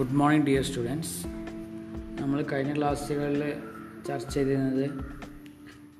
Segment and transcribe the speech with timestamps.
[0.00, 1.14] Good morning dear students.
[2.20, 3.42] നമ്മൾ കഴിഞ്ഞ ക്ലാസ്സുകളിൽ
[4.08, 4.86] ചർച്ച ചെയ്തിരുന്നത്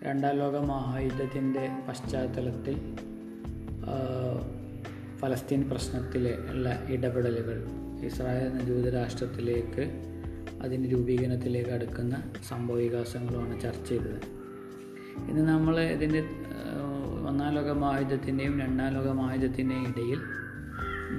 [0.03, 2.77] രണ്ടാം ലോക മഹായുദ്ധത്തിന്റെ പശ്ചാത്തലത്തിൽ
[5.21, 7.59] ഫലസ്തീൻ പ്രശ്നത്തിൽ ഉള്ള ഇടപെടലുകൾ
[8.07, 9.85] ഇസ്രായേൽ എന്ന ജൂതരാഷ്ട്രത്തിലേക്ക്
[10.63, 14.19] അതിന്റെ രൂപീകരണത്തിലേക്ക് അടുക്കുന്ന സംഭവ വികാസങ്ങളുമാണ് ചർച്ച ചെയ്തത്.
[15.31, 16.23] ഇന്ന് നമ്മൾ ഇതിന്റെ
[17.29, 20.23] ഒന്നാം ലോക മഹായുദ്ധത്തിന്റെയും രണ്ടാം ലോക മഹായുദ്ധത്തിന്റെയും ഇടയിൽ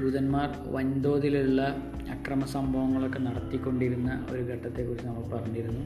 [0.02, 5.83] ജൂതന്മാർ വൻതോതിലുള്ള അക്രമ സംഭവങ്ങളൊക്കെ നടത്തിക്കൊണ്ടിരുന്ന ഒരു ഘട്ടത്തെക്കുറിച്ച് നമ്മൾ പറഞ്ഞിരുന്നു.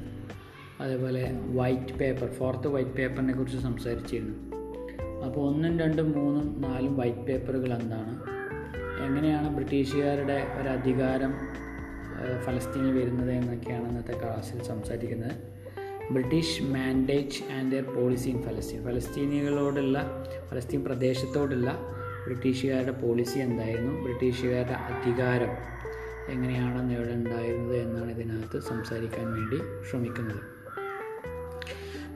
[0.84, 1.24] അതേപോലെ
[1.60, 4.38] വൈറ്റ് പേപ്പർ ഫോർത്ത് വൈറ്റ് പേപ്പറിനെ കുറിച്ച് സംസാരിച്ചിരുന്നു.
[5.26, 8.14] അപ്പോൾ ഒന്നും രണ്ടും മൂന്നും നാലും വൈറ്റ് പേപ്പറുകൾ എന്താണ്?
[9.06, 11.34] എങ്ങനെയാണ് ബ്രിട്ടീഷുകാരുടെ ഒരു അധികാരം
[12.46, 15.36] ഫലസ്തീനിൽ വരുന്നത് എന്നൊക്കെയാണ് ഇന്നത്തെ ക്ലാസ്സിൽ സംസാരിക്കുന്നത്.
[16.12, 21.70] British mandate and their policy in ഫലസ്തീൻ ഫലസ്തീനികളോടുള്ള ഫലസ്തീൻ പ്രദേശത്തോടുള്ള
[22.26, 23.94] ബ്രിട്ടീഷുകാരുടെ പോളിസി എന്തായിരുന്നു?
[24.04, 25.75] ബ്രിട്ടീഷുകാരുടെ അധികാരം.
[26.30, 29.58] എങ്ങനെയാണ് നേടുണ്ടായിരുന്നത് എന്നാണ് ഇതിനകത്ത് സംസാരിക്കാൻ വേണ്ടി
[29.90, 30.56] ശ്രമിക്കുന്നത്.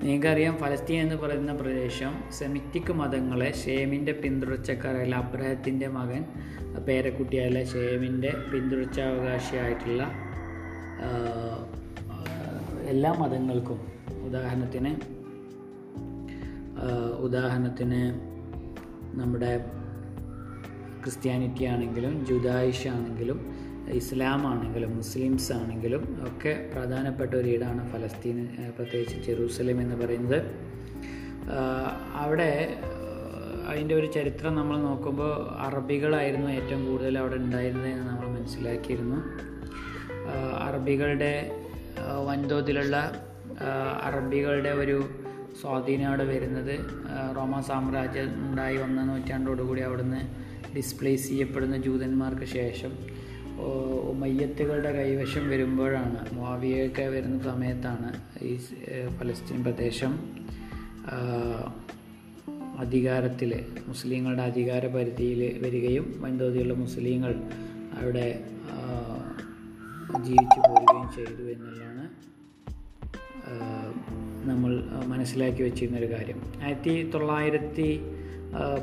[0.03, 6.25] നിങ്ങൾക്കറിയാം ഫലസ്തീൻ എന്ന് പറയുന്ന പ്രദേശം സെമിറ്റിക് മതങ്ങളെ ഷേമിന്റെ പിന്തുടർച്ചക്കാരായ അബ്രഹത്തിന്റെ മകൻ
[6.87, 10.11] പേരക്കുട്ടിയായ ഷേമിന്റെ പിന്തുടർച്ചാവകാശിയായിട്ടുള്ള
[12.87, 13.87] എല്ലാ മതങ്ങൾക്കും
[14.25, 15.19] ഉദാഹരണത്തിന്
[17.17, 18.29] ഉദാഹരണത്തിന്
[19.19, 19.65] നമ്മുടെ
[21.03, 23.58] ക്രിസ്ത്യാനിറ്റി ആണെങ്കിലും ജുദായിഷ് ആണെങ്കിലും
[23.91, 27.59] ഇസ്ലാം ആണെങ്കിലും മുസ്ലിംസ് ആണെങ്കിലും ഒക്കെ പ്രധാനപ്പെട്ട ഒരു
[27.93, 30.41] ഫലസ്തീൻ പ്രത്യേകിച്ച് ജെറൂസലേം എന്ന് പറയുന്നത്.
[32.13, 32.79] അവിടെ
[33.67, 39.15] അതിന്റെ ഒരു ചരിത്രം നമ്മൾ നോക്കുമ്പോൾ അറബികളായിരുന്നു ഏറ്റവും കൂടുതൽ അവിടെ ഉണ്ടായിരുന്നതെന്ന് നമ്മൾ മനസ്സിലാക്കിയിരുന്നു.
[40.59, 41.51] അറബികളുടെ
[42.25, 43.11] വൻതോതിലുള്ള
[44.01, 45.09] അറബികളുടെ ഒരു
[45.61, 46.79] സ്വാധീനം അവിടെ വരുന്നത്
[47.35, 50.21] റോമ സാമ്രാജ്യം ഉണ്ടായി ഒന്നാം നൂറ്റാണ്ടോടുകൂടി അവിടുന്ന്
[50.75, 53.18] ഡിസ്പ്ലേസ് ചെയ്യപ്പെടുന്ന ജൂതന്മാർക്ക് ശേഷം.
[54.11, 56.19] ഉമയ്യത്തുകളുടെ കൈവശം വരുമ്പോഴാണ്.
[56.33, 58.09] മുവാവിയൊക്കെ വരുന്ന സമയത്താണ്
[58.43, 58.53] ഈ
[59.19, 60.13] ഫലസ്തീൻ പ്രദേശം
[62.79, 63.51] അധികാരത്തിൽ
[63.87, 67.33] മുസ്ലിങ്ങളുടെ അധികാര പരിധിയിൽ വരികയും വൻതോതിലുള്ള മുസ്ലിങ്ങൾ
[67.99, 68.27] അവിടെ
[70.21, 72.05] ജീവിച്ചു പോരുകയും ചെയ്തു എന്നുള്ളതാണ്
[74.49, 74.71] നമ്മൾ
[75.07, 76.39] മനസ്സിലാക്കി വെച്ചിരുന്നൊരു കാര്യം.
[76.63, 77.89] ആയിരത്തി തൊള്ളായിരത്തി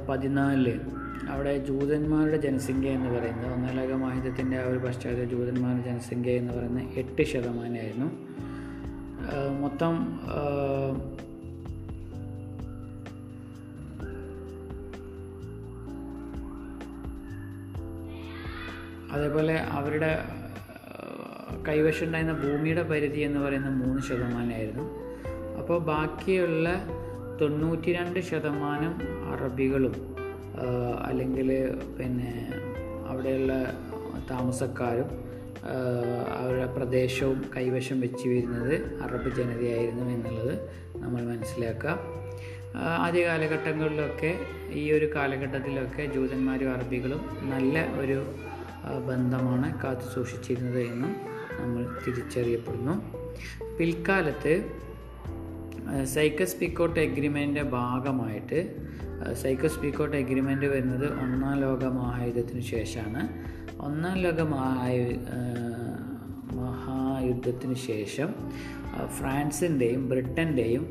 [0.09, 0.81] പതിനാലിൽ
[1.29, 6.83] അവിടെ ജൂതന്മാരുടെ ജനസംഖ്യ എന്ന് പറയുന്നത് ഒന്നാം ലോക മഹായുദ്ധത്തിന്റെ ആ ഒരു പശ്ചാത്തല ജൂതന്മാരുടെ ജനസംഖ്യ എന്ന് പറയുന്നത്
[6.99, 8.07] എട്ട് ശതമാനമായിരുന്നു.
[9.61, 10.21] മൊത്തം
[19.13, 20.19] അതേപോലെ അവരുടെ
[20.89, 24.83] ആ, കൈവശം ഉണ്ടായിരുന്ന ഭൂമിയുടെ പരിധി എന്ന് പറയുന്നത് മൂന്ന് ശതമാനമായിരുന്നു.
[25.59, 26.87] അപ്പോൾ ബാക്കിയുള്ള
[27.41, 28.95] തൊണ്ണൂറ്റി രണ്ട് ശതമാനം
[29.33, 30.16] അറബികളും
[31.05, 32.53] അല്ലെങ്കിൽ പിന്നെ
[33.09, 33.53] അവിടെയുള്ള
[34.31, 35.27] താമസക്കാരും
[36.39, 40.59] അവരുടെ പ്രദേശവും കൈവശം വെച്ച് വരുന്നത് അറബ് ജനതയായിരുന്നു എന്നുള്ളത്
[40.97, 41.99] നമ്മൾ മനസ്സിലാക്കുക.
[42.77, 44.39] ആ, ആദ്യ കാലഘട്ടങ്ങളിലൊക്കെ
[44.73, 48.25] ഈ ഒരു കാലഘട്ടത്തിലൊക്കെ ജൂതന്മാരും അറബികളും നല്ല ഒരു
[49.07, 51.17] ബന്ധമാണ് കാത്തു സൂക്ഷിച്ചിരുന്നത് എന്നും
[51.61, 53.17] നമ്മൾ തിരിച്ചറിയപ്പെടുന്നു.
[53.79, 54.65] പിൽക്കാലത്ത്
[56.05, 58.86] സൈക്കസ് പിക്കോട്ട് എഗ്രിമെന്റിന്റെ ഭാഗമായിട്ട്
[59.33, 63.29] സൈക്കസ് സ്പീക്കോട്ട് എഗ്രിമെന്റ് വരുന്നത് ഒന്നാം ലോക മഹായുദ്ധത്തിന് ശേഷമാണ്.
[63.81, 65.19] ഒന്നാം ലോക മഹായു
[66.55, 68.35] മഹായുദ്ധത്തിന് ശേഷം
[69.07, 70.85] ഫ്രാൻസിന്റെയും ബ്രിട്ടന്റെയും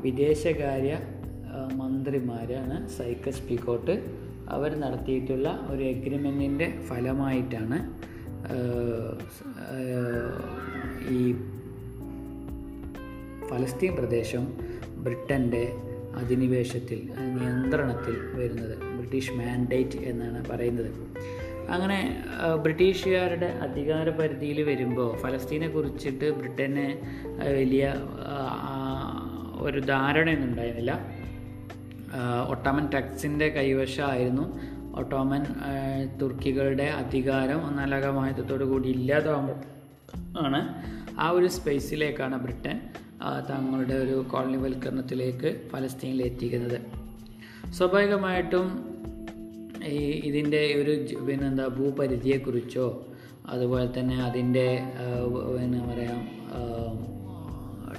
[0.00, 0.98] വിദേശകാര്യ
[1.74, 3.94] മന്ത്രിമാരാണ് മന്ത്രിമാരാണ് സൈക്കസ് പിക്കോട്ട്
[4.48, 7.78] അവർ നടത്തിയിട്ടുള്ള ഒരു എഗ്രിമെന്റിന്റെ ഫലമായിട്ടാണ്
[11.08, 11.34] ഈ
[13.48, 14.46] ഫലസ്തീൻ പ്രദേശം
[14.96, 18.78] ബ്രിട്ടന്റെ അധിനിവേശത്തിൽ നിയന്ത്രണത്തിൽ വരുന്നത്.
[18.78, 20.90] ബ്രിട്ടീഷ് മാൻഡേറ്റ് എന്നാണ് പറയുന്നത്.
[21.70, 22.24] അങ്ങനെ
[22.62, 26.86] ബ്രിട്ടീഷുകാരുടെ അധികാര പരിധിയിൽ വരുമ്പോൾ ഫലസ്തീനെ കുറിച്ചിട്ട് ബ്രിട്ടന്
[27.42, 27.94] വലിയ
[29.60, 31.00] ഒരു ധാരണയൊന്നും ഉണ്ടായിരുന്നില്ല
[32.48, 34.58] ഒട്ടോമൻ ടക്സിന്റെ കൈവശമായിരുന്നു.
[34.96, 35.44] ഒട്ടോമൻ
[36.22, 40.84] തുർക്കികളുടെ അധികാരം ഒന്നാം ലോക കൂടി ഇല്ലാതാകുമ്പോൾ ആണ്
[41.20, 42.80] ആ ഒരു സ്പേസിലേക്കാണ് ബ്രിട്ടൻ
[43.50, 46.80] തങ്ങളുടെ ഒരു കോളനിവൽക്കരണത്തിലേക്ക് ഫലസ്തീനിൽ എത്തിക്കുന്നത്.
[47.72, 48.66] സ്വാഭാവികമായിട്ടും
[49.84, 53.06] ഈ ഇതിന്റെ ഒരു പിന്നെ പിന്നെന്താ ഭൂപരിധിയെക്കുറിച്ചോ
[53.46, 54.66] അതുപോലെ തന്നെ അതിന്റെ
[55.58, 56.20] പിന്നെ പറയാം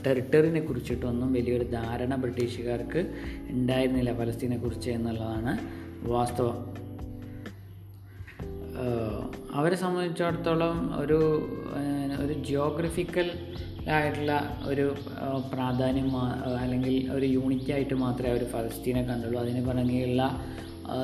[0.08, 3.02] ടെറിട്ടറിനെ കുറിച്ചിട്ടൊന്നും വലിയൊരു ധാരണ ബ്രിട്ടീഷുകാർക്ക്
[3.50, 5.54] ഉണ്ടായിരുന്നില്ല ഫലസ്തീനെ കുറിച്ച് എന്നുള്ളതാണ്
[6.08, 6.58] വാസ്തവം.
[9.54, 11.20] അവരെ സംബന്ധിച്ചിടത്തോളം ഒരു
[12.20, 13.32] ഒരു ജിയോഗ്രഫിക്കൽ
[13.90, 14.96] ആയിട്ടുള്ള ഒരു
[15.54, 16.16] പ്രാധാന്യം
[16.62, 19.40] അല്ലെങ്കിൽ ഒരു യൂണിറ്റായിട്ട് മാത്രമേ അവർ ഫലസ്തീനെ കണ്ടുള്ളൂ.
[19.40, 20.42] അതിന് പിറകെയുള്ള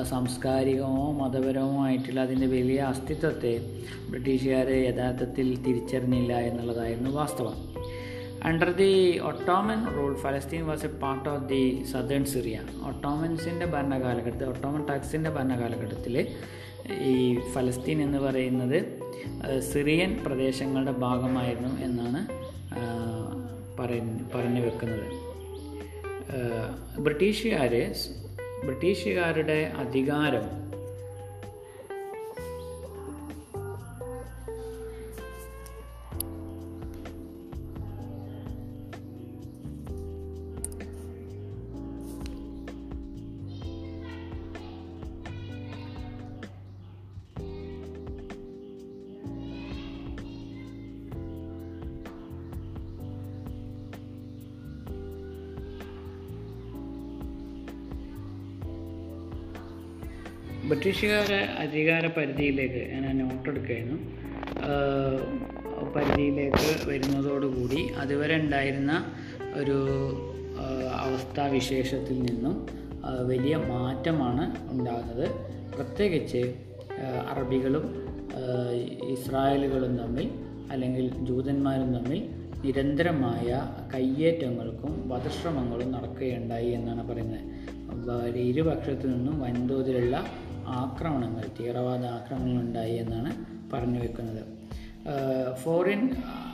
[0.02, 3.60] സാംസ്കാരികമോ മതപരമോ ആയിട്ടുള്ള അതിന്റെ വലിയ അസ്തിത്വത്തെ
[4.10, 7.68] ബ്രിട്ടീഷുകാർ യഥാർത്ഥത്തിൽ തിരിച്ചറിഞ്ഞില്ല എന്നുള്ളതായിരുന്നു വാസ്തവം.
[8.44, 14.86] അണ്ടർ ദി ഒട്ടോമൻ റൂൾ ഫലസ്തീൻ was a part of the southern Syria ഒട്ടോമൻസിന്റെ ഭരണകാലഘട്ടത്തിൽ ഒട്ടോമൻ
[14.86, 16.26] ടാക്സിന്റെ ഭരണകാലഘട്ടത്തിൽ
[17.00, 18.98] ഈ ഫലസ്തീൻ എന്ന് പറയുന്നത്
[19.72, 22.37] സിറിയൻ പ്രദേശങ്ങളുടെ ഭാഗമായിരുന്നു എന്നാണ്
[24.34, 25.06] പറഞ്ഞു വെക്കുന്നത്.
[27.04, 27.74] ബ്രിട്ടീഷുകാർ
[28.64, 30.46] ബ്രിട്ടീഷുകാരുടെ അധികാരം
[60.78, 63.96] ബ്രിട്ടീഷുകാരെ അധികാര പരിധിയിലേക്ക് ഞാൻ നോട്ടെടുക്കുകയായിരുന്നു
[64.72, 65.22] ആഹ്
[65.94, 68.92] പരിധിയിലേക്ക് വരുന്നതോടുകൂടി അതുവരെ ഉണ്ടായിരുന്ന
[69.54, 69.78] ഒരു
[71.00, 72.54] അവസ്ഥാവിശേഷത്തിൽ നിന്നും
[73.26, 75.26] വലിയ മാറ്റമാണ് ഉണ്ടാകുന്നത്.
[75.74, 76.42] പ്രത്യേകിച്ച്
[77.28, 77.84] അറബികളും
[79.08, 80.28] ഇസ്രായേലുകളും തമ്മിൽ
[80.70, 82.20] അല്ലെങ്കിൽ ജൂതന്മാരും തമ്മിൽ
[82.64, 83.48] നിരന്തരമായ
[83.94, 87.44] കയ്യേറ്റങ്ങൾക്കും വധശ്രമങ്ങളും നടക്കുകയുണ്ടായി എന്നാണ് പറയുന്നത്.
[88.50, 90.16] ഇരുപക്ഷത്തു നിന്നും വൻതോതിലുള്ള
[90.68, 93.30] ആക്രമണങ്ങൾ തീവ്രവാദ ആക്രമണങ്ങൾ ഉണ്ടായി എന്നാണ്
[93.72, 94.42] പറഞ്ഞു വെക്കുന്നത്.
[95.54, 96.10] ഫോറിൻ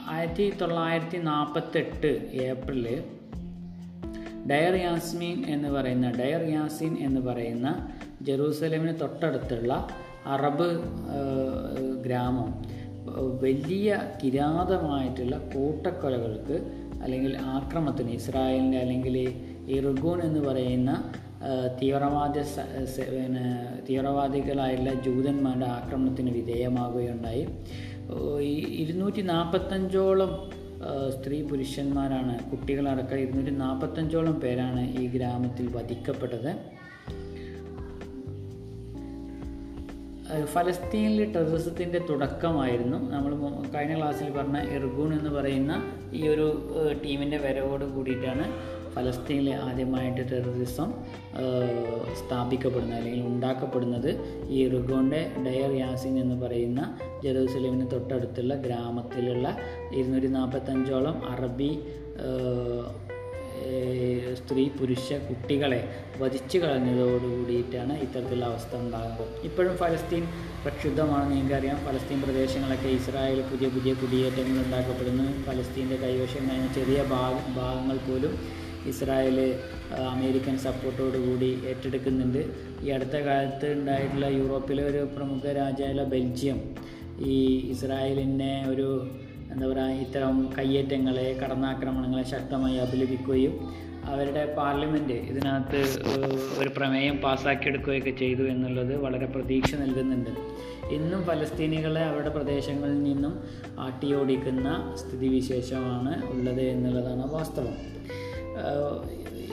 [0.09, 2.87] ആയിരത്തി തൊള്ളായിരത്തി നാൽപ്പത്തെട്ട് ഏപ്രിൽ
[4.51, 7.69] ഡയർ യാസ്മീൻ എന്ന് പറയുന്ന ഡയർ യാസിൻ എന്ന് പറയുന്ന
[8.23, 9.89] ജെറൂസലേമിന് തൊട്ടടുത്തുള്ള
[10.27, 10.69] അറബ്
[12.03, 12.51] ഗ്രാമം
[13.41, 13.89] വലിയ
[14.25, 16.57] കിരാതമായിട്ടുള്ള കൂട്ടക്കൊലകൾക്ക്
[17.03, 19.17] അല്ലെങ്കിൽ ആക്രമത്തിന് ഇസ്രായേലിന്റെ അല്ലെങ്കിൽ
[19.69, 20.93] ഇർഗൂൺ എന്ന് പറയുന്ന
[21.83, 22.37] തീവ്രവാദ
[23.13, 23.47] പിന്നെ
[23.91, 27.47] തീവ്രവാദികളായിട്ടുള്ള ജൂതന്മാരുടെ ആക്രമണത്തിന് വിധേയമാകുകയുണ്ടായി.
[28.83, 30.33] ഇരുന്നൂറ്റി നാൽപ്പത്തഞ്ചോളം
[31.11, 36.51] സ്ത്രീ പുരുഷന്മാരാണ് കുട്ടികളടക്കം ഇരുന്നൂറ്റി നാൽപ്പത്തഞ്ചോളം പേരാണ് ഈ ഗ്രാമത്തിൽ വധിക്കപ്പെട്ടത്.
[40.45, 43.11] ഫലസ്തീനിലെ ടെററിസത്തിന്റെ തുടക്കമായിരുന്നു.
[43.11, 43.33] നമ്മൾ
[43.75, 45.73] കഴിഞ്ഞ ക്ലാസ്സിൽ പറഞ്ഞ ഇർഗൂൺ എന്ന് പറയുന്ന
[46.13, 46.47] ഈ ഒരു
[47.05, 48.47] ടീമിന്റെ വരവോട് കൂടിയിട്ടാണ്
[48.95, 50.93] ഫലസ്തീനിൽ ആദ്യമായിട്ട് ടെററിസം
[52.21, 54.11] സ്ഥാപിക്കപ്പെടുന്നത് അല്ലെങ്കിൽ ഉണ്ടാക്കപ്പെടുന്നത്
[54.49, 59.57] ഈ റുഗോണ്ടെ ഡയർ യാസിൻ എന്ന് പറയുന്ന ജെറൂസലേമിന് തൊട്ടടുത്തുള്ള ഗ്രാമത്തിലുള്ള
[59.93, 61.73] ഇരുന്നൂറ്റി നാൽപ്പത്തഞ്ചോളം അറബി
[64.35, 65.79] സ്ത്രീ പുരുഷ കുട്ടികളെ
[66.19, 69.45] വധിച്ചു കളഞ്ഞതോടുകൂടിയിട്ടാണ് ഇത്തരത്തിലുള്ള അവസ്ഥ ഉണ്ടാകുന്നത്.
[69.45, 70.25] ഇപ്പോഴും ഫലസ്തീൻ
[70.65, 75.27] പ്രക്ഷുബ്ധമാണ് നിങ്ങൾക്കറിയാം ഫലസ്തീൻ പ്രദേശങ്ങളൊക്കെ ഇസ്രായേൽ പുതിയ പുതിയ കുടിയേറ്റങ്ങൾ ഉണ്ടാക്കപ്പെടുന്നു.
[75.43, 78.35] ഫലസ്തീന്റെ കൈവശം കഴിഞ്ഞ ചെറിയ ഭാഗ ഭാഗങ്ങൾ പോലും
[78.87, 79.55] ഇസ്രായേൽ
[79.99, 82.55] അമേരിക്കൻ സപ്പോർട്ടോട് കൂടി ഏറ്റെടുക്കുന്നുണ്ട്.
[82.85, 86.75] ഈ അടുത്ത കാലത്ത് ഉണ്ടായിട്ടുള്ള യൂറോപ്പിലെ ഒരു പ്രമുഖ രാജ്യമായ ബെൽജിയം
[87.21, 89.11] ഈ ഇസ്രായേലിനെ ഒരു
[89.53, 95.81] എന്താ പറയുക ഇത്തരം കയ്യേറ്റങ്ങളെ കടന്നാക്രമണങ്ങളെ ശക്തമായി അപലപിക്കുകയും അവരുടെ പാർലമെന്റ് ഇതിനകത്ത്
[96.59, 100.31] ഒരു പ്രമേയം പാസ്സാക്കിയെടുക്കുകയൊക്കെ ചെയ്തു എന്നുള്ളത് വളരെ പ്രതീക്ഷ നൽകുന്നുണ്ട്.
[100.95, 103.41] ഇന്നും ഫലസ്തീനികളെ അവരുടെ പ്രദേശങ്ങളിൽ നിന്നും
[103.79, 107.94] ആട്ടിയോടിക്കുന്ന സ്ഥിതിവിശേഷമാണ് ഉള്ളത് എന്നുള്ളതാണ് വാസ്തവം.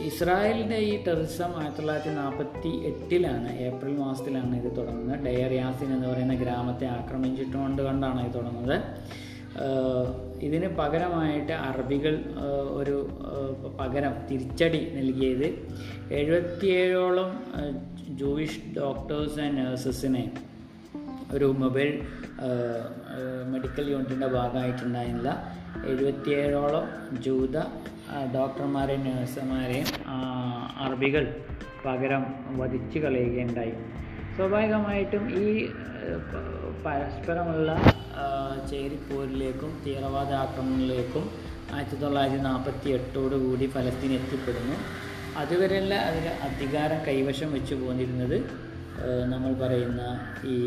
[0.06, 5.20] ഇസ്രായേലിന്റെ ഈ ടെററിസം ആയിരത്തി തൊള്ളായിരത്തി നാൽപ്പത്തി എട്ടിലാണ് ഏപ്രിൽ മാസത്തിലാണ് ഇത് തുടങ്ങുന്നത്.
[5.26, 8.78] ഡെയർ യാസിൻ എന്ന് പറയുന്ന ഗ്രാമത്തെ ആക്രമിച്ചിട്ടുകൊണ്ട് കൊണ്ടാണ് ഇത് തുടങ്ങുന്നത്.
[10.42, 12.24] ഇതിന് പകരമായിട്ട് അറബികൾ
[12.72, 13.10] ഒരു
[13.80, 15.48] പകരം തിരിച്ചടി നൽകിയത്
[16.14, 17.32] എഴുപത്തിയേഴോളം
[18.18, 20.32] ജൂയിഷ് ഡോക്ടേഴ്സ് ആൻഡ് നഴ്സസിനെ
[21.34, 22.02] ഒരു മൊബൈൽ
[23.52, 25.32] മെഡിക്കൽ യൂണിറ്റിന്റെ ഭാഗമായിട്ടുണ്ടായിരുന്നില്ല.
[25.86, 26.88] എഴുപത്തിയേഴോളം
[27.22, 27.58] ജൂത
[28.34, 29.90] ഡോക്ടർമാരെയും നഴ്സുമാരെയും
[30.78, 31.26] അറബികൾ
[31.86, 32.26] പകരം
[32.58, 33.74] വധിച്ചു കളയുകയുണ്ടായി.
[34.36, 35.68] സ്വാഭാവികമായിട്ടും ഈ
[36.86, 37.70] പരസ്പരമുള്ള
[38.72, 41.30] ചേരിപ്പോരിലേക്കും തീവ്രവാദ ആക്രമണങ്ങളിലേക്കും
[41.74, 44.76] ആയിരത്തി തൊള്ളായിരത്തി നാൽപ്പത്തി എട്ടോടു കൂടി ഫലസ്തീൻ എത്തിപ്പെടുന്നു.
[45.38, 48.38] അതുവരെയുള്ള അതിൽ അധികാരം കൈവശം വെച്ച് പോന്നിരുന്നത്
[49.30, 50.02] നമ്മൾ പറയുന്ന
[50.48, 50.58] ഈ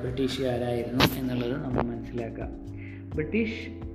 [0.00, 2.50] ബ്രിട്ടീഷുകാരായിരുന്നു എന്നുള്ളത് നമ്മൾ മനസ്സിലാക്കാം.
[3.10, 3.87] ബ്രിട്ടീഷ്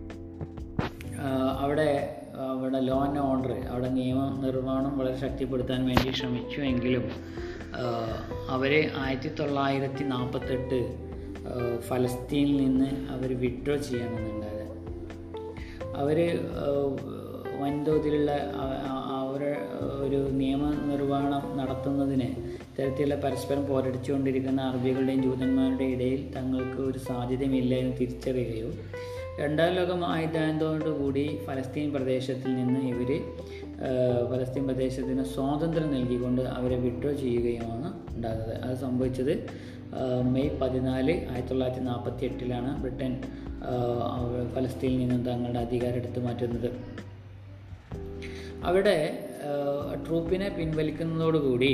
[1.60, 1.90] അവിടെ
[2.54, 7.06] അവിടെ ലോ ആൻഡ് ഓർഡർ അവിടെ നിയമ നിർമ്മാണം വളരെ ശക്തിപ്പെടുത്താൻ വേണ്ടി ശ്രമിച്ചു എങ്കിലും
[8.50, 10.80] അവർ ആയിരത്തി തൊള്ളായിരത്തി നാൽപ്പത്തെട്ട്
[11.88, 14.52] ഫലസ്തീനിൽ നിന്ന് അവർ വിഡ്രോ ചെയ്യണമെന്നുണ്ടായത്
[15.96, 16.20] അവർ
[17.60, 18.80] വൻതോതിലുള്ള അവ-
[19.18, 19.52] അവരെ
[20.00, 22.28] ഒരു നിയമനിർവഹണം നടത്തുന്നതിന്
[22.64, 28.72] ഇത്തരത്തിലുള്ള പരസ്പരം പോരടിച്ചുകൊണ്ടിരിക്കുന്ന അറബികളുടെയും ജൂതന്മാരുടെയും ഇടയിൽ തങ്ങൾക്ക് ഒരു സാധ്യതയുമില്ല എന്ന് തിരിച്ചറിയുകയും
[29.40, 33.10] രണ്ടാം ലോക മഹായുദ്ധാനത്തോടുകൂടി ഫലസ്തീൻ പ്രദേശത്തിൽ നിന്ന് ഇവർ
[34.32, 38.62] ഫലസ്തീൻ പ്രദേശത്തിന് സ്വാതന്ത്ര്യം നൽകിക്കൊണ്ട് അവരെ വിഡ്രോ ചെയ്യുകയുമാണ് ഉണ്ടാകുന്നത്.
[38.62, 39.34] അത് സംഭവിച്ചത്
[40.34, 43.22] മെയ് പതിനാല് ആയിരത്തി തൊള്ളായിരത്തി നാൽപ്പത്തി എട്ടിലാണ് ബ്രിട്ടൻ
[44.56, 46.70] ഫലസ്തീനിൽ നിന്നും തങ്ങളുടെ അധികാരം എടുത്തു മാറ്റുന്നത്.
[48.64, 48.96] അവിടെ
[50.08, 51.74] ട്രൂപ്പിനെ പിൻവലിക്കുന്നതോടുകൂടി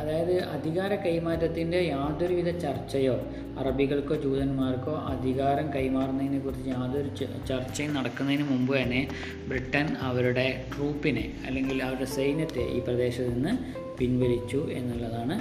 [0.00, 3.16] അതായത് അധികാര കൈമാറ്റത്തിന്റെ യാതൊരുവിധ ചർച്ചയോ
[3.58, 7.08] അറബികൾക്കോ ജൂതന്മാർക്കോ അധികാരം കൈമാറുന്നതിനെ കുറിച്ച് യാതൊരു
[7.48, 9.08] ചർച്ചയും നടക്കുന്നതിന് മുമ്പ് തന്നെ
[9.48, 13.52] ബ്രിട്ടൻ അവരുടെ ട്രൂപ്പിനെ അല്ലെങ്കിൽ അവരുടെ സൈന്യത്തെ ഈ പ്രദേശത്ത് നിന്ന്
[13.98, 15.40] പിൻവലിച്ചു എന്നുള്ളതാണ്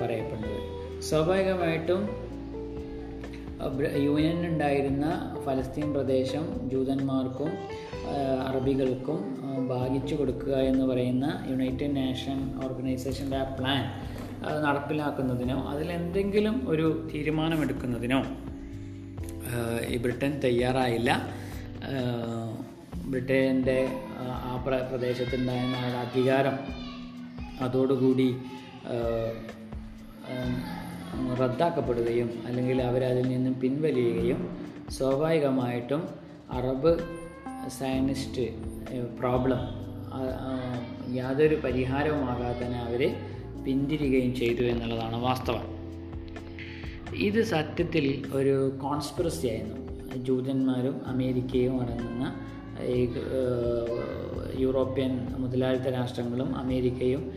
[0.00, 1.00] പറയപ്പെടുന്നത്.
[1.02, 2.02] സ്വാഭാവികമായിട്ടും
[3.96, 5.06] യൂണിയനിലുണ്ടായിരുന്ന
[5.46, 7.50] ഫലസ്തീൻ പ്രദേശം ജൂതന്മാർക്കും
[8.48, 9.20] അറബികൾക്കും
[9.60, 13.84] ഭാഗിച്ചു കൊടുക്കുക എന്ന് പറയുന്ന യുണൈറ്റഡ് നേഷൻ ഓർഗനൈസേഷന്റെ ആ പ്ലാൻ
[14.46, 18.22] അത് നടപ്പിലാക്കുന്നതിനോ അതിലെന്തെങ്കിലും ഒരു തീരുമാനമെടുക്കുന്നതിനോ
[19.88, 21.28] ഈ ബ്രിട്ടൻ തയ്യാറായില്ല.
[23.04, 23.88] ബ്രിട്ടന്റെ
[24.20, 26.58] ആ പ്ര പ്രദേശത്തുണ്ടായിരുന്ന ആ അധികാരം
[27.60, 28.36] അതോടുകൂടി
[31.40, 34.58] റദ്ദാക്കപ്പെടുകയും അല്ലെങ്കിൽ അവരതിൽ നിന്നും പിൻവലിയുകയും
[34.90, 36.08] സ്വാഭാവികമായിട്ടും
[36.52, 36.98] അറബ്
[37.68, 39.84] സയനിസ്റ്റ് പ്രോബ്ലം
[41.14, 43.16] യാതൊരു പരിഹാരവുമാകാതെ അവർ
[43.64, 45.64] പിന്തിരികയും ചെയ്തു എന്നുള്ളതാണ് വാസ്തവം.
[47.14, 49.80] ഇത് സത്യത്തിൽ ഒരു കോൺസ്പിറസി ആയിരുന്നു.
[50.14, 52.36] ജൂതന്മാരും അമേരിക്കയും അടങ്ങുന്ന
[54.58, 57.32] യൂറോപ്യൻ മുതലാളിത്ത രാഷ്ട്രങ്ങളും അമേരിക്കയും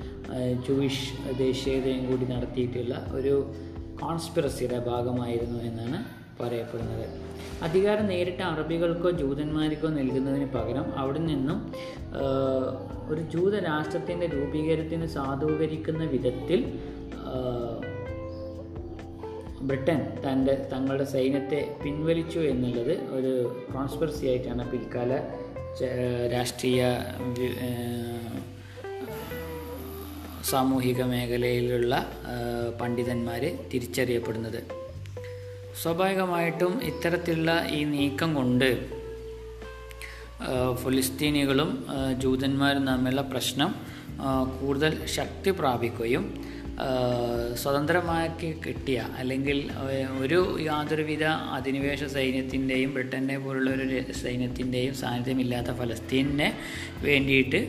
[0.68, 3.54] ജൂയിഷ് ദേശീയതയും കൂടി നടത്തിയിട്ടുള്ള ഒരു
[4.02, 7.06] കോൺസ്പിറസിയുടെ ഭാഗമായിരുന്നു എന്നാണ് പറയപ്പെടുന്നത്.
[7.64, 11.74] അധികാരം നേരിട്ട് അറബികൾക്കോ ജൂതന്മാർക്കോ നൽകുന്നതിന് പകരം അവിടെ നിന്നും
[13.10, 16.80] ഒരു ജൂത രാഷ്ട്രത്തിന്റെ രൂപീകരണത്തിന് സാധൂകരിക്കുന്ന വിധത്തിൽ
[19.62, 23.32] ബ്രിട്ടൻ തന്റെ തങ്ങളുടെ സൈന്യത്തെ പിൻവലിച്ചു എന്നുള്ളത് ഒരു
[23.74, 25.14] കോൺസ്പിറസി ആയിട്ടാണ് പിൽക്കാല
[26.34, 26.82] രാഷ്ട്രീയ
[30.44, 31.94] സാമൂഹിക മേഖലയിലുള്ള
[32.82, 33.42] പണ്ഡിതന്മാർ
[33.74, 34.77] തിരിച്ചറിയപ്പെടുന്നത്.
[35.82, 38.70] സ്വാഭാവികമായിട്ടും ഇത്തരത്തിലുള്ള ഈ നീക്കം കൊണ്ട്
[40.84, 41.70] ഫലസ്തീനികളും
[42.18, 43.72] ജൂതന്മാരും തമ്മിലുള്ള പ്രശ്നം
[44.60, 46.24] കൂടുതൽ ശക്തി പ്രാപിക്കുകയും
[47.56, 49.70] സ്വതന്ത്രമാക്കി കിട്ടിയ അല്ലെങ്കിൽ
[50.20, 56.54] ഒരു യാതൊരുവിധ അധിനിവേശ സൈന്യത്തിന്റെയും ബ്രിട്ടനെ പോലുള്ള ഒരു സൈന്യത്തിന്റെയും സാന്നിധ്യമില്ലാത്ത ഫലസ്തീനിനെ
[57.04, 57.68] വേണ്ടിയിട്ട്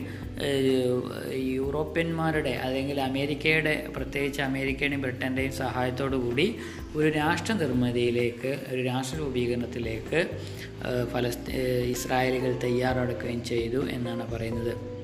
[1.33, 6.55] യൂറോപ്യന്മാരുടെ അല്ലെങ്കിൽ അമേരിക്കയുടെ പ്രത്യേകിച്ച് അമേരിക്കയുടെയും ബ്രിട്ടന്റെയും സഹായത്തോടു കൂടി
[6.95, 10.27] ഒരു രാഷ്ട്ര നിർമ്മിതിയിലേക്ക് ഒരു രാഷ്ട്ര രൂപീകരണത്തിലേക്ക്
[11.13, 11.57] ഫലസ്തീ
[11.91, 14.98] ഇസ്രായേലികൾ തയ്യാറെടുക്കുകയും ചെയ്തു എന്നാണ് പറയുന്നത്.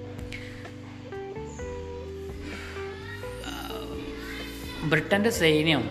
[4.89, 5.83] ബ്രിട്ടന്റെ സൈന്യം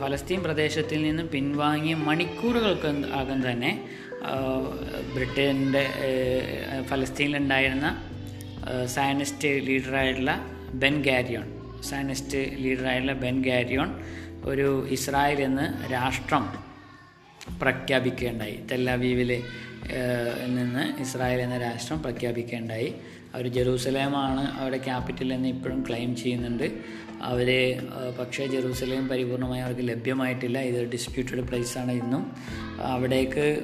[0.00, 3.70] ഫലസ്തീൻ പ്രദേശത്തിൽ നിന്ന് പിൻവാങ്ങിയ മണിക്കൂറുകൾക്ക് ആകം തന്നെ
[5.14, 5.84] ബ്രിട്ടന്റെ
[6.88, 7.88] ഫലസ്തീനിലുണ്ടായിരുന്ന
[8.86, 10.34] സയനിസ്റ്റ് ലീഡറായിട്ടുള്ള
[10.74, 11.46] ബെൻ ഗാരിയോൺ
[11.82, 13.90] സയനിസ്റ്റ് ലീഡറായിട്ടുള്ള ബെൻ ഗാരിയോൺ
[14.44, 16.44] ഒരു ഇസ്രായേൽ എന്ന് രാഷ്ട്രം
[17.60, 18.56] പ്രഖ്യാപിക്കുകയുണ്ടായി.
[18.72, 19.42] തെല്ലാവീവിൽ
[20.46, 22.94] നിന്ന് ഇസ്രായേൽ എന്ന രാഷ്ട്രം പ്രഖ്യാപിക്കുകയുണ്ടായി.
[23.34, 26.66] അവർ ജെറൂസലേമാണ് അവരുടെ ക്യാപിറ്റൽ എന്ന് ഇപ്പോഴും ക്ലെയിം ചെയ്യുന്നുണ്ട്.
[27.22, 27.48] അവർ
[28.18, 30.58] പക്ഷേ ജെറൂസലേം പരിപൂർണമായി അവർക്ക് ലഭ്യമായിട്ടില്ല.
[30.58, 32.32] ഇത് ഡിസ്പ്യൂട്ടഡ് പ്ലേസാണ് ഇന്നും.
[32.82, 33.60] അവിടേക്ക്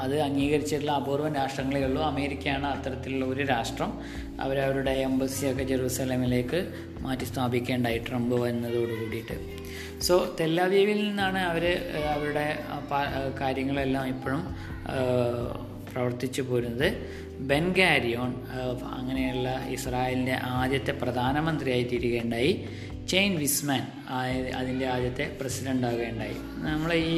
[0.00, 4.00] അത് അംഗീകരിച്ചിട്ടുള്ള അപൂർവ രാഷ്ട്രങ്ങളേ ഉള്ളൂ അമേരിക്കയാണ് അത്തരത്തിലുള്ള ഒരു രാഷ്ട്രം.
[4.40, 9.36] അവരവരുടെ എംബസിയൊക്കെ ജെറൂസലേമിലേക്ക് മാറ്റി സ്ഥാപിക്കേണ്ടായി ട്രംപ് വന്നതോട് കൂടിയിട്ട്.
[10.00, 11.64] സോ തെല്ലാവീവിൽ നിന്നാണ് അവർ
[12.08, 12.58] അവരുടെ
[13.40, 14.56] കാര്യങ്ങളെല്ലാം ഇപ്പോഴും
[15.92, 16.88] പ്രവർത്തിച്ചു പോരുന്നത്.
[17.50, 18.32] ബെൻഗാരിയോൺ
[18.98, 22.52] അങ്ങനെയുള്ള ഇസ്രായേലിന്റെ ആദ്യത്തെ പ്രധാനമന്ത്രിയായി തീരുകയുണ്ടായി
[23.08, 23.82] ചെയിൻ വിസ്മാൻ
[24.56, 27.16] അതിന്റെ ആദ്യത്തെ പ്രസിഡന്റ് ആകുകയുണ്ടായി നമ്മൾ ഈ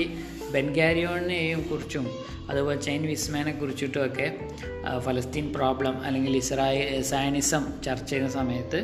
[0.52, 2.06] ബെൻഗാരിയോണിനെയും കുറിച്ചും
[2.50, 4.36] അതുപോലെ ചെയിൻ വിസ്മാനെ കുറിച്ചിട്ടുമൊക്കെ
[4.98, 8.80] ഫലസ്തീൻ പ്രോബ്ലം അല്ലെങ്കിൽ ഇസ്രായേൽ സയനിസം ചർച്ച ചെയ്യുന്ന സമയത്ത്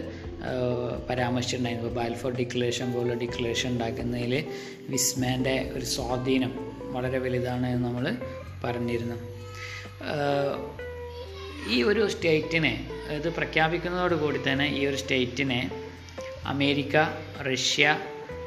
[1.11, 1.91] പരാമർശിച്ചിട്ടുണ്ടായിരുന്നു.
[1.95, 4.45] ബാൽഫോർ ഡിക്ലറേഷൻ പോലുള്ള ഡിക്ലറേഷൻ ഉണ്ടാക്കുന്നതിൽ
[4.89, 6.53] വിസ്മാന്റെ ഒരു സ്വാധീനം
[6.93, 8.17] വളരെ വലുതാണ് എന്ന് നമ്മൾ
[8.65, 9.19] പറഞ്ഞിരുന്നു.
[11.69, 15.71] ഈ ഒരു സ്റ്റേറ്റിനെ ഇത് പ്രഖ്യാപിക്കുന്നതോടുകൂടി തന്നെ ഈ ഒരു സ്റ്റേറ്റിനെ
[16.47, 16.97] അമേരിക്ക
[17.43, 17.99] റഷ്യ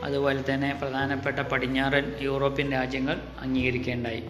[0.03, 4.23] അതുപോലെ തന്നെ പ്രധാനപ്പെട്ട പടിഞ്ഞാറൻ യൂറോപ്യൻ രാജ്യങ്ങൾ അംഗീകരിക്കേണ്ടായി.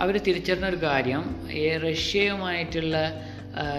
[0.00, 2.96] അവർ തിരിച്ചറിഞ്ഞ ഒരു കാര്യം ഈ റഷ്യയുമായിട്ടുള്ള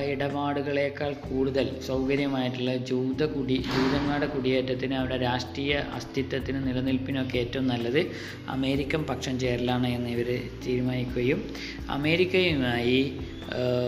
[0.10, 8.01] ഇടപാടുകളേക്കാൾ കൂടുതൽ സൗകര്യമായിട്ടുള്ള ജൂത കുടി ജൂതന്മാരുടെ കുടിയേറ്റത്തിന് അവരുടെ രാഷ്ട്രീയ അസ്തിത്വത്തിന് നിലനിൽപ്പിനൊക്കെ ഏറ്റവും നല്ലത്
[8.50, 10.29] അമേരിക്കൻ പക്ഷം ചേരലാണ് എന്ന് ഇവർ
[10.65, 11.41] തീരുമാനിക്കുകയും
[11.89, 13.00] അമേരിക്കയുമായി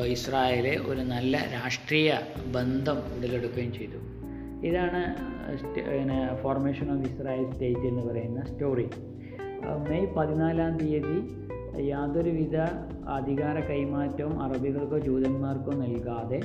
[0.07, 2.09] ഇസ്രായേൽ ഒരു നല്ല രാഷ്ട്രീയ
[2.51, 3.99] ബന്ധം ഉടലെടുക്കുകയും ചെയ്തു.
[4.61, 5.01] ഇതാണ്
[5.75, 8.87] പിന്നെ ഫോർമേഷൻ ഓഫ് ഇസ്രായേൽ സ്റ്റേറ്റ് എന്ന് പറയുന്ന സ്റ്റോറി
[9.89, 11.17] മെയ് പതിനാലാം തീയതി
[11.81, 12.57] യാതൊരുവിധ
[13.09, 16.39] അധികാര കൈമാറ്റവും അറബികൾക്കോ ജൂതന്മാർക്കോ നൽകാതെ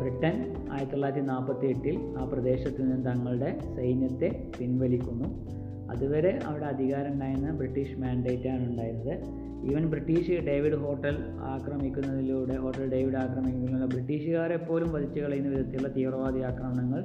[0.00, 0.34] ബ്രിട്ടൻ
[0.72, 5.46] ആയിരത്തി തൊള്ളായിരത്തി നാൽപ്പത്തി എട്ടിൽ ആ പ്രദേശത്ത് നിന്ന് തങ്ങളുടെ സൈന്യത്തെ പിൻവലിക്കുന്നു.
[5.90, 9.46] അതുവരെ അവിടെ അധികാരം ഉണ്ടായിരുന്ന ബ്രിട്ടീഷ് മാൻഡേറ്റാണ് ഉണ്ടായിരുന്നത്.
[9.70, 17.02] ഈവൻ ബ്രിട്ടീഷ് ഡേവിഡ് ഹോട്ടൽ ആക്രമിക്കുന്നതിലൂടെ ഹോട്ടൽ ഡേവിഡ് ആക്രമിക്കുന്നതിലൂടെ ബ്രിട്ടീഷുകാരെ പോലും വധിച്ചു കളയുന്ന വിധത്തിലുള്ള തീവ്രവാദി ആക്രമണങ്ങൾ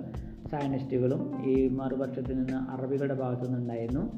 [0.51, 4.09] സയനിസ്റ്റുകളും ഈ മറുപക്ഷത്തിൽ നിന്ന് അറബികളുടെ ഭാഗത്തു നിന്നുണ്ടായിരുന്നു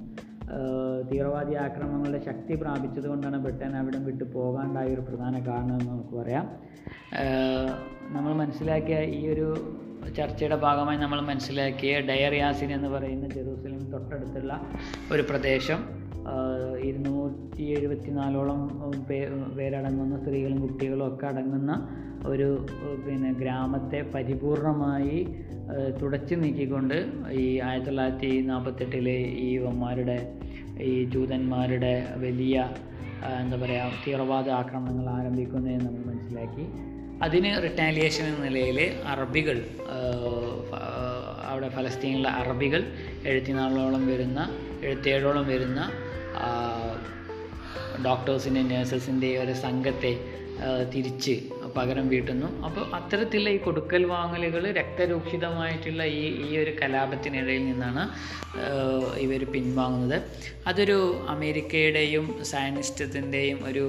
[1.11, 6.45] തീവ്രവാദി ആക്രമണങ്ങളുടെ ശക്തി പ്രാപിച്ചതുകൊണ്ടാണ് ബ്രിട്ടൻ അവിടെ വിട്ടു പോകാണ്ടായ ഒരു പ്രധാന കാരണമെന്ന് നമുക്ക് പറയാം.
[8.13, 9.47] നമ്മൾ മനസ്സിലാക്കിയ ഈ ഒരു
[10.17, 14.53] ചർച്ചയുടെ ഭാഗമായി നമ്മൾ മനസ്സിലാക്കിയ ഡയർ യാസിൻ എന്ന് പറയുന്ന ജെറൂസലേം തൊട്ടടുത്തുള്ള
[15.11, 16.02] ഒരു പ്രദേശം.
[16.83, 18.59] ഇരുന്നൂറ്റി എഴുപത്തി നാലോളം
[19.09, 19.27] പേ
[19.57, 21.87] പേരടങ്ങുന്ന സ്ത്രീകളും കുട്ടികളും ഒക്കെ അടങ്ങുന്ന
[22.25, 22.65] ഒരു
[23.07, 25.17] പിന്നെ ഗ്രാമത്തെ പരിപൂർണമായി
[26.01, 26.95] തുടച്ചു നീക്കിക്കൊണ്ട്
[27.31, 30.17] ഈ ആയിരത്തി തൊള്ളായിരത്തി നാൽപ്പത്തെട്ടിലെ ഈ വന്മാരുടെ
[30.81, 32.55] ഈ ജൂതന്മാരുടെ വലിയ
[33.41, 36.65] എന്താ പറയുക തീവ്രവാദ ആക്രമണങ്ങൾ ആരംഭിക്കുന്നതെന്ന് നമ്മൾ മനസ്സിലാക്കി.
[37.23, 39.57] അതിന് റിട്ടാലിയേഷൻ എന്ന നിലയിൽ അറബികൾ
[41.49, 42.81] അവിടെ ഫലസ്തീനിലെ അറബികൾ
[43.25, 44.39] എഴുപത്തിനാലോളം വരുന്ന
[44.83, 45.79] എഴുപത്തിയേഴോളം വരുന്ന
[48.05, 50.13] ഡോക്ടേഴ്സിന്റെ നേഴ്സസിന്റെ ഒരു സംഘത്തെ
[50.93, 51.35] തിരിച്ച്
[51.75, 52.47] പകരം വീട്ടുന്നു.
[52.65, 58.03] അപ്പോൾ അത്തരത്തിലുള്ള ഈ കൊടുക്കൽ വാങ്ങലുകൾ രക്തരൂക്ഷിതമായിട്ടുള്ള ഈ ഈ ഒരു കലാപത്തിനിടയിൽ നിന്നാണ്
[59.25, 60.17] ഇവർ പിൻവാങ്ങുന്നത്.
[60.67, 60.97] അതൊരു
[61.29, 63.85] അമേരിക്കയുടെയും സയനിസ്റ്റത്തിന്റെയും ഒരു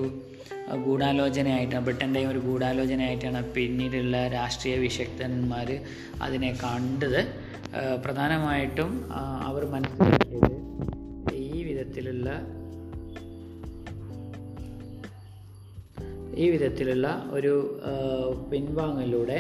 [0.84, 5.68] ഗൂഢാലോചനയായിട്ടാണ് ബ്രിട്ടന്റെയും ഒരു ഗൂഢാലോചനയായിട്ടാണ് പിന്നീടുള്ള രാഷ്ട്രീയ വിശക്തന്മാർ
[6.22, 7.20] അതിനെ കണ്ടത്.
[8.04, 8.90] പ്രധാനമായിട്ടും
[9.42, 10.52] അവർ മനസ്സിലാക്കിയത്
[11.34, 12.28] ഈ വിധത്തിലുള്ള
[16.36, 17.52] ഈ വിധത്തിലുള്ള ഒരു
[18.52, 19.38] പിൻവാങ്ങലിലൂടെ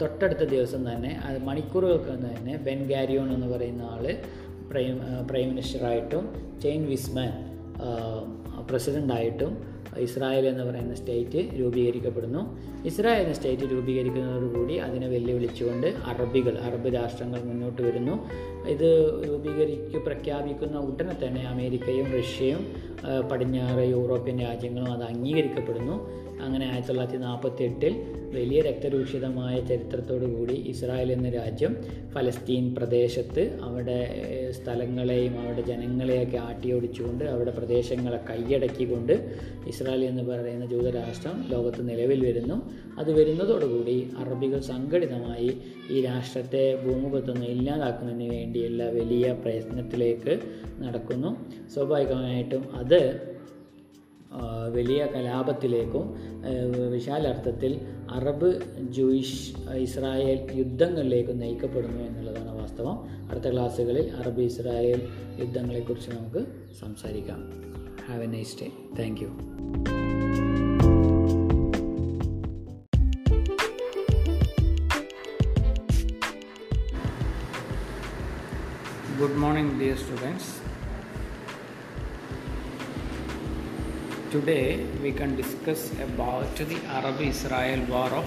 [0.00, 4.04] തൊട്ടടുത്ത ദിവസം തന്നെ അത് മണിക്കൂറുകൾക്ക് തന്നെ ബെൻ ഗാരിയോൺ എന്ന് പറയുന്ന ആൾ
[4.70, 4.94] പ്രൈം
[5.30, 6.24] പ്രൈം മിനിസ്റ്ററായിട്ടും
[6.62, 7.32] ചെയിൻ വിസ്മാൻ
[8.66, 12.42] പ്രസിഡന്റായിട്ടും ഇസ്രായേൽ എന്ന് പറയുന്ന സ്റ്റേറ്റ് രൂപീകരിക്കപ്പെടുന്നു.
[12.86, 18.30] ഇസ്രായേൽ എന്ന സ്റ്റേറ്റ് രൂപീകരിക്കുന്നതോടുകൂടി അതിനെ വെല്ലുവിളിച്ചുകൊണ്ട് അറബികൾ അറബ് രാഷ്ട്രങ്ങൾ മുന്നോട്ട് വരുന്നു.
[18.68, 18.88] ഇത്
[19.28, 22.66] രൂപീകരിക്ക് പ്രഖ്യാപിക്കുന്ന ഉടനെ തന്നെ അമേരിക്കയും റഷ്യയും
[23.30, 26.25] പടിഞ്ഞാറ് യൂറോപ്യൻ രാജ്യങ്ങളും അത് അംഗീകരിക്കപ്പെടുന്നു.
[26.40, 27.94] അങ്ങനെ ആയിരത്തി തൊള്ളായിരത്തി നാൽപ്പത്തി എട്ടിൽ
[28.34, 31.76] വലിയ രക്തരൂക്ഷിതമായ ചരിത്രത്തോടു കൂടി ഇസ്രായേൽ എന്ന രാജ്യം
[32.14, 33.98] ഫലസ്തീൻ പ്രദേശത്ത് അവിടെ
[34.50, 39.12] സ്ഥലങ്ങളെയും അവിടെ ജനങ്ങളെയൊക്കെ ആട്ടിയോടിച്ചുകൊണ്ട് അവിടെ പ്രദേശങ്ങളെ കൈയടക്കിക്കൊണ്ട്
[39.66, 42.70] ഇസ്രായേൽ എന്ന് പറയുന്ന ജൂതരാഷ്ട്രം ലോകത്ത് നിലവിൽ വരുന്നു.
[42.98, 50.40] അത് വരുന്നതോടുകൂടി അറബികൾ സംഘടിതമായി ഈ രാഷ്ട്രത്തെ ഭൂമുഖത്തൊന്ന് ഇല്ലാതാക്കുന്നതിന് വേണ്ടിയുള്ള വലിയ പ്രയത്നത്തിലേക്ക്
[50.78, 51.36] നടക്കുന്നു.
[51.74, 53.35] സ്വാഭാവികമായിട്ടും അത്
[54.74, 56.14] വലിയ കലാപത്തിലേക്കും
[56.90, 62.96] വിശാലർത്ഥത്തിൽ അറബ് ജൂയിഷ് ഇസ്രായേൽ യുദ്ധങ്ങളിലേക്കും നയിക്കപ്പെടുന്നു എന്നുള്ളതാണ് വാസ്തവം.
[63.30, 66.46] അടുത്ത ക്ലാസ്സുകളിൽ അറബ് ഇസ്രായേൽ യുദ്ധങ്ങളെക്കുറിച്ച് നമുക്ക്
[66.80, 67.40] സംസാരിക്കാം.
[68.06, 69.32] Have a nice day thank you
[79.20, 80.65] Good morning, dear.
[84.28, 88.26] Today we can discuss about the Arab Israel War of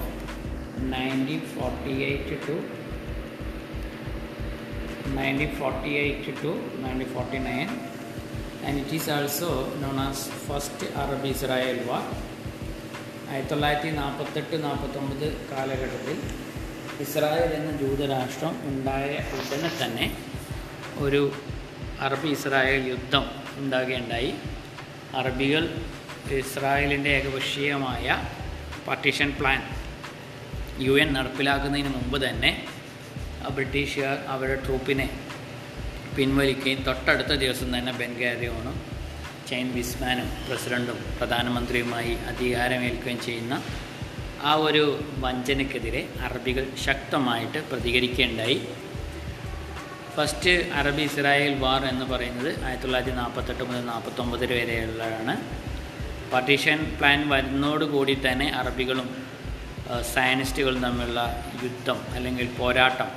[0.89, 2.53] 1948 to
[5.13, 7.69] 1948 to 1949
[8.63, 12.01] and it is also known as First Arab Israel War.
[13.31, 16.15] ആയിരത്തി തൊള്ളായിരത്തി നാൽപ്പത്തെട്ട് നാൽപ്പത്തൊമ്പത് കാലഘട്ടത്തിൽ
[17.03, 20.07] Israel എന്ന ജൂതരാഷ്ട്രം ഉണ്ടായ ഉടനെ തന്നെ
[21.05, 21.21] ഒരു
[22.05, 23.25] അറബ് ഇസ്രായേൽ യുദ്ധം
[23.59, 24.31] ഉണ്ടാകുകയുണ്ടായി
[25.17, 25.63] അറബികൾ
[26.39, 28.07] ഇസ്രായേലിന്റെ ഏകപക്ഷീയമായ
[28.87, 29.61] പാർട്ടീഷൻ പ്ലാൻ
[30.79, 32.51] യു എൻ നടപ്പിലാക്കുന്നതിന് മുമ്പ് തന്നെ
[33.55, 35.07] ബ്രിട്ടീഷുകാർ അവരുടെ ട്രൂപ്പിനെ
[36.15, 38.75] പിൻവലിക്കുകയും തൊട്ടടുത്ത ദിവസം തന്നെ ബെൻഗാരിയോണും
[39.49, 43.61] ചൈൻ ബിസ്മാനും പ്രസിഡന്റും പ്രധാനമന്ത്രിയുമായി അധികാരമേൽക്കുകയും ചെയ്യുന്ന
[44.43, 44.83] ആ ഒരു
[45.19, 48.57] വഞ്ചനയ്ക്കെതിരെ അറബികൾ ശക്തമായിട്ട് പ്രതികരിക്കുകയുണ്ടായി.
[50.19, 55.33] ഫസ്റ്റ് അറബി ഇസ്രായേൽ വാർ എന്ന് പറയുന്നത് ആയിരത്തി തൊള്ളായിരത്തി നാൽപ്പത്തെട്ട് മുതൽ നാൽപ്പത്തൊമ്പത് വരെയുള്ളതാണ്.
[56.31, 59.07] പാർട്ടീഷൻ പ്ലാൻ വരുന്നതോടുകൂടി തന്നെ അറബികളും
[60.13, 61.21] സയനിസ്റ്റുകളും തമ്മിലുള്ള
[61.63, 63.09] യുദ്ധം അല്ലെങ്കിൽ പോരാട്ടം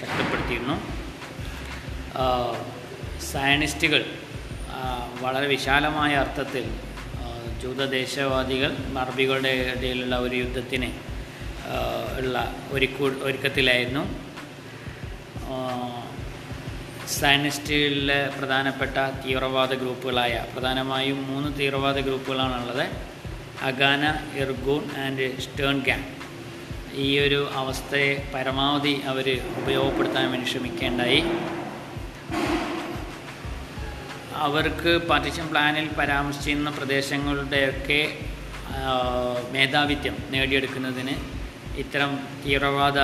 [0.00, 0.76] ശക്തിപ്പെടുത്തിയിരുന്നു.
[3.32, 4.04] സയനിസ്റ്റുകൾ
[5.24, 6.64] വളരെ വിശാലമായ അർത്ഥത്തിൽ
[7.64, 8.72] ജൂതദേശവാദികൾ
[9.04, 10.92] അറബികളുടെ ഇടയിലുള്ള ഒരു യുദ്ധത്തിന്
[12.20, 12.38] ഉള്ള
[12.76, 14.04] ഒരുക്കൂ ഒരുക്കത്തിലായിരുന്നു.
[17.16, 22.84] സയനിസ്റ്റിലെ പ്രധാനപ്പെട്ട തീവ്രവാദ ഗ്രൂപ്പുകളായ പ്രധാനമായും മൂന്ന് തീവ്രവാദ ഗ്രൂപ്പുകളാണുള്ളത്.
[23.68, 24.02] Haganah
[24.42, 26.08] Irgun and Stern gang
[27.04, 29.26] ഈ ഒരു അവസ്ഥയെ പരമാവധി അവർ
[29.60, 31.20] ഉപയോഗപ്പെടുത്താൻ വേണ്ടി ശ്രമിക്കേണ്ടായി.
[34.46, 38.00] അവർക്ക് പാർട്ടിഷൻ പ്ലാനിൽ പരാമർശിക്കുന്ന പ്രദേശങ്ങളുടെയൊക്കെ
[39.54, 41.14] മേധാവിത്വം നേടിയെടുക്കുന്നതിന്
[41.82, 42.12] ഇത്തരം
[42.44, 42.98] തീവ്രവാദ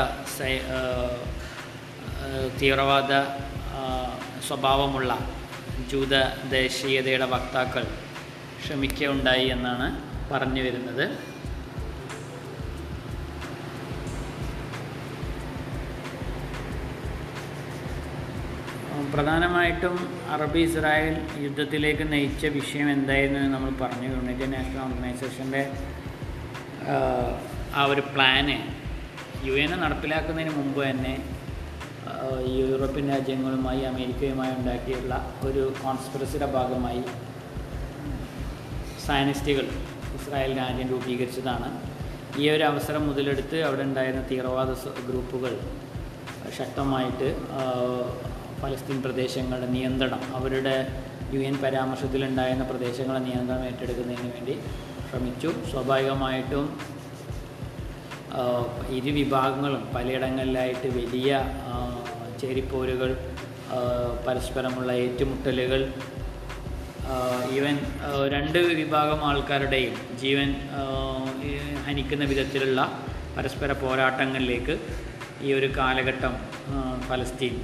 [2.60, 3.12] തീവ്രവാദ
[4.48, 5.12] സ്വഭാവമുള്ള
[5.90, 6.14] ജൂത
[6.56, 7.84] ദേശീയതയുടെ വക്താക്കൾ
[8.64, 9.87] ശ്രമിക്കുകയുണ്ടായി എന്നാണ്
[10.32, 11.06] പറഞ്ഞു വരുന്നത്.
[19.14, 19.96] പ്രധാനമായിട്ടും
[20.34, 24.08] അറബ് ഇസ്രായേൽ യുദ്ധത്തിലേക്ക് നയിച്ച വിഷയം എന്തായിരുന്നു എന്ന് നമ്മൾ പറഞ്ഞു.
[24.14, 25.62] യുണൈറ്റഡ് നാഷണൽ ഓർഗനൈസേഷന്റെ
[27.78, 28.56] ആ ഒരു പ്ലാന്
[29.46, 31.14] യു എൻ നടപ്പിലാക്കുന്നതിന് മുമ്പ് തന്നെ
[32.71, 37.03] യൂറോപ്യൻ രാജ്യങ്ങളുമായി അമേരിക്കയുമായി ഉണ്ടാക്കിയുള്ള ഒരു കോൺസ്പിറസിയുടെ ഭാഗമായി
[39.07, 39.67] സയനിസ്റ്റുകൾ
[40.17, 41.69] ഇസ്രായേൽ രാജ്യം രൂപീകരിച്ചതാണ്.
[42.40, 44.71] ഈ ഒരു അവസരം മുതലെടുത്ത് അവിടെ ഉണ്ടായിരുന്ന തീവ്രവാദ
[45.09, 45.53] ഗ്രൂപ്പുകൾ
[46.59, 47.29] ശക്തമായിട്ട്
[48.62, 50.75] പലസ്തീൻ പ്രദേശങ്ങളുടെ നിയന്ത്രണം അവരുടെ
[51.33, 54.55] യു എൻ പരാമർശത്തിലുണ്ടായിരുന്ന പ്രദേശങ്ങളെ നിയന്ത്രണം ഏറ്റെടുക്കുന്നതിന് വേണ്ടി
[55.11, 55.51] ശ്രമിച്ചു.
[55.71, 56.67] സ്വാഭാവികമായിട്ടും
[58.90, 61.33] ഇരു വിഭാഗങ്ങളും പലയിടങ്ങളിലായിട്ട് വലിയ
[62.44, 63.11] ചേരിപ്പോരുകൾ
[64.26, 65.83] പരസ്പരമുള്ള ഏറ്റുമുട്ടലുകൾ
[67.57, 67.76] ഈവൻ
[68.35, 70.50] രണ്ട് വിഭാഗം ആൾക്കാരുടെയും ജീവൻ
[71.87, 72.80] ഹനിക്കുന്ന വിധത്തിലുള്ള
[73.37, 74.74] പരസ്പര പോരാട്ടങ്ങളിലേക്ക്
[75.46, 76.35] ഈ ഒരു കാലഘട്ടം
[77.09, 77.54] ഫലസ്തീൻ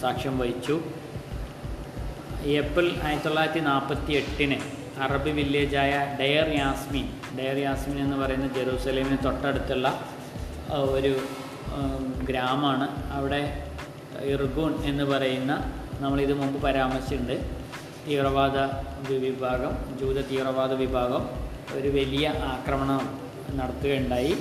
[0.00, 0.76] സാക്ഷ്യം വഹിച്ചു.
[2.58, 4.58] ഏപ്രിൽ ആയിരത്തി തൊള്ളായിരത്തി നാൽപ്പത്തി എട്ടിന്
[5.04, 7.06] അറബ് വില്ലേജായ ഡയർ യാസ്മിൻ
[7.38, 9.88] ഡയർ യാസ്മിൻ എന്ന് പറയുന്ന ജെറൂസലേമിന് തൊട്ടടുത്തുള്ള
[10.96, 11.14] ഒരു
[12.28, 12.86] ഗ്രാമമാണ്.
[13.18, 13.42] അവിടെ
[14.22, 15.52] ഇർഗൂൺ എന്ന് പറയുന്ന
[16.00, 17.36] നമ്മളിത് മുമ്പ് പരാമർശിച്ചിട്ടുണ്ട്.
[18.06, 18.56] തീവ്രവാദ
[19.10, 21.22] വിഭാഗം ജൂത തീവ്രവാദ വിഭാഗം
[21.74, 23.02] ഒരു വലിയ ആക്രമണം
[23.56, 24.34] നടത്തുകയുണ്ടായി.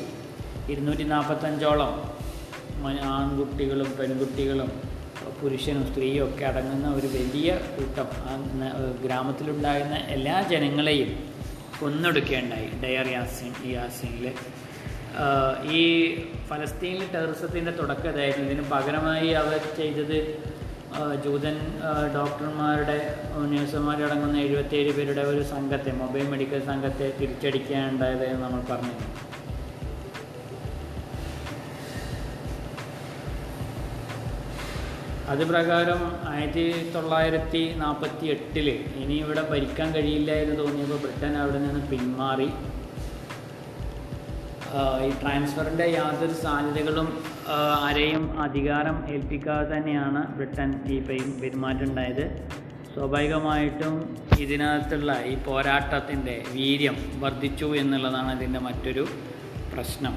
[0.70, 1.94] ഇരുന്നൂറ്റി നാൽപ്പത്തഞ്ചോളം
[3.02, 4.82] ആൺകുട്ടികളും പെൺകുട്ടികളും
[5.42, 8.08] പുരുഷനും സ്ത്രീയും ഒക്കെ അടങ്ങുന്ന ഒരു വലിയ കൂട്ടം
[9.04, 11.10] ഗ്രാമത്തിലുണ്ടാകുന്ന എല്ലാ ജനങ്ങളെയും
[11.80, 12.68] കൊന്നൊടുക്കുകയുണ്ടായി.
[12.84, 14.32] ഡയർ യാസിൻ യാസിനിൽ
[15.80, 15.82] ഈ
[16.50, 18.48] ഫലസ്തീനിൽ ടെററിസത്തിന്റെ തുടക്കം ഇതായിരുന്നു.
[18.50, 20.18] ഇതിന് പകരമായി അവർ ചെയ്തത്
[21.24, 21.56] ജൂതൻ
[22.16, 22.98] ഡോക്ടർമാരുടെ
[23.52, 28.98] നഴ്സുമാരടങ്ങുന്ന എഴുപത്തേഴ് പേരുടെ ഒരു സംഘത്തെ മൊബൈൽ മെഡിക്കൽ സംഘത്തെ തിരിച്ചടിക്കാനുണ്ടായത് എന്ന് നമ്മൾ പറഞ്ഞു.
[35.34, 36.02] അത് പ്രകാരം
[36.34, 38.68] ആയിരത്തി തൊള്ളായിരത്തി നാൽപ്പത്തി എട്ടിൽ
[39.02, 42.50] ഇനി ഇവിടെ ഭരിക്കാൻ കഴിയില്ല എന്ന് തോന്നിയപ്പോൾ ബ്രിട്ടൻ അവിടെ നിന്ന് പിന്മാറി.
[45.00, 47.08] ഈ ട്രാൻസ്ഫറിന്റെ യാതൊരു സാധ്യതകളും
[47.80, 52.26] ആരെയും അധികാരം ഏൽപ്പിക്കാതെ തന്നെയാണ് ബ്രിട്ടൻ ഈ പെരു- പെരുമാറ്റം ഉണ്ടായത്
[52.94, 53.94] സ്വാഭാവികമായിട്ടും
[54.40, 59.06] ഇതിനകത്തുള്ള ഈ പോരാട്ടത്തിന്റെ വീര്യം വർദ്ധിച്ചു എന്നുള്ളതാണ് ഇതിന്റെ മറ്റൊരു
[59.74, 60.16] പ്രശ്നം.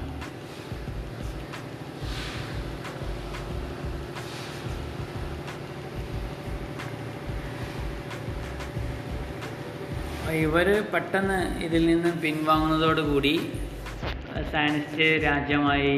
[10.37, 13.33] ഇവർ പെട്ടെന്ന് ഇതിൽ നിന്ന് പിൻവാങ്ങുന്നതോടുകൂടി
[14.51, 15.93] സയനിസ്റ്റ് രാജ്യമായി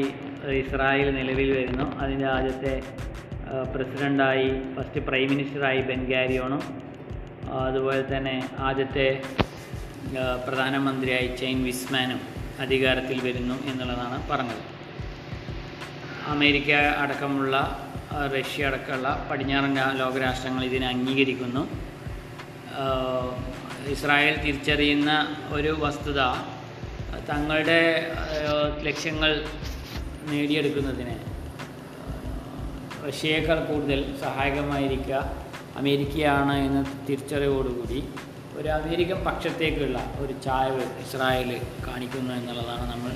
[0.60, 1.96] ഇസ്രായേൽ നിലവിൽ വരുന്നു.
[1.96, 2.82] അതിന്റെ ആദ്യത്തെ
[3.74, 6.62] പ്രസിഡന്റായി ഫസ്റ്റ് പ്രൈം മിനിസ്റ്ററായി ബെൻഗാരിയോണും
[7.52, 9.22] അതുപോലെ തന്നെ ആദ്യത്തെ
[10.48, 12.20] പ്രധാനമന്ത്രിയായി ചെയിൻ വിസ്മാനും
[12.60, 14.64] അധികാരത്തിൽ വരുന്നു എന്നുള്ളതാണ് പറഞ്ഞത്.
[16.26, 17.56] അമേരിക്ക അടക്കമുള്ള
[18.34, 21.62] റഷ്യ അടക്കമുള്ള പടിഞ്ഞാറൻ ലോകരാഷ്ട്രങ്ങൾ ഇതിനെ അംഗീകരിക്കുന്നു.
[23.90, 26.20] ഇസ്രായേൽ തിരിച്ചറിയുന്ന ഒരു വസ്തുത
[27.18, 27.80] തങ്ങളുടെ
[28.82, 29.44] ലക്ഷ്യങ്ങൾ
[30.30, 31.16] നേടിയെടുക്കുന്നതിന്
[33.08, 35.32] റഷ്യയേക്കാൾ കൂടുതൽ സഹായകമായിരിക്കുക
[35.76, 38.08] അമേരിക്കയാണ് എന്ന തിരിച്ചറിവോടുകൂടി
[38.56, 43.12] ഒരു അമേരിക്കൻ പക്ഷത്തേക്കുള്ള ഒരു ചായവ് ഇസ്രായേൽ കാണിക്കുന്നു എന്നുള്ളതാണ് നമ്മൾ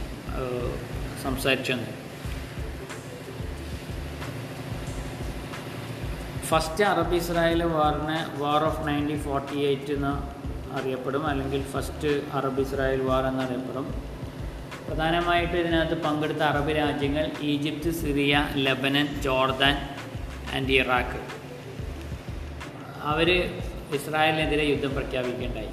[1.23, 1.87] സംസാരിച്ചത്.
[6.49, 10.34] First Arab Israel വാറിന് war of nineteen forty eight എന്ന്
[10.77, 11.27] അറിയപ്പെടും.
[11.27, 13.87] അല്ലെങ്കിൽ ഫസ്റ്റ് അറബ് ഇസ്രായേൽ വാർ എന്നറിയപ്പെടും.
[14.89, 19.77] പ്രധാനമായിട്ടും ഇതിനകത്ത് പങ്കെടുത്ത അറബ് രാജ്യങ്ങൾ Egypt Syria Lebanon Jordan
[20.55, 21.21] and Iraq.
[23.03, 23.31] അവർ
[23.95, 25.69] ഇസ്രായേലിനെതിരെ യുദ്ധം പ്രഖ്യാപിക്കുകയുണ്ടായി.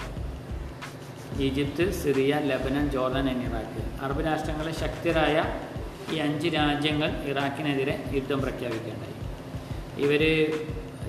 [1.44, 4.04] Egypt Syria Lebanon Jordan and Iraq.
[4.04, 5.38] Arab രാഷ്ട്രങ്ങളെ ശക്തരായ
[6.12, 9.18] ഈ അഞ്ച് രാജ്യങ്ങൾ ഇറാഖിനെതിരെ യുദ്ധം പ്രഖ്യാപിക്കുകയുണ്ടായി.
[10.02, 10.24] ഇവർ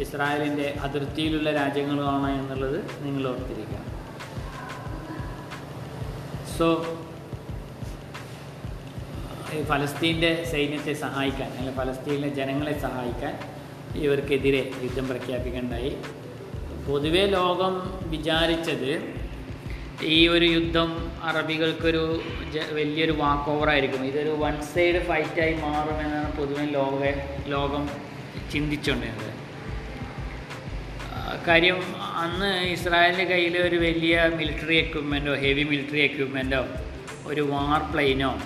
[0.00, 3.81] ഇസ്രായേലിന്റെ അതിർത്തിയിലുള്ള രാജ്യങ്ങളുമാണ് എന്നുള്ളത് നിങ്ങൾ ഓർത്തിരിക്കുക
[6.58, 6.66] സോ
[9.70, 13.34] ഫലസ്തീന്റെ സൈന്യത്തെ സഹായിക്കാൻ അല്ലെങ്കിൽ ഫലസ്തീനിലെ ജനങ്ങളെ സഹായിക്കാൻ
[14.02, 15.90] ഇവർക്കെതിരെ യുദ്ധം പ്രഖ്യാപിക്കേണ്ടായി
[16.86, 17.74] പൊതുവെ ലോകം
[18.10, 18.92] വിചാരിച്ചത്
[20.14, 20.90] ഈ ഒരു യുദ്ധം
[21.22, 22.04] അറബികൾക്കൊരു
[22.78, 27.12] വലിയൊരു വാക്ക് ഓവറായിരിക്കും ഇതൊരു വൺ സൈഡ് ഫൈറ്റായി മാറുമെന്നാണ് പൊതുവെ ലോക
[27.46, 27.84] ലോകം
[28.52, 29.30] ചിന്തിച്ചുകൊണ്ടിരുന്നത്.
[31.46, 31.78] കാര്യം
[32.16, 36.66] അന്ന് ഇസ്രായേലിന്റെ കയ്യിൽ ഒരു വലിയ മിലിറ്ററി എക്യുപ്മെന്റോ ഹെവി മിലിറ്ററി എക്യുപ്മെന്റോ
[37.26, 38.38] ഒരു വാർ പ്ലെയിനോ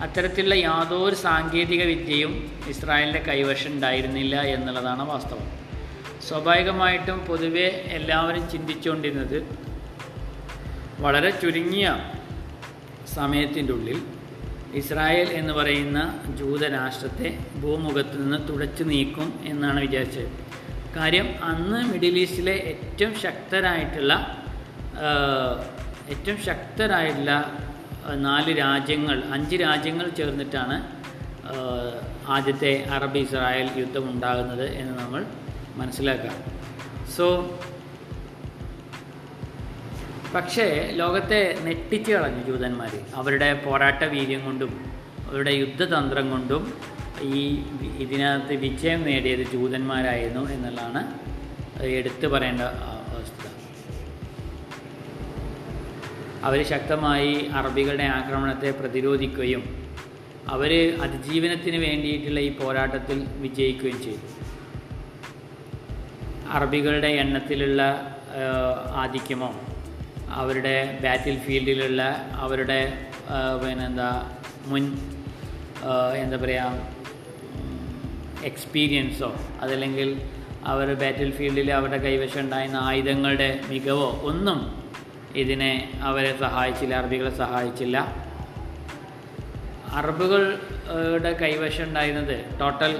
[0.00, 2.32] അത്തരത്തിലുള്ള യാതൊരു സാങ്കേതിക വിദ്യയും
[2.68, 5.48] ഇസ്രായേലിന്റെ കൈവശം ഉണ്ടായിരുന്നില്ല എന്നുള്ളതാണ് വാസ്തവം.
[6.28, 7.66] സ്വാഭാവികമായിട്ടും പൊതുവെ
[7.98, 9.38] എല്ലാവരും ചിന്തിച്ചുകൊണ്ടിരുന്നത്
[11.00, 11.86] വളരെ ചുരുങ്ങിയ
[13.14, 14.02] സമയത്തിന്റെ ഉള്ളിൽ
[14.74, 20.51] ഇസ്രായേൽ എന്ന് പറയുന്ന ജൂതരാഷ്ട്രത്തെ ഭൂമുഖത്ത് നിന്ന് തുടച്ചു നീക്കും എന്നാണ് വിചാരിച്ചത്.
[20.96, 24.12] കാര്യം അന്ന് മിഡിൽ ഈസ്റ്റിലെ ഏറ്റവും ശക്തരായിട്ടുള്ള
[26.08, 27.34] ഏറ്റവും ശക്തരായിട്ടുള്ള
[28.16, 30.76] നാല് രാജ്യങ്ങൾ അഞ്ച് രാജ്യങ്ങൾ ചേർന്നിട്ടാണ്
[32.28, 35.22] ആദ്യത്തെ അറബ് ഇസ്രായേൽ യുദ്ധം ഉണ്ടാകുന്നത് എന്ന് നമ്മൾ
[35.76, 36.36] മനസ്സിലാക്കാം.
[37.16, 37.26] സോ
[40.34, 44.72] പക്ഷേ ലോകത്തെ നെട്ടിച്ച് കളഞ്ഞു ജൂതന്മാർ അവരുടെ പോരാട്ട വീര്യം കൊണ്ടും
[45.28, 46.62] അവരുടെ യുദ്ധതന്ത്രം കൊണ്ടും
[47.30, 47.42] ഈ
[47.98, 51.02] ഇതിനകത്ത് വിജയം നേടിയത് ജൂതന്മാരായിരുന്നു എന്നുള്ളതാണ്
[51.98, 52.60] എടുത്തു പറയേണ്ട
[53.14, 53.48] വസ്തുത
[56.42, 59.62] അവർ ശക്തമായി അറബികളുടെ ആക്രമണത്തെ പ്രതിരോധിക്കുകയും
[60.48, 60.72] അവർ
[61.04, 64.26] അതിജീവനത്തിന് വേണ്ടിയിട്ടുള്ള ഈ പോരാട്ടത്തിൽ വിജയിക്കുകയും ചെയ്തു.
[66.48, 67.82] അറബികളുടെ എണ്ണത്തിലുള്ള
[68.94, 69.50] ആധിക്യമോ
[70.40, 72.02] അവരുടെ ബാറ്റിൽ ഫീൽഡിലുള്ള
[72.44, 72.80] അവരുടെ
[73.62, 74.10] പിന്നെന്താ
[74.66, 74.84] മുൻ
[76.22, 76.91] എന്താ പറയുക
[78.44, 80.20] എക്സ്പീരിയൻസോ അതല്ലെങ്കിൽ
[80.64, 84.58] അവർ ബാറ്റിൽ ഫീൽഡിൽ അവരുടെ കൈവശം ഉണ്ടായിരുന്ന ആയുധങ്ങളുടെ മികവോ ഒന്നും
[85.36, 87.98] ഇതിനെ അവരെ സഹായിച്ചില്ല അറബികളെ സഹായിച്ചില്ല.
[89.92, 92.92] അറബുകളുടെ കൈവശം ഉണ്ടായിരുന്നത് ടോട്ടൽ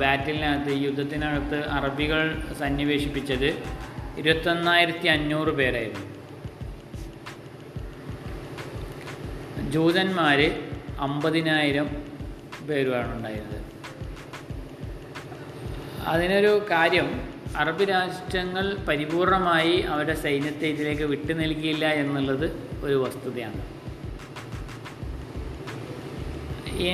[0.00, 3.48] ബാറ്റിലിനകത്ത് യുദ്ധത്തിനകത്ത് അറബികൾ സന്നിവേശിപ്പിച്ചത്
[4.18, 6.06] ഇരുപത്തൊന്നായിരത്തി അഞ്ഞൂറ് പേരായിരുന്നു.
[9.70, 10.40] ജൂതന്മാർ
[11.00, 11.88] അമ്പതിനായിരം
[12.68, 13.65] പേരുമാണ് ഉണ്ടായിരുന്നത്
[16.06, 17.08] അതിനൊരു കാര്യം
[17.56, 22.46] അറബ് രാഷ്ട്രങ്ങൾ പരിപൂർണമായി അവരുടെ സൈന്യത്തെ ഇതിലേക്ക് വിട്ടു നൽകിയില്ല എന്നുള്ളത്
[22.82, 23.60] ഒരു വസ്തുതയാണ്.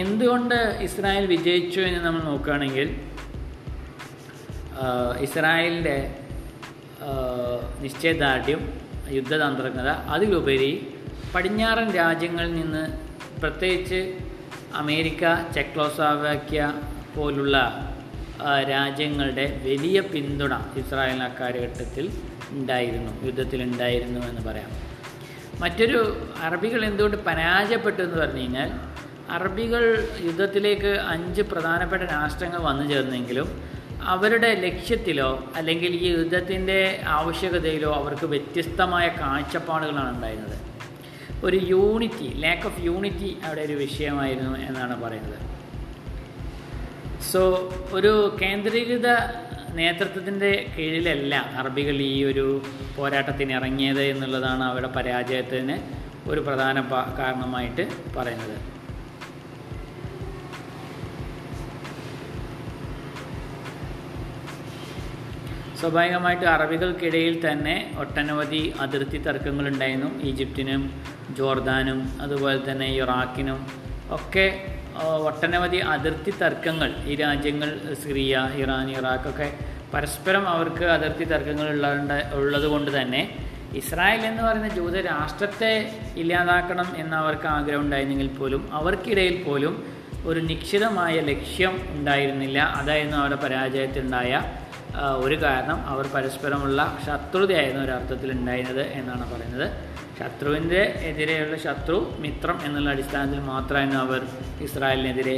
[0.00, 2.88] എന്തുകൊണ്ട് ഇസ്രായേൽ വിജയിച്ചു എന്ന് നമ്മൾ നോക്കുകയാണെങ്കിൽ
[5.20, 5.96] ഇസ്രായേലിന്റെ
[7.80, 8.60] നിശ്ചയദാർഢ്യം
[9.10, 10.72] യുദ്ധതന്ത്രജ്ഞത അതിലുപരി
[11.34, 12.84] പടിഞ്ഞാറൻ രാജ്യങ്ങളിൽ നിന്ന്
[13.40, 14.00] പ്രത്യേകിച്ച്
[14.74, 16.60] അമേരിക്ക ചെക്ലോസ്ലോവാക്യ
[17.14, 17.56] പോലുള്ള
[18.72, 22.10] രാജ്യങ്ങളുടെ വലിയ പിന്തുണ ഇസ്രായേൽ അക്കാലഘട്ടത്തിൽ
[22.50, 24.70] ഉണ്ടായിരുന്നു യുദ്ധത്തിൽ ഉണ്ടായിരുന്നു എന്ന് പറയാം.
[25.60, 25.98] മറ്റൊരു
[26.42, 28.70] അറബികൾ എന്തുകൊണ്ട് പരാജയപ്പെട്ടു എന്ന് പറഞ്ഞു കഴിഞ്ഞാൽ
[29.30, 33.48] അറബികൾ യുദ്ധത്തിലേക്ക് അഞ്ച് പ്രധാനപ്പെട്ട രാഷ്ട്രങ്ങൾ വന്നു ചേർന്നെങ്കിലും
[34.02, 40.58] അവരുടെ ലക്ഷ്യത്തിലോ അല്ലെങ്കിൽ ഈ യുദ്ധത്തിന്റെ ആവശ്യകതയിലോ അവർക്ക് വ്യത്യസ്തമായ കാഴ്ചപ്പാടുകളാണ് ഉണ്ടായിരുന്നത്.
[41.44, 45.38] ഒരു യൂണിറ്റി ലാക്ക് ഓഫ് യൂണിറ്റി അവിടെ ഒരു വിഷയമായിരുന്നു എന്നാണ് പറയുന്നത്.
[47.30, 47.40] സോ
[47.92, 49.08] ഒരു കേന്ദ്രീകൃത
[49.74, 52.44] നേതൃത്വത്തിന്റെ കീഴിലല്ല അറബികൾ ഈ ഒരു
[52.96, 55.76] പോരാട്ടത്തിന് ഇറങ്ങിയത് എന്നുള്ളതാണ് അവരുടെ പരാജയത്തിന്
[56.30, 56.80] ഒരു പ്രധാന
[57.18, 57.84] കാരണമായിട്ട്
[58.16, 58.56] പറയുന്നത്.
[65.80, 70.10] സ്വാഭാവികമായിട്ട് അറബികൾക്കിടയിൽ തന്നെ ഒട്ടനവധി അതിർത്തി തർക്കങ്ങളുണ്ടായിരുന്നു.
[70.22, 70.82] ഈജിപ്തിനും
[71.38, 73.58] ജോർദാനും അതുപോലെ തന്നെ ഇറാഖിനും
[74.10, 74.46] ഒക്കെ
[75.00, 77.70] ഒട്ടനവധി അതിർത്തി തർക്കങ്ങൾ ഈ രാജ്യങ്ങൾ
[78.02, 79.48] സിറിയ ഇറാൻ ഇറാഖൊക്കെ
[79.94, 83.22] പരസ്പരം അവർക്ക് അതിർത്തി തർക്കങ്ങൾ ഉള്ളതുകൊണ്ട് ഉള്ളത് കൊണ്ട് തന്നെ
[83.74, 85.72] ഇസ്രായേൽ എന്ന് പറയുന്ന ജൂത രാഷ്ട്രത്തെ
[86.16, 89.84] ഇല്ലാതാക്കണം എന്ന് അവർക്ക് ആഗ്രഹം ഉണ്ടായിരുന്നെങ്കിൽ പോലും അവർക്കിടയിൽ പോലും
[90.26, 92.58] ഒരു നിശ്ചിതമായ ലക്ഷ്യം ഉണ്ടായിരുന്നില്ല.
[92.58, 94.42] അതായിരുന്നു അവരുടെ പരാജയത്തിലുണ്ടായ
[95.16, 95.88] ഒരു കാരണം.
[95.88, 99.91] അവർ പരസ്പരമുള്ള ശത്രുതയായിരുന്നു ഒരർത്ഥത്തിൽ ഉണ്ടായിരുന്നത് എന്നാണ് പറയുന്നത്.
[100.22, 104.20] ശത്രുവിന്റെ എതിരെയുള്ള ശത്രു മിത്രം എന്നുള്ള അടിസ്ഥാനത്തിൽ മാത്രമാണ് അവർ
[104.66, 105.36] ഇസ്രായേലിനെതിരെ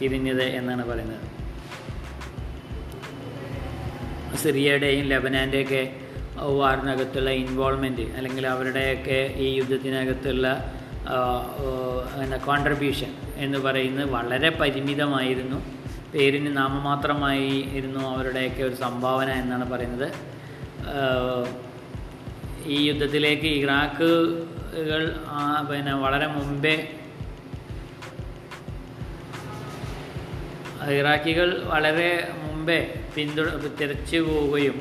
[0.00, 1.24] തിരിഞ്ഞത് എന്നാണ് പറയുന്നത്.
[4.42, 5.82] സിറിയയുടെയും ലബനാന്റെയൊക്കെ
[6.58, 10.46] വാറിനകത്തുള്ള ഇൻവോൾവ്മെന്റ് അല്ലെങ്കിൽ അവരുടെയൊക്കെ ഈ യുദ്ധത്തിനകത്തുള്ള
[12.22, 13.10] എന്താ കോൺട്രിബ്യൂഷൻ
[13.44, 15.58] എന്ന് പറയുന്നത് വളരെ പരിമിതമായിരുന്നു.
[16.12, 20.08] പേരിന് നാമമാത്രമായി ഇരുന്നു അവരുടെയൊക്കെ ഒരു സംഭാവന എന്നാണ് പറയുന്നത്.
[22.66, 25.02] ഈ യുദ്ധത്തിലേക്ക് ഇറാഖുകൾ
[25.70, 26.74] പിന്നെ വളരെ മുമ്പേ
[30.98, 32.10] ഇറാഖികൾ വളരെ
[32.42, 32.78] മുമ്പേ
[33.14, 33.48] പിന്തുട
[33.80, 34.76] തിരച്ചു പോവുകയും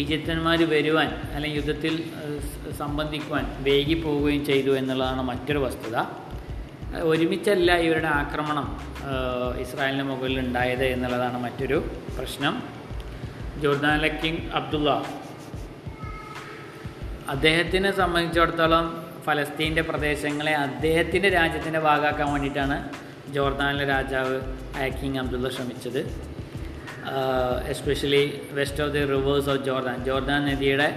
[0.00, 1.94] ഈജിപ്തന്മാർ വരുവാൻ അല്ലെങ്കിൽ യുദ്ധത്തിൽ
[2.78, 3.44] സംബന്ധിക്കുവാൻ
[4.06, 5.96] പോവുകയും ചെയ്തു എന്നുള്ളതാണ് മറ്റൊരു വസ്തുത.
[7.10, 8.66] ഒരുമിച്ചല്ല ഇവരുടെ ആക്രമണം
[9.64, 11.78] ഇസ്രായേലിന് മുകളിൽ ഉണ്ടായത് എന്നുള്ളതാണ് മറ്റൊരു
[12.16, 12.54] പ്രശ്നം.
[13.62, 14.90] ജോർദാനിലെ കിങ് അബ്ദുള്ള
[17.32, 18.86] അദ്ദേഹത്തിനെ സംബന്ധിച്ചിടത്തോളം
[19.26, 22.76] ഫലസ്തീന്റെ പ്രദേശങ്ങളെ അദ്ദേഹത്തിന്റെ രാജ്യത്തിന്റെ ഭാഗമാക്കാൻ വേണ്ടിയിട്ടാണ്
[23.34, 24.36] ജോർദാനിലെ രാജാവ്
[25.00, 26.00] കിങ് അബ്ദുള്ള ശ്രമിച്ചത്.
[27.72, 28.24] Especially
[28.58, 29.96] west of the rivers of Jordan.
[30.08, 30.88] Jordan നദിയുടെ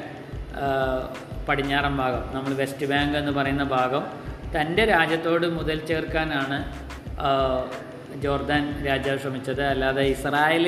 [1.47, 4.03] പടിഞ്ഞാറൻ ഭാഗം നമ്മൾ വെസ്റ്റ് ബാങ്ക് എന്ന് പറയുന്ന ഭാഗം
[4.55, 6.57] തന്റെ രാജ്യത്തോട് മുതൽ ചേർക്കാനാണ്
[8.23, 9.63] ജോർദാൻ രാജാവ് ശ്രമിച്ചത്.
[9.73, 10.67] അല്ലാതെ ഇസ്രായേൽ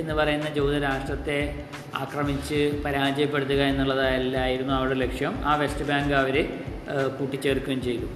[0.00, 1.38] എന്ന് പറയുന്ന ജൂതരാഷ്ട്രത്തെ
[1.94, 5.34] ആക്രമിച്ച് പരാജയപ്പെടുത്തുക എന്നുള്ളതല്ലായിരുന്നു അവരുടെ ലക്ഷ്യം.
[5.44, 6.36] ആ വെസ്റ്റ് ബാങ്ക് അവർ
[7.18, 8.06] കൂട്ടിച്ചേർക്കുകയും ചെയ്തു.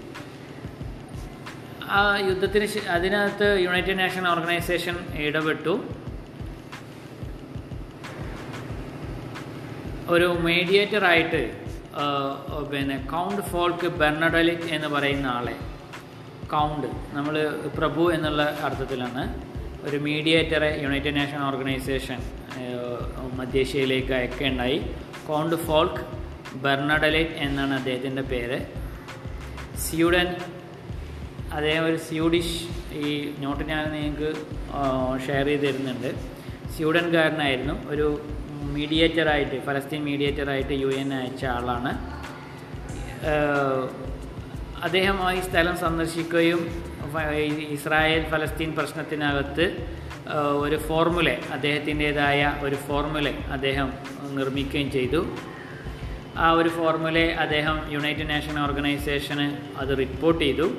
[1.84, 5.84] ആ യുദ്ധത്തിന് അതിനകത്ത് യുണൈറ്റഡ് നേഷൻ ഓർഗനൈസേഷൻ ഇടപെട്ടു.
[10.08, 11.42] ഒരു മീഡിയേറ്റർ മീഡിയേറ്ററായിട്ട്
[12.72, 15.54] പിന്നെ കൗണ്ട് ഫോൾക്ക് ബെർണഡലിക് എന്ന് പറയുന്ന ആളെ.
[16.46, 16.86] കൗണ്ട്
[17.16, 17.34] നമ്മൾ
[17.76, 19.22] പ്രഭു എന്നുള്ള അർത്ഥത്തിലാണ്.
[19.86, 22.18] ഒരു മീഡിയേറ്ററെ യുണൈറ്റഡ് നേഷൻ ഓർഗനൈസേഷൻ
[23.38, 24.78] മധ്യേഷ്യയിലേക്ക് അയക്കുകയുണ്ടായി
[25.28, 26.02] കോണ്ട് ഫോൾക്ക്
[26.64, 28.58] ബെർണഡലേറ്റ് എന്നാണ് അദ്ദേഹത്തിന്റെ പേര്.
[29.84, 30.28] സ്യൂഡൻ
[31.56, 32.56] അദ്ദേഹം ഒരു സ്യൂഡിഷ്
[33.02, 33.10] ഈ
[33.42, 34.30] നോട്ട് ഞാൻ നിങ്ങൾക്ക്
[35.26, 36.10] ഷെയർ ചെയ്ത് തരുന്നുണ്ട്.
[36.76, 38.06] സ്യൂഡൻകാരനായിരുന്നു ഒരു
[38.76, 41.92] മീഡിയേറ്ററായിട്ട് ഫലസ്തീൻ മീഡിയേറ്ററായിട്ട് യു എൻ അയച്ച ആളാണ്.
[44.86, 46.60] അദ്ദേഹം ഈ സ്ഥലം സന്ദർശിക്കുകയും
[47.76, 49.66] ഇസ്രായേൽ ഫലസ്തീൻ പ്രശ്നത്തിനകത്ത്
[50.34, 53.92] ഒരു ഫോർമുല അദ്ദേഹത്തിന്റേതായ ഒരു ഫോർമുല അദ്ദേഹം
[54.34, 55.26] നിർമ്മിക്കുകയും ചെയ്തു.
[56.36, 60.70] ആ ഒരു ഫോർമുല അദ്ദേഹം യുണൈറ്റഡ് നേഷൻ ഓർഗനൈസേഷന് അത് റിപ്പോർട്ട് ചെയ്തു.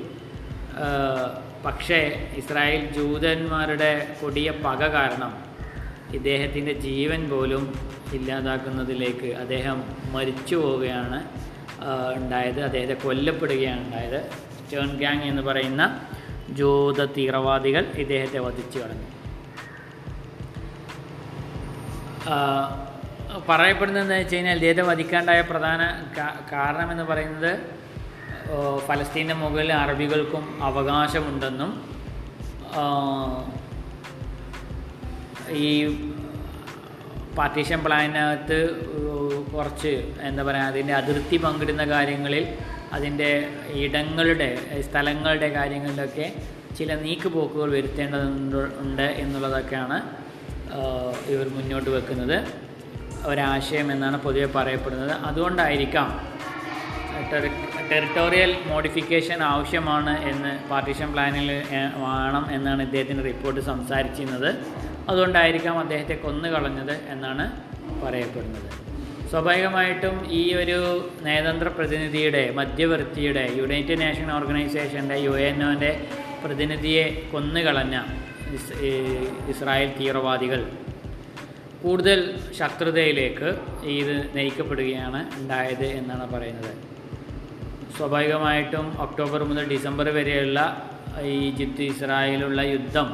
[1.66, 5.32] പക്ഷേ ഇസ്രായേൽ ജൂതന്മാരുടെ കൊടിയ പക കാരണം
[6.14, 7.74] ഇദ്ദേഹത്തിന്റെ ജീവൻ പോലും
[8.12, 9.82] ഇല്ലാതാക്കുന്നതിലേക്ക് അദ്ദേഹം
[10.12, 11.24] മരിച്ചു പോവുകയാണ്
[12.16, 12.60] ഉണ്ടായത്.
[12.60, 14.30] അദ്ദേഹത്തെ കൊല്ലപ്പെടുകയാണ് ഉണ്ടായത്.
[14.70, 16.00] ചേൺ ഗാങ് എന്ന് പറയുന്ന
[16.50, 19.17] ജൂത തീവ്രവാദികൾ ഇദ്ദേഹത്തെ വധിച്ചു കളഞ്ഞു.
[23.48, 25.82] പറയപ്പെടുന്നതെന്ന് വെച്ച് കഴിഞ്ഞാൽ ഇദ്ദേഹത്തെ വധിക്കാണ്ടായ പ്രധാന
[26.16, 27.52] കാരണം കാരണമെന്ന് പറയുന്നത്
[28.86, 31.72] ഫലസ്തീന്റെ മുകളിൽ അറബികൾക്കും അവകാശമുണ്ടെന്നും
[35.58, 35.72] ഈ
[37.36, 38.58] പാർട്ടീഷൻ പ്ലാനിനകത്ത്
[39.54, 42.44] കുറച്ച് എന്താ പറയുക അതിന്റെ അതിർത്തി പങ്കിടുന്ന കാര്യങ്ങളിൽ
[42.92, 43.30] അതിന്റെ
[43.76, 44.48] ഇടങ്ങളുടെ
[44.82, 46.26] സ്ഥലങ്ങളുടെ കാര്യങ്ങളിലൊക്കെ
[46.76, 49.98] ചില നീക്കുപോക്കുകൾ വരുത്തേണ്ടതുണ്ട് ഉണ്ട് എന്നുള്ളതൊക്കെയാണ്
[51.32, 52.38] ഇവർ മുന്നോട്ട് വെക്കുന്നത്.
[53.26, 55.10] ഒരാശയം എന്നാണ് പൊതുവെ പറയപ്പെടുന്നത്.
[55.10, 56.08] അതുകൊണ്ടായിരിക്കാം
[57.90, 61.50] ടെറിട്ടോറിയൽ മോഡിഫിക്കേഷൻ ആവശ്യമാണ് എന്ന് പാർട്ടീഷൻ പ്ലാനിൽ
[62.04, 64.50] വേണം എന്നാണ് ഇദ്ദേഹത്തിന്റെ റിപ്പോർട്ട് സംസാരിച്ചിരുന്നത്.
[65.08, 67.44] അതുകൊണ്ടായിരിക്കാം അദ്ദേഹത്തെ കൊന്നുകളഞ്ഞത് എന്നാണ്
[68.04, 68.68] പറയപ്പെടുന്നത്.
[69.30, 70.78] സ്വാഭാവികമായിട്ടും ഈ ഒരു
[71.22, 76.06] നയതന്ത്ര പ്രതിനിധിയുടെ മധ്യവർത്തിയുടെ യുണൈറ്റഡ് നേഷൻ ഓർഗനൈസേഷന്റെ യു എൻ ഒന്റെ
[76.44, 77.96] പ്രതിനിധിയെ കൊന്നുകളഞ്ഞ
[79.52, 80.60] ഇസ്രായേൽ തീവ്രവാദികൾ
[81.82, 82.20] കൂടുതൽ
[82.58, 83.48] ശത്രുതയിലേക്ക്
[83.98, 86.72] ഇത് നയിക്കപ്പെടുകയാണ് ഉണ്ടായത് എന്നാണ് പറയുന്നത്.
[87.96, 90.60] സ്വാഭാവികമായിട്ടും ഒക്ടോബർ മുതൽ ഡിസംബർ വരെയുള്ള
[91.34, 93.08] ഈജിപ്ത് ഇസ്രായേലുള്ള യുദ്ധം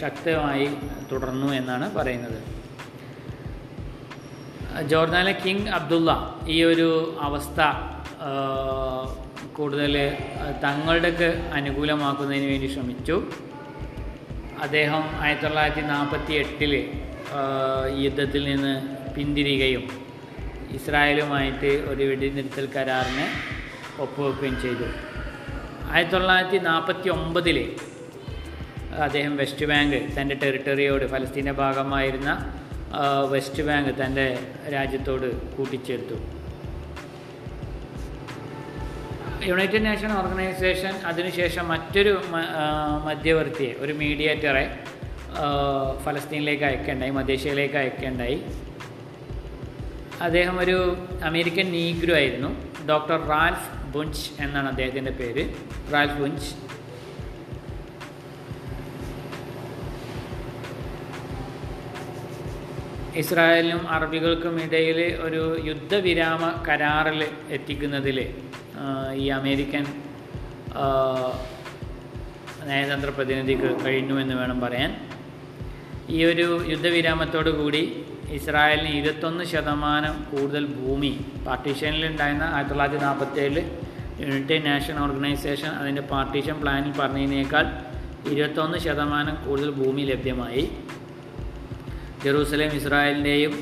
[0.00, 0.66] ശക്തമായി
[1.10, 2.40] തുടർന്നു എന്നാണ് പറയുന്നത്.
[4.90, 6.10] ജോർദാനിലെ കിങ് അബ്ദുള്ള
[6.54, 6.88] ഈ ഒരു
[7.28, 7.60] അവസ്ഥ
[9.56, 9.94] കൂടുതൽ
[10.64, 13.16] തങ്ങളുടെക്ക് അനുകൂലമാക്കുന്നതിന് വേണ്ടി ശ്രമിച്ചു.
[14.64, 16.72] അദ്ദേഹം ആയിരത്തി തൊള്ളായിരത്തി നാൽപ്പത്തി എട്ടിൽ
[18.04, 18.74] യുദ്ധത്തിൽ നിന്ന്
[19.14, 19.84] പിന്തിരികയും
[20.78, 23.26] ഇസ്രായേലുമായിട്ട് ഒരു വെടിനിർത്തൽ കരാറിന്
[24.04, 24.86] ഒപ്പുവെക്കുകയും ചെയ്തു.
[25.92, 27.58] ആയിരത്തി തൊള്ളായിരത്തി നാൽപ്പത്തി ഒമ്പതിൽ
[29.06, 32.30] അദ്ദേഹം വെസ്റ്റ് ബാങ്ക് തന്റെ ടെറിട്ടറിയോട് ഫലസ്തീന്റെ ഭാഗമായിരുന്ന
[33.34, 34.26] വെസ്റ്റ് ബാങ്ക് തന്റെ
[34.74, 36.16] രാജ്യത്തോട് കൂട്ടിച്ചേർത്തു.
[39.50, 42.12] യുണൈറ്റഡ് നേഷൻ ഓർഗനൈസേഷൻ അതിനുശേഷം മറ്റൊരു
[43.04, 44.64] മധ്യവർത്തിയെ ഒരു മീഡിയേറ്ററെ
[46.04, 48.38] ഫലസ്തീനിലേക്ക് അയക്കേണ്ടായി മധ്യേഷ്യയിലേക്ക് അയക്കേണ്ടായി.
[50.26, 50.76] അദ്ദേഹം ഒരു
[51.24, 52.50] അമേരിക്കൻ നീഗ്രോ ആയിരുന്നു.
[52.90, 55.44] ഡോക്ടർ റാൽഫ് ബുഞ്ച് എന്നാണ് അദ്ദേഹത്തിന്റെ പേര്.
[55.94, 56.50] റാൽഫ് ബുഞ്ച്
[63.20, 67.20] ഇസ്രായേലിനും അറബികൾക്കും ഇടയിൽ ഒരു യുദ്ധവിരാമ കരാറിൽ
[67.56, 68.18] എത്തിക്കുന്നതിൽ
[69.22, 69.84] ഈ അമേരിക്കൻ
[72.68, 74.90] നയതന്ത്ര പ്രതിനിധിക്ക് കഴിഞ്ഞു എന്ന് വേണം പറയാൻ.
[76.16, 77.82] ഈ ഒരു യുദ്ധവിരാമത്തോടു കൂടി
[78.38, 81.10] ഇസ്രായേലിന് ഇരുപത്തൊന്ന് ശതമാനം കൂടുതൽ ഭൂമി
[81.46, 83.58] പാർട്ടീഷനിൽ ഉണ്ടായിരുന്ന ആയിരത്തി തൊള്ളായിരത്തി നാൽപ്പത്തി ഏഴിൽ
[84.22, 87.66] യുണൈറ്റഡ് നാഷൻ ഓർഗനൈസേഷൻ അതിന്റെ പാർട്ടീഷൻ പ്ലാനിൽ പറഞ്ഞതിനേക്കാൾ
[88.32, 90.64] ഇരുപത്തൊന്ന് ശതമാനം കൂടുതൽ ഭൂമി ലഭ്യമായി.
[92.24, 93.54] ജെറൂസലേം ഇസ്രായേലിന്റെയും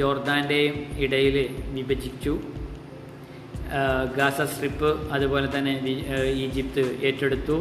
[0.00, 1.36] ജോർദാന്റെയും ഇടയിൽ
[1.76, 2.34] വിഭജിച്ചു.
[4.16, 5.74] ഗാസ സ്ട്രിപ്പ് അതുപോലെ തന്നെ
[6.44, 7.56] ഈജിപ്ത് ഏറ്റെടുത്തു.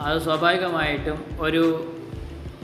[0.00, 1.62] അത് സ്വാഭാവികമായിട്ടും ഒരു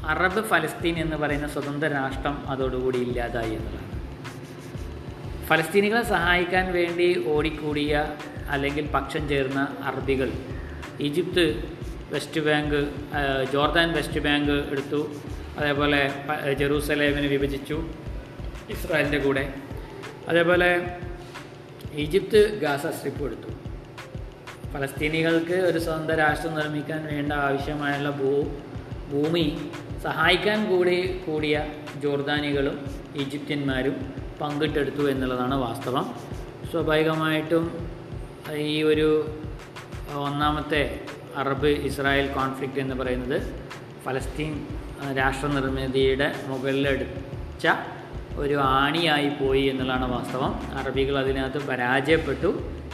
[0.07, 3.83] അറബ് ഫലസ്തീൻ എന്ന് പറയുന്ന സ്വതന്ത്ര രാഷ്ട്രം അതോടുകൂടി ഇല്ലാതായി എന്നുള്ളതാണ്.
[5.47, 7.95] ഫലസ്തീനികളെ സഹായിക്കാൻ വേണ്ടി ഓടിക്കൂടിയ
[8.51, 10.33] അല്ലെങ്കിൽ പക്ഷം ചേർന്ന അറബികൾ
[11.01, 11.45] Egypt
[12.13, 12.81] west bank
[13.53, 15.01] Jordan west bank എടുത്തു.
[15.59, 16.01] അതേപോലെ
[16.59, 17.79] ജെറൂസലേമിനെ വിഭജിച്ചു.
[18.71, 19.45] ഇസ്രായേലിന്റെ കൂടെ.
[20.29, 20.70] അതേപോലെ
[21.95, 23.51] ഈജിപ്ത് ഗാസ സ്ട്രിപ്പ് എടുത്തു.
[24.72, 28.31] ഫലസ്തീനികൾക്ക് ഒരു സ്വന്തം രാഷ്ട്രം നിർമ്മിക്കാൻ വേണ്ട ആവശ്യമായുള്ള ഭൂ
[29.11, 29.70] ഭൂമി
[30.03, 30.97] സഹായിക്കാൻ കൂടി
[31.27, 31.57] കൂടിയ
[32.03, 32.77] ജോർദാനികളും
[33.16, 33.97] ഈജിപ്ത്യന്മാരും
[34.41, 36.07] പങ്കിട്ടെടുത്തു എന്നുള്ളതാണ് വാസ്തവം.
[36.70, 37.64] സ്വാഭാവികമായിട്ടും
[38.57, 39.09] ഈ ഒരു
[40.14, 41.01] ഒന്നാമത്തെ
[41.37, 43.39] അറബ് ഇസ്രായേൽ കോൺഫ്ലിക്റ്റ് എന്ന് പറയുന്നത്
[44.05, 44.53] ഫലസ്തീൻ
[45.03, 47.66] രാഷ്ട്രനിർമ്മിതിയുടെ രാഷ്ട്ര നിർമ്മിതിയുടെ മുകളിലടിച്ച
[48.37, 50.53] ഒരു ആണിയായി പോയി എന്നുള്ളതാണ് വാസ്തവം.
[50.78, 52.51] അറബികൾ അതിനകത്ത് പരാജയപ്പെട്ടു.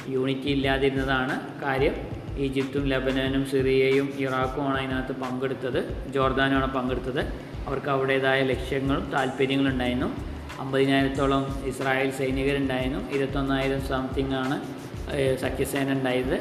[0.08, 1.94] യൂണിറ്റി ഇല്ലാതിരുന്നതാണ് കാര്യം.
[2.38, 5.80] ഈജിപ്തും ലബനനും സിറിയയും ഇറാഖുമാണ് അതിനകത്ത് പങ്കെടുത്തത്.
[6.14, 7.20] ജോർദാനുമാണ് പങ്കെടുത്തത്.
[7.66, 10.08] അവർക്ക് അവരുടേതായ ലക്ഷ്യങ്ങളും താല്പര്യങ്ങളും ഉണ്ടായിരുന്നു.
[10.60, 13.10] അമ്പതിനായിരത്തോളം ഇസ്രായേൽ സൈനികരുണ്ടായിരുന്നു.
[13.10, 14.56] ഇരുപത്തൊന്നായിരം സംതിങ് ആണ്
[15.38, 16.36] സഖ്യസേന ഉണ്ടായത്.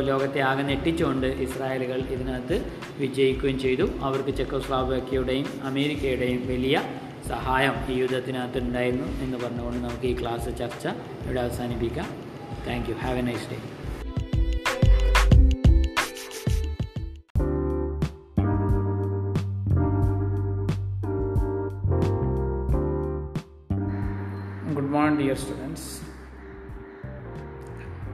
[0.00, 2.56] ലോകത്തെ ആകെ ഞെട്ടിച്ചുകൊണ്ട് ഇസ്രായേലുകൾ ഇതിനകത്ത്
[2.98, 3.88] വിജയിക്കുകയും ചെയ്തു.
[4.00, 6.82] അവർക്ക് ചെക്കോസ്ലാവാക്യയുടെയും അമേരിക്കയുടെയും വലിയ
[7.27, 10.85] സഹായം ഈ യുദ്ധത്തിനകത്ത് ഉണ്ടായിരുന്നു എന്ന് പറഞ്ഞുകൊണ്ട് നമുക്ക് ഈ ക്ലാസ് ചർച്ച
[11.25, 12.09] ഇവിടെ അവസാനിപ്പിക്കാം
[12.67, 13.59] thank you have a nice day
[24.73, 26.01] Good morning, dear students.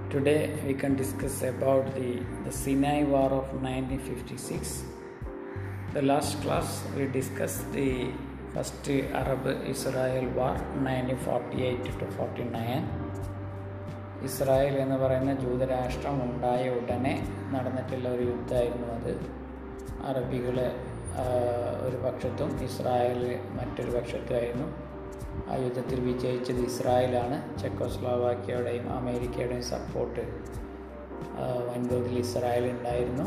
[0.09, 4.83] Today we can discuss about the, the Sinai War of 1956.
[5.93, 8.11] The last class we discussed the
[8.52, 8.86] first
[9.20, 10.54] Arab-Israel War
[10.86, 12.82] 1948 to 49.
[14.24, 17.14] Israel എന്ന് പറയുന്ന ജൂതരാഷ്ട്രം ഉണ്ടായ ഉടനെ
[17.50, 19.12] നടന്നിട്ടുള്ള ഒരു യുദ്ധമായിരുന്നു അത്.
[20.06, 20.56] അറബികൾ
[21.86, 24.66] ഒരു പക്ഷത്തും Israel മറ്റൊരു പക്ഷത്തുമായിരുന്നു.
[25.50, 27.58] ആ യുദ്ധത്തിൽ വിജയിച്ചത് ഇസ്രായേലാണ്.
[27.58, 30.20] ചെക്കോസ്ലോവാക്യയുടെയും അമേരിക്കയുടെയും സപ്പോർട്ട്
[31.68, 33.26] വൻതോതിൽ ഇസ്രായേൽ ഉണ്ടായിരുന്നു.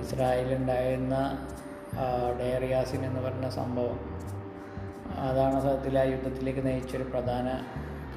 [0.00, 1.16] ഇസ്രായേലുണ്ടായിരുന്ന
[2.40, 3.98] ഡയറിയാസിൻ എന്ന് പറഞ്ഞ സംഭവം.
[5.16, 7.64] അതാണ് സത്യത്തിൽ ആ യുദ്ധത്തിലേക്ക് നയിച്ചൊരു പ്രധാന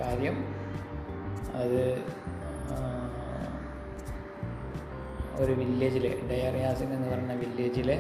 [0.01, 0.45] കാര്യം.
[1.53, 2.03] അത്
[5.36, 7.91] ഒരു വില്ലേജിൽ ഡയറിയാസിൻ എന്ന് പറഞ്ഞ വില്ലേജിൽ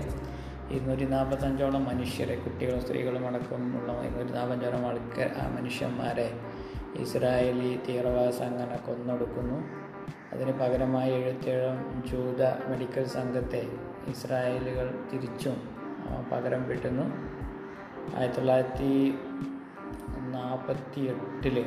[0.71, 6.33] ഇരുന്നൂറ്റി നാൽപ്പത്തഞ്ചോളം മനുഷ്യരെ കുട്ടികളും സ്ത്രീകളും അടക്കമുള്ള ഇരുന്നൂറ്റി നാൽപ്പത്തഞ്ചോളം ആൾക്കാർ ആ മനുഷ്യന്മാരെ
[6.99, 9.85] ഇസ്രായേലി തീവ്രവാദ സംഘടന കൊന്നൊടുക്കുന്നു.
[10.33, 13.67] അതിന് പകരമായി എഴുപത്തേഴോളം ജൂത മെഡിക്കൽ സംഘത്തെ
[14.11, 15.55] ഇസ്രായേലുകൾ തിരിച്ചും
[16.31, 17.05] പകരം വിട്ടുന്നു
[18.15, 18.91] ആയിരത്തി തൊള്ളായിരത്തി
[20.35, 21.57] നാൽപ്പത്തി എട്ടിൽ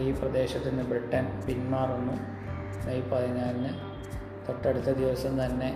[0.00, 2.16] ഈ പ്രദേശത്ത് നിന്ന് ബ്രിട്ടൻ പിന്മാറുന്നു.
[2.86, 3.72] മെയ് പതിനാലിന്
[4.48, 5.70] തൊട്ടടുത്ത ദിവസം തന്നെ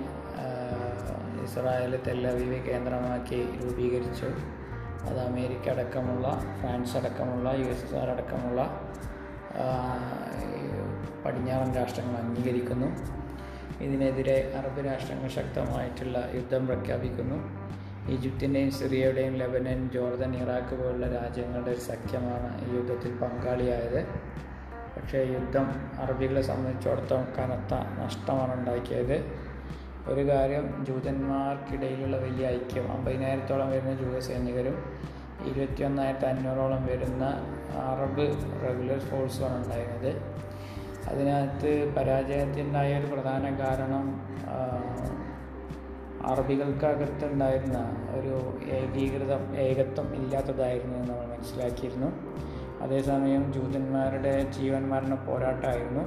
[1.45, 4.29] ഇസ്രായേൽ തെല്ലവീവ് കേന്ദ്രമാക്കി രൂപീകരിച്ചു.
[5.09, 6.27] അത് അമേരിക്ക അടക്കമുള്ള
[6.61, 8.61] ഫ്രാൻസ് അടക്കമുള്ള യു എസ് എസ് ആർ അടക്കമുള്ള
[11.25, 12.89] പടിഞ്ഞാറൻ രാഷ്ട്രങ്ങൾ അംഗീകരിക്കുന്നു.
[13.81, 17.65] ഇതിനെതിരെ അറബ് രാഷ്ട്രങ്ങൾ ശക്തമായിട്ടുള്ള യുദ്ധം പ്രഖ്യാപിക്കുന്നു.
[18.11, 24.07] ഈജിപ്തിന്റെയും സിറിയയുടെയും ലെബനൻ ജോർദൻ ഇറാഖ് പോലുള്ള രാജ്യങ്ങളുടെ ഒരു സഖ്യമാണ് ഈ യുദ്ധത്തിൽ പങ്കാളിയായത്.
[24.97, 25.67] പക്ഷേ യുദ്ധം
[25.99, 29.25] അറബികളെ സംബന്ധിച്ചിടത്തോളം കനത്ത നഷ്ടമാണ് ഉണ്ടാക്കിയത്.
[30.09, 34.77] ഒരു കാര്യം ജൂതന്മാർക്കിടയിലുള്ള വലിയ ഐക്യം അമ്പതിനായിരത്തോളം വരുന്ന ജൂത സൈനികരും
[35.45, 37.25] ഇരുപത്തിയൊന്നായിരത്തി അഞ്ഞൂറോളം വരുന്ന
[37.77, 38.27] അറബ്
[38.63, 40.13] റെഗുലർ ഫോഴ്സുമാണ് ഉണ്ടായിരുന്നത്.
[41.11, 44.05] അതിനകത്ത് പരാജയത്തിനുണ്ടായ ഒരു പ്രധാന കാരണം
[46.27, 47.79] അറബികൾക്കകത്തുണ്ടായിരുന്ന
[48.19, 48.35] ഒരു
[48.69, 52.11] ഏകീകൃതം ഏകത്വം ഇല്ലാത്തതായിരുന്നു എന്ന് നമ്മൾ മനസ്സിലാക്കിയിരുന്നു.
[52.83, 56.05] അതേസമയം ജൂതന്മാരുടെ ജീവൻ മരണ പോരാട്ടമായിരുന്നു.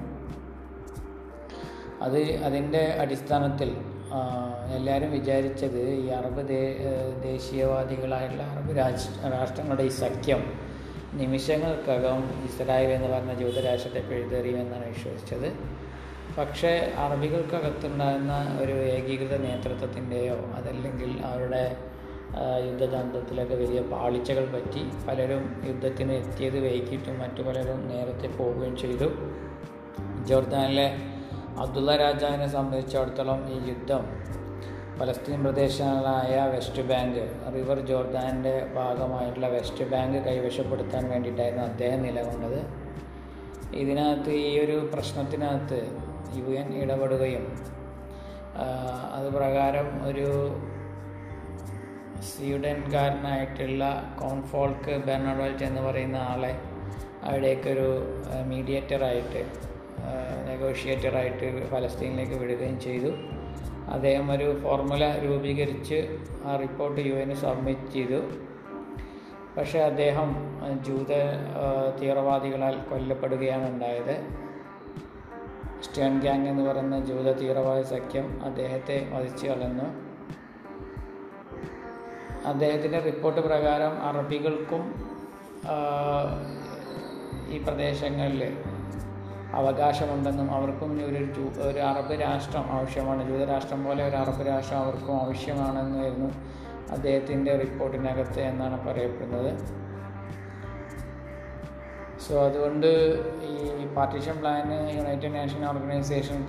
[2.01, 3.69] അത് അതിന്റെ അടിസ്ഥാനത്തിൽ
[4.75, 10.41] എല്ലാവരും വിചാരിച്ചത് ഈ അറബ് ദേ ഏഹ് ദേശീയവാദികളായിട്ടുള്ള അറബ് രാജ് രാഷ്ട്രങ്ങളുടെ ഈ സഖ്യം
[11.13, 15.53] നിമിഷങ്ങൾക്കകം ഇസ്രായേൽ എന്ന് പറഞ്ഞ ജൂതരാഷ്ട്രത്തെ പിഴുതെറിയുമെന്നാണ് വിശ്വസിച്ചത്.
[16.37, 21.77] പക്ഷേ അറബികൾക്കകത്തുണ്ടാകുന്ന ഒരു ഏകീകൃത നേതൃത്വത്തിന്റെയോ അതല്ലെങ്കിൽ അവരുടെ
[22.67, 29.09] യുദ്ധതന്ത്രത്തിലൊക്കെ വലിയ പാളിച്ചകൾ പറ്റി പലരും യുദ്ധത്തിന് എത്തിയത് വൈകിട്ടും മറ്റു പലരും നേരത്തെ പോവുകയും ചെയ്തു.
[30.25, 30.97] ജോർദാനിലെ
[31.59, 34.03] അബ്ദുള്ള രാജാവിനെ സംബന്ധിച്ചിടത്തോളം ഈ യുദ്ധം
[34.99, 37.23] പലസ്തീൻ പ്രദേശങ്ങളായ വെസ്റ്റ് ബാങ്ക്
[37.55, 42.59] റിവർ ജോർദാന്റെ ഭാഗമായിട്ടുള്ള വെസ്റ്റ് ബാങ്ക് കൈവശപ്പെടുത്താൻ വേണ്ടിയിട്ടായിരുന്നു അദ്ദേഹം നിലകൊണ്ടത്.
[43.81, 45.79] ഇതിനകത്ത് ഈ ഒരു പ്രശ്നത്തിനകത്ത്
[46.37, 47.45] യു എൻ ഇടപെടുകയും
[49.17, 50.27] അത് പ്രകാരം ഒരു
[52.29, 53.83] സ്വീഡൻകാരനായിട്ടുള്ള
[54.21, 56.53] കോൺഫോൾക്ക് ബെർണഡോൾറ്റ് എന്ന് പറയുന്ന ആളെ
[57.23, 57.89] അവിടേക്കൊരു
[58.51, 59.41] മീഡിയേറ്ററായിട്ട്
[60.49, 63.11] നെഗോഷിയേറ്ററായിട്ട് ഫലസ്തീനിലേക്ക് വിടുകയും ചെയ്തു.
[63.91, 65.99] അദ്ദേഹം ഒരു ഫോർമുല രൂപീകരിച്ച്
[66.45, 68.19] ആ റിപ്പോർട്ട് യു എന് സബ്മിറ്റ് ചെയ്തു.
[69.57, 70.29] പക്ഷേ അദ്ദേഹം
[70.87, 71.11] ജൂത
[72.01, 74.15] തീവ്രവാദികളാൽ കൊല്ലപ്പെടുകയാണ് ഉണ്ടായത്
[75.83, 79.87] സ്റ്റേൺ ഗ്യാങ് എന്ന് പറയുന്ന ജൂത തീവ്രവാദ സഖ്യം അദ്ദേഹത്തെ വധിച്ചു കളഞ്ഞു.
[82.47, 84.83] അദ്ദേഹത്തിന്റെ റിപ്പോർട്ട് പ്രകാരം അറബികൾക്കും
[87.49, 88.41] ഈ പ്രദേശങ്ങളിൽ
[89.55, 91.19] അവകാശമുണ്ടെന്നും അവർക്കും ഒരു
[91.67, 93.29] ഒരു അറബ് രാഷ്ട്രം ആവശ്യമാണ്.
[93.29, 96.29] ജൂതരാഷ്ട്രം പോലെ ഒരു അറബ് രാഷ്ട്രം അവർക്കും ആവശ്യമാണെന്നായിരുന്നു
[96.91, 99.51] അദ്ദേഹത്തിന്റെ റിപ്പോർട്ടിനകത്ത് എന്നാണ് പറയപ്പെടുന്നത്.
[102.27, 102.87] സോ അതുകൊണ്ട്
[103.43, 106.45] ഈ partition plan United nation organisation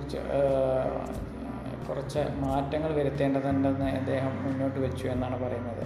[1.89, 5.83] കുറച്ച് മാറ്റങ്ങൾ വരുത്തേണ്ടതുണ്ടെന്ന് അദ്ദേഹം മുന്നോട്ട് വെച്ചു എന്നാണ് പറയുന്നത്.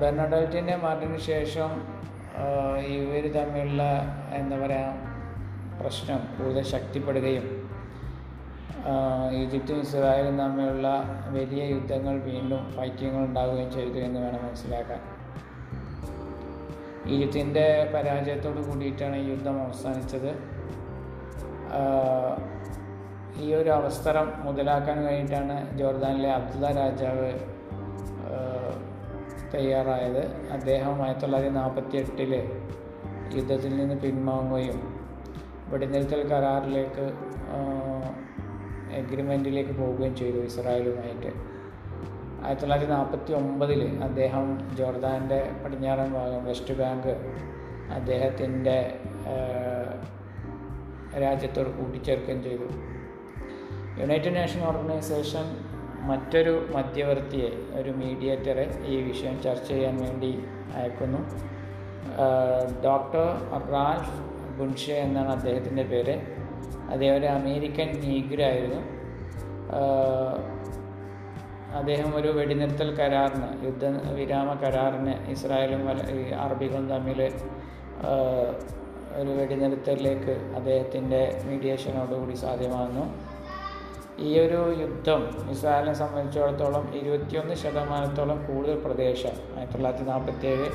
[0.00, 1.70] ബെർണഡൽറ്റിന്റെ മാറ്റത്തിന് ശേഷം
[2.80, 3.82] ഇവർ തമ്മിലുള്ള
[4.34, 5.09] എന്താ പറയുക
[5.80, 7.46] പ്രശ്നം കൂടുതൽ ശക്തിപ്പെടുകയും
[9.38, 10.88] ഈജിപ്തും ഇസ്രായേലും തമ്മിലുള്ള
[11.28, 15.00] വലിയ യുദ്ധങ്ങൾ വീണ്ടും ഫൈറ്റിങ്ങുകൾ ഉണ്ടാവുകയും ചെയ്തു എന്ന് വേണം മനസ്സിലാക്കാൻ.
[17.06, 20.30] ഈജിപ്തിന്റെ പരാജയത്തോട് കൂടിയിട്ടാണ് ഈ യുദ്ധം അവസാനിച്ചത്.
[23.42, 27.30] ഈ ഒരു അവസരം മുതലാക്കാൻ വേണ്ടിയിട്ടാണ് ജോർദാനിലെ അബ്ദുള്ള രാജാവ്
[29.54, 30.22] തയ്യാറായത്.
[30.52, 32.34] അദ്ദേഹം ആയിരത്തി തൊള്ളായിരത്തി നാൽപ്പത്തി എട്ടിൽ
[33.36, 34.78] യുദ്ധത്തിൽ നിന്ന് പിൻവാങ്ങുകയും
[35.70, 37.06] വെടിനിർത്തൽ കരാറിലേക്ക്
[38.92, 41.30] എഗ്രിമെന്റിലേക്ക് പോവുകയും ചെയ്തു ഇസ്രായേലുമായിട്ട്.
[42.44, 44.46] ആയിരത്തി തൊള്ളായിരത്തി നാൽപ്പത്തി ഒമ്പതിൽ അദ്ദേഹം
[44.76, 47.12] ജോർദാന്റെ പടിഞ്ഞാറൻ ഭാഗം വെസ്റ്റ് ബാങ്ക്
[47.94, 48.78] അദ്ദേഹത്തിന്റെ
[51.20, 52.66] രാജ്യത്തോട് കൂട്ടിച്ചേർക്കുകയും ചെയ്തു.
[54.00, 55.46] യുണൈറ്റഡ് നേഷൻ ഓർഗനൈസേഷൻ
[56.08, 57.48] മറ്റൊരു മധ്യവർത്തിയെ
[57.80, 60.32] ഒരു മീഡിയേറ്ററെ ഈ വിഷയം ചർച്ച ചെയ്യാൻ വേണ്ടി
[60.74, 61.20] അയക്കുന്നു.
[62.84, 63.26] ഡോക്ടർ
[63.72, 64.16] റാൽഫ്
[64.58, 66.14] ബുൻഷെ എന്നാണ് അദ്ദേഹത്തിന്റെ പേര്.
[66.92, 68.80] അദ്ദേഹം ഒരു അമേരിക്കൻ നീഗ്രായിരുന്നു
[71.78, 73.84] അദ്ദേഹം ഒരു വെടിനിർത്തൽ കരാറിന് യുദ്ധ
[74.18, 75.82] വിരാമ കരാറിന് ഇസ്രായേലും
[76.44, 77.20] അറബികളും തമ്മിൽ
[79.20, 83.04] ഒരു വെടിനിർത്തലിലേക്ക് അദ്ദേഹത്തിന്റെ മീഡിയേഷനോടുകൂടി സാധ്യമാകുന്നു.
[84.26, 85.20] ഈ ഒരു യുദ്ധം
[85.50, 90.68] ഇസ്രായേലിനെ സംബന്ധിച്ചിടത്തോളം ഇരുപത്തിയൊന്ന് ശതമാനത്തോളം കൂടുതൽ പ്രദേശം ആയിരത്തി തൊള്ളായിരത്തി നാൽപ്പത്തി ഏഴ്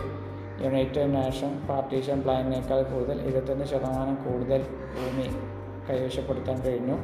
[0.63, 4.61] യുണൈറ്റഡ് നേഷൻ പാർട്ടീഷൻ പ്ലാനിനേക്കാൾ കൂടുതൽ ഇരുപത്തൊന്ന് ശതമാനം കൂടുതൽ
[4.95, 5.27] ഭൂമി
[5.89, 6.97] കൈവശപ്പെടുത്താൻ കഴിഞ്ഞു.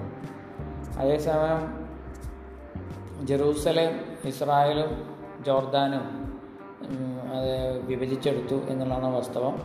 [0.99, 1.61] അതേസമയം
[3.27, 3.93] ജെറൂസലേം
[4.25, 4.91] ഇസ്രായേലും
[5.45, 6.05] ജോർദാനും
[7.35, 9.55] അത് വിഭജിച്ചെടുത്തു എന്നുള്ളതാണ് വാസ്തവം.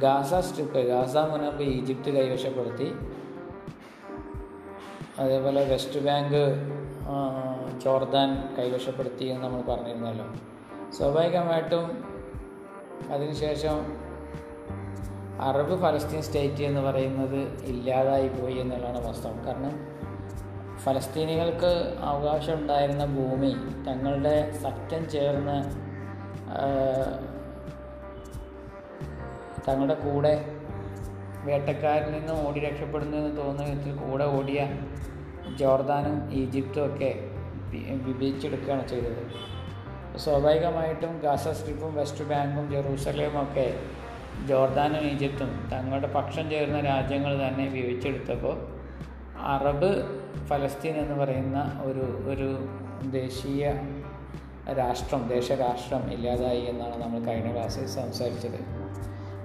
[0.00, 2.88] ഗാസ സ്ട്രിപ്പ് ഗാസ മുനമ്പ് ഈജിപ്ത് കൈവശപ്പെടുത്തി.
[5.18, 6.42] അതേപോലെ വെസ്റ്റ് ബാങ്ക്
[7.84, 10.26] ജോർദാൻ കൈവശപ്പെടുത്തി എന്ന് നമ്മൾ പറഞ്ഞിരുന്നല്ലോ.
[10.90, 12.17] സ്വാഭാവികമായിട്ടും
[13.12, 13.78] അതിനുശേഷം
[15.40, 19.46] അറബ് ഫലസ്തീൻ സ്റ്റേറ്റ് എന്ന് പറയുന്നത് ഇല്ലാതായി പോയി എന്നുള്ളതാണ് വാസ്തവം.
[19.46, 19.74] കാരണം
[20.84, 21.70] ഫലസ്തീനികൾക്ക്
[22.00, 23.52] അവകാശം ഉണ്ടായിരുന്ന ഭൂമി
[23.88, 25.58] തങ്ങളുടെ സഖ്യം ചേർന്ന്
[29.68, 30.34] തങ്ങളുടെ കൂടെ
[31.44, 34.60] വേട്ടക്കാരിൽ നിന്ന് ഓടി രക്ഷപ്പെടുന്നതെന്ന് തോന്നുന്ന വിധത്തിൽ കൂടെ ഓടിയ
[35.56, 37.10] ജോർദാനും ഈജിപ്തും ഒക്കെ
[38.06, 39.22] വിഭജിച്ചെടുക്കുകയാണ് ചെയ്തത്.
[40.18, 43.66] സ്വാഭാവികമായിട്ടും ഗാസ സ്ട്രിപ്പും വെസ്റ്റ് ബാങ്കും ജെറൂസലേമും ഒക്കെ
[44.48, 48.56] ജോർദാനും ഈജിപ്തും തങ്ങളുടെ പക്ഷം ചേർന്ന രാജ്യങ്ങൾ തന്നെ വിഭജിച്ചെടുത്തപ്പോൾ
[49.38, 49.90] അറബ്
[50.46, 52.48] ഫലസ്തീൻ എന്ന് പറയുന്ന ഒരു ഒരു
[53.10, 53.72] ദേശീയ
[54.72, 58.60] രാഷ്ട്രം ദേശരാഷ്ട്രം ഇല്ലാതായി എന്നാണ് നമ്മൾ കഴിഞ്ഞ ക്ലാസ്സിൽ സംസാരിച്ചത്.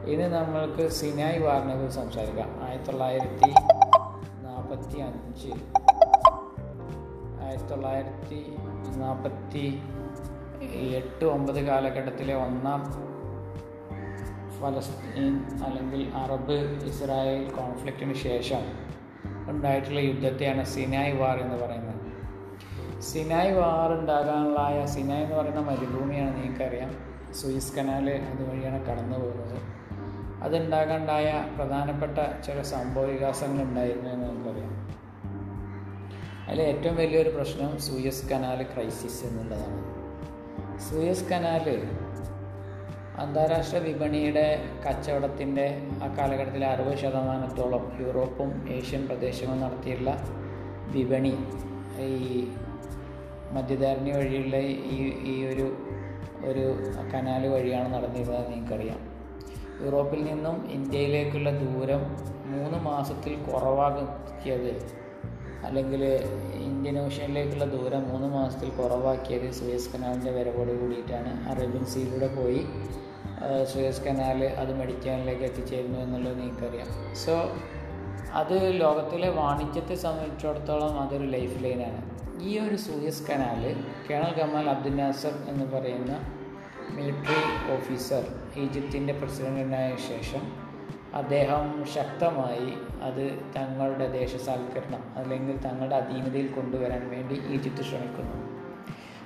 [0.09, 2.49] ഇനി നമ്മൾക്ക് സിനായ് വാറിനെ കുറിച്ച് സംസാരിക്കാം.
[2.63, 3.51] ആയിരത്തി തൊള്ളായിരത്തി
[4.45, 5.51] നാൽപ്പത്തി അഞ്ച്
[7.43, 8.39] ആയിരത്തി തൊള്ളായിരത്തി
[8.97, 9.65] നാൽപ്പത്തി
[10.71, 13.13] എട്ട് ഒമ്പത് കാലഘട്ടത്തിലെ ഒന്നാം
[14.61, 18.93] ഫലസ്തീൻ അല്ലെങ്കിൽ അറബ് ഇസ്രായേൽ കോൺഫ്ലിക്റ്റിന് ശേഷം
[19.49, 22.03] ഉണ്ടായിട്ടുള്ള യുദ്ധത്തെയാണ് സിനായ് വാർ എന്ന് പറയുന്നത്.
[23.01, 27.13] സിനായ് വാർ ഉണ്ടാകാനുള്ളായ സിനായ് എന്ന് പറയുന്ന മരുഭൂമിയാണ് നിങ്ങൾക്കറിയാം.
[27.33, 29.83] സൂയിസ് കനാല് അതുവഴിയാണ് കടന്നു പോകുന്നത്.
[30.43, 34.93] അതുണ്ടാകാണ്ടായ പ്രധാനപ്പെട്ട ചില സംഭവ വികാസങ്ങൾ ഉണ്ടായിരുന്നു എന്ന് നമുക്കറിയാം
[36.47, 40.02] അതിലെ ഏറ്റവും വലിയൊരു പ്രശ്നം സൂയസ് കനാൽ ക്രൈസിസ് എന്നുള്ളതാണ്.
[40.89, 41.87] സൂയസ് കനാൽ
[43.17, 44.59] അന്താരാഷ്ട്ര വിപണിയുടെ
[44.89, 50.17] കച്ചവടത്തിന്റെ ആ കാലഘട്ടത്തിൽ അറുപത് ശതമാനത്തോളം യൂറോപ്പും ഏഷ്യൻ പ്രദേശങ്ങളും നടത്തിയുള്ള
[50.91, 51.33] വിപണി.
[52.01, 52.47] ഈ
[53.51, 54.97] മധ്യധാരണി വഴിയുള്ള ഈ
[55.31, 55.67] ഈ ഒരു
[56.45, 56.75] ഒരു
[57.13, 58.99] കനാൽ വഴിയാണ് നടന്നിരുന്നത് നിങ്ങൾക്കറിയാം.
[59.83, 62.01] യൂറോപ്പിൽ നിന്നും ഇന്ത്യയിലേക്കുള്ള ദൂരം
[62.45, 65.02] മൂന്ന് മാസത്തിൽ കുറവാക്കിയത്
[65.65, 66.03] അല്ലെങ്കിൽ
[66.67, 71.49] ഇന്ത്യൻ ഓഷ്യനിലേക്കുള്ള ദൂരം മൂന്ന് മാസത്തിൽ കുറവാക്കിയത് സുയസ് കനാലിന്റെ വരവോട് കൂടിയിട്ടാണ്.
[71.51, 72.61] അറേബ്യൻ സീയിലൂടെ പോയി
[73.73, 77.35] സുയസ് കനാൽ അത് മെഡിക്കാനിലേക്ക് എത്തിച്ചേരുന്നു എന്നുള്ളത് നിങ്ങൾക്കറിയാം സോ
[78.33, 82.01] അത് ലോകത്തിലെ വാണിജ്യത്തെ സംബന്ധിച്ചിടത്തോളം അതൊരു ലൈഫ് ലൈനാണ്.
[82.41, 83.63] ഈ ഒരു Suez canal
[84.09, 86.13] colonel Kamal Abdul Nasser എന്ന് പറയുന്ന
[86.95, 87.43] മിലിറ്ററി
[87.73, 88.23] ഓഫീസർ
[88.57, 90.62] ഈജിപ്തിന്റെ പ്രസിഡന്റിനായ ശേഷം
[91.15, 98.37] അദ്ദേഹം ശക്തമായി അത് തങ്ങളുടെ ദേശസാൽക്കരണം അല്ലെങ്കിൽ തങ്ങളുടെ അധീനതയിൽ കൊണ്ടുവരാൻ വേണ്ടി ഈജിപ്ത് ശ്രമിക്കുന്നു.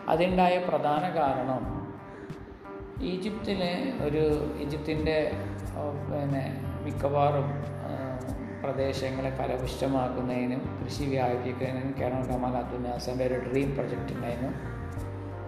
[0.10, 1.64] അതുണ്ടായ പ്രധാന കാരണം
[3.02, 4.24] ഈജിപ്തിലെ ഒരു
[4.60, 5.32] ഈജിപ്തിന്റെ
[6.12, 6.46] പിന്നെ
[6.84, 7.78] മിക്കവാറും
[8.64, 14.52] പ്രദേശങ്ങളെ ഫലപുഷ്ടമാക്കുന്നതിനും കൃഷി വ്യാപിപ്പിക്കുന്നതിനും കേരള കമാൽ അബ്ദുനാസന്റെ ഒരു ഡ്രീം പ്രൊജക്റ്റ് ഉണ്ടായിരുന്നു.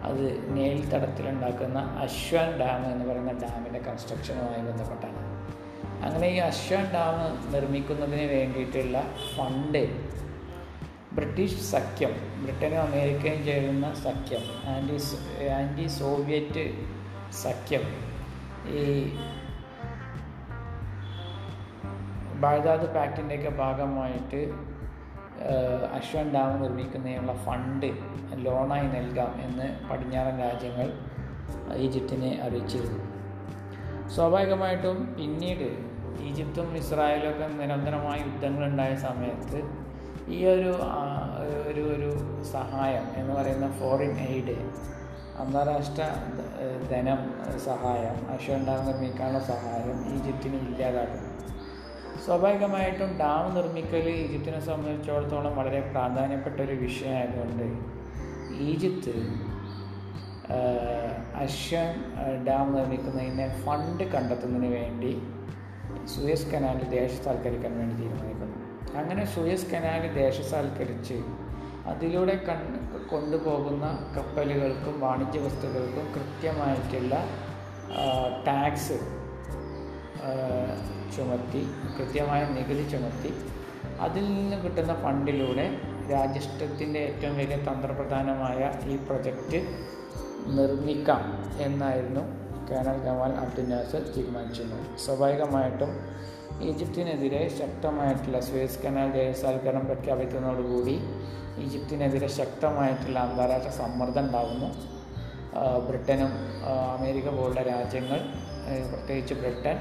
[0.09, 5.28] അത് നെയിൽ തടത്തിലുണ്ടാക്കുന്ന അശ്വൻ ഡാം എന്ന് പറയുന്ന ഡാമിന്റെ കൺസ്ട്രക്ഷനുമായി ബന്ധപ്പെട്ടാണ്.
[6.01, 7.15] അങ്ങനെ ഈ അശ്വൻ ഡാം
[7.51, 8.97] നിർമ്മിക്കുന്നതിന് വേണ്ടിയിട്ടുള്ള
[9.35, 9.83] ഫണ്ട്
[11.13, 14.43] ബ്രിട്ടീഷ് സഖ്യം ബ്രിട്ടനും അമേരിക്കയും ചേരുന്ന സഖ്യം
[14.73, 14.97] ആന്റി
[15.49, 16.63] ആന്റി സോവിയറ്റ്
[17.43, 17.85] സഖ്യം
[18.75, 18.83] ഈ
[22.35, 24.41] ബാഗ്ദാദ് പാക്റ്റിന്റെയൊക്കെ ഭാഗമായിട്ട്
[25.93, 27.89] അശ്വൻ ഡാം നിർമ്മിക്കുന്നതിനുള്ള ഫണ്ട്
[28.35, 30.87] ലോണായി നൽകാം എന്ന് പടിഞ്ഞാറൻ രാജ്യങ്ങൾ
[31.77, 32.99] ഈജിപ്തിനെ അറിയിച്ചിരുന്നു.
[34.15, 35.88] സ്വാഭാവികമായിട്ടും പിന്നീട്
[36.27, 39.59] ഈജിപ്തും ഇസ്രായേലും ഒക്കെ നിരന്തരമായ യുദ്ധങ്ങളുണ്ടായ സമയത്ത്
[40.27, 40.71] ഈ ഒരു
[41.67, 42.09] ഒരു ഒരു
[42.43, 44.55] സഹായം എന്ന് പറയുന്ന ഫോറിൻ എയ്ഡ്
[45.39, 46.03] അന്താരാഷ്ട്ര
[46.91, 47.19] ധനം
[47.65, 51.29] സഹായം അശ്വണ്ടാം നിർമ്മിക്കാനുള്ള സഹായം ഈജിപ്തിന് ഇല്ലാതാക്കുന്നു.
[52.25, 57.65] സ്വാഭാവികമായിട്ടും ഡാം നിർമ്മിക്കൽ ഈജിപ്തിനെ സംബന്ധിച്ചിടത്തോളം വളരെ പ്രാധാന്യപ്പെട്ട ഒരു വിഷയമായതുകൊണ്ട്
[58.63, 59.13] ഈജിപ്ത്
[61.35, 61.89] അശ്വൻ
[62.47, 65.21] ഡാം നിർമ്മിക്കുന്നതിന് ഫണ്ട് കണ്ടെത്തുന്നതിന് വേണ്ടി
[66.15, 68.69] സുയസ് കനാലിൽ ദേശസാൽക്കരിക്കാൻ വേണ്ടി തീരുമാനിക്കുന്നു.
[68.97, 71.23] അങ്ങനെ സൂയസ് കനാൽ ദേശസാൽക്കരിച്ച്
[71.87, 77.15] അതിലൂടെ കൺ കൊണ്ടുപോകുന്ന കപ്പലുകൾക്കും വാണിജ്യ വസ്തുക്കൾക്കും കൃത്യമായിട്ടുള്ള
[78.47, 78.99] ടാക്സ്
[81.17, 81.67] ചുമത്തി
[81.97, 83.33] കൃത്യമായ നികുതി ചുമത്തി
[83.99, 85.79] അതിൽ നിന്ന് കിട്ടുന്ന ഫണ്ടിലൂടെ
[86.11, 89.61] രാജ്യത്തിന്റെ ഏറ്റവും വലിയ തന്ത്രപ്രധാനമായ ഈ പ്രൊജക്റ്റ്
[90.47, 92.38] നിർമ്മിക്കാം എന്നായിരുന്നു
[92.69, 94.79] കേണൽ ഗമാൽ അബ്ദുൽ നാസർ തീരുമാനിച്ചിരുന്നു.
[95.05, 95.91] സ്വാഭാവികമായിട്ടും
[96.69, 100.95] ഈജിപ്തിനെതിരെ ശക്തമായിട്ടുള്ള സ്വേസ് കനാൽ ദേശസാൽക്കരണം പ്രഖ്യാപിക്കുന്നതോടുകൂടി
[101.63, 104.69] ഈജിപ്തിനെതിരെ ശക്തമായിട്ടുള്ള അന്താരാഷ്ട്ര സമ്മർദ്ദം ഉണ്ടാകുന്നു
[105.87, 106.33] ബ്രിട്ടനും
[106.95, 108.19] അമേരിക്ക പോലുള്ള രാജ്യങ്ങൾ
[108.91, 109.77] പ്രത്യേകിച്ച് ബ്രിട്ടൻ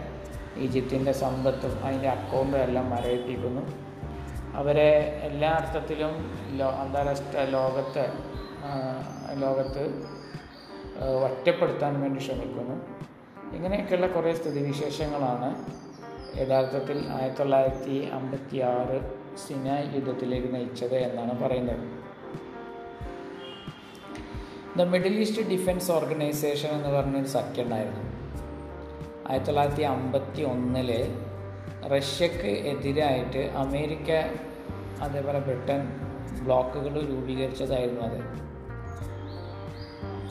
[0.64, 3.62] ഈജിപ്തിന്റെ സമ്പത്തും അതിന്റെ അക്കൗണ്ടും എല്ലാം മരവിപ്പിക്കുന്നു.
[4.61, 4.91] അവരെ
[5.28, 6.14] എല്ലാ അർത്ഥത്തിലും
[6.59, 8.05] ലോ അന്താരാഷ്ട്ര ലോകത്ത്
[9.43, 9.82] ലോകത്ത്
[11.05, 12.99] ഒറ്റപ്പെടുത്താൻ വേണ്ടി ശ്രമിക്കുന്നു.
[13.57, 15.65] ഇങ്ങനെയൊക്കെയുള്ള കുറേ സ്ഥിതിവിശേഷങ്ങളാണ്.
[16.39, 21.99] യഥാർത്ഥത്തിൽ ആയിരത്തി തൊള്ളായിരത്തി അമ്പത്തി ആറ് സിനായ് യുദ്ധത്തിലേക്ക് നയിച്ചത് എന്നാണ് പറയുന്നത്.
[24.79, 28.01] The middle east defence organisation എന്ന് പറഞ്ഞൊരു സഖ്യം ഉണ്ടായിരുന്നു.
[29.29, 31.15] ആയിരത്തി തൊള്ളായിരത്തി അമ്പത്തി ഒന്നിൽ
[31.89, 34.11] റഷ്യക്ക് എതിരായിട്ട് അമേരിക്ക
[35.03, 36.01] അതേപോലെ ബ്രിട്ടൻ
[36.45, 38.48] ബ്ലോക്കുകൾ രൂപീകരിച്ചതായിരുന്നു അത്.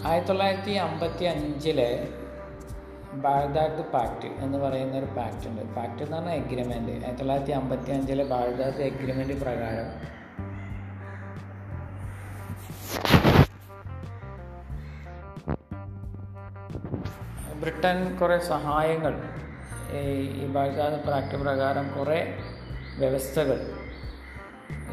[0.06, 2.08] ആയിരത്തി തൊള്ളായിരത്തി അമ്പത്തി അഞ്ചിലെ
[3.14, 5.62] ബാഗ്ദാദ് പാക്ട് എന്ന് പറയുന്ന ഒരു പാക്റ്റ് ഉണ്ട്.
[5.62, 9.90] പാക്റ്റ് എന്ന് പറഞ്ഞാൽ എഗ്രിമെന്റ് ആയിരത്തി തൊള്ളായിരത്തി അമ്പത്തി അഞ്ചിലെ ബാഗ്ദാദ് എഗ്രിമെന്റ് പ്രകാരം.
[17.62, 19.14] ബ്രിട്ടൻ കുറേ സഹായങ്ങൾ
[20.42, 22.38] ഈ ബാഗ്ദാദ് പാക്റ്റ് പ്രകാരം കുറേ
[22.98, 23.60] വ്യവസ്ഥകൾ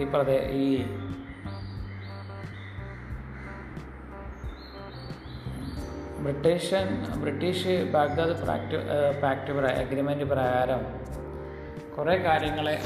[0.01, 0.87] ഈ പ്രദേ ഈ
[6.25, 6.87] ബ്രിട്ടീഷൻ
[7.23, 8.79] British Baghdad pact
[9.23, 10.83] pact agreement പ്രകാരം
[11.97, 12.77] കുറേ കാര്യങ്ങളെ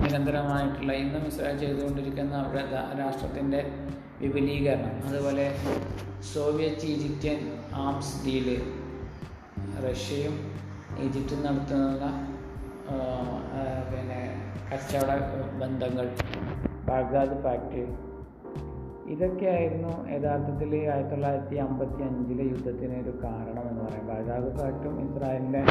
[0.00, 2.62] നിരന്തരമായിട്ടുള്ള ഇന്നും ഇസ്രായേൽ ചെയ്തുകൊണ്ടിരിക്കുന്ന അവരുടെ
[2.98, 3.60] രാഷ്ട്രത്തിന്റെ
[4.20, 4.94] വിപുലീകരണം.
[5.06, 5.46] അതുപോലെ
[6.32, 7.40] സോവിയറ്റ് ഈജിപ്ത്യൻ
[7.76, 8.48] ആംസ് ഡീൽ
[9.84, 10.36] റഷ്യയും
[11.00, 12.06] ഈജിപ്തും നടത്തുന്ന
[13.90, 14.20] പിന്നെ
[14.70, 15.12] കച്ചവട
[15.60, 16.06] ബന്ധങ്ങൾ
[16.88, 17.82] ബാഗ്ദാദ് പാക്ട്.
[19.14, 24.06] ഇതൊക്കെയായിരുന്നു യഥാർത്ഥത്തിൽ ആയിരത്തി തൊള്ളായിരത്തി അമ്പത്തി അഞ്ചിലെ യുദ്ധത്തിന് ഒരു കാരണം എന്ന് പറയാം.
[24.08, 25.62] ബാഗ്ദാദ് പാക്ടും ഇസ്രായേലിന്റെ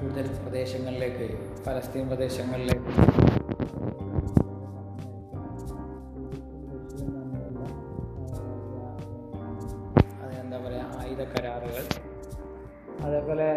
[0.00, 1.26] കൂടുതൽ പ്രദേശങ്ങളിലേക്ക്
[1.64, 2.90] ഫലസ്തീൻ പ്രദേശങ്ങളിലേക്ക്.
[10.24, 11.84] അതെന്താ പറയുക ആയുധ കരാറുകൾ.
[13.06, 13.48] അതേപോലെ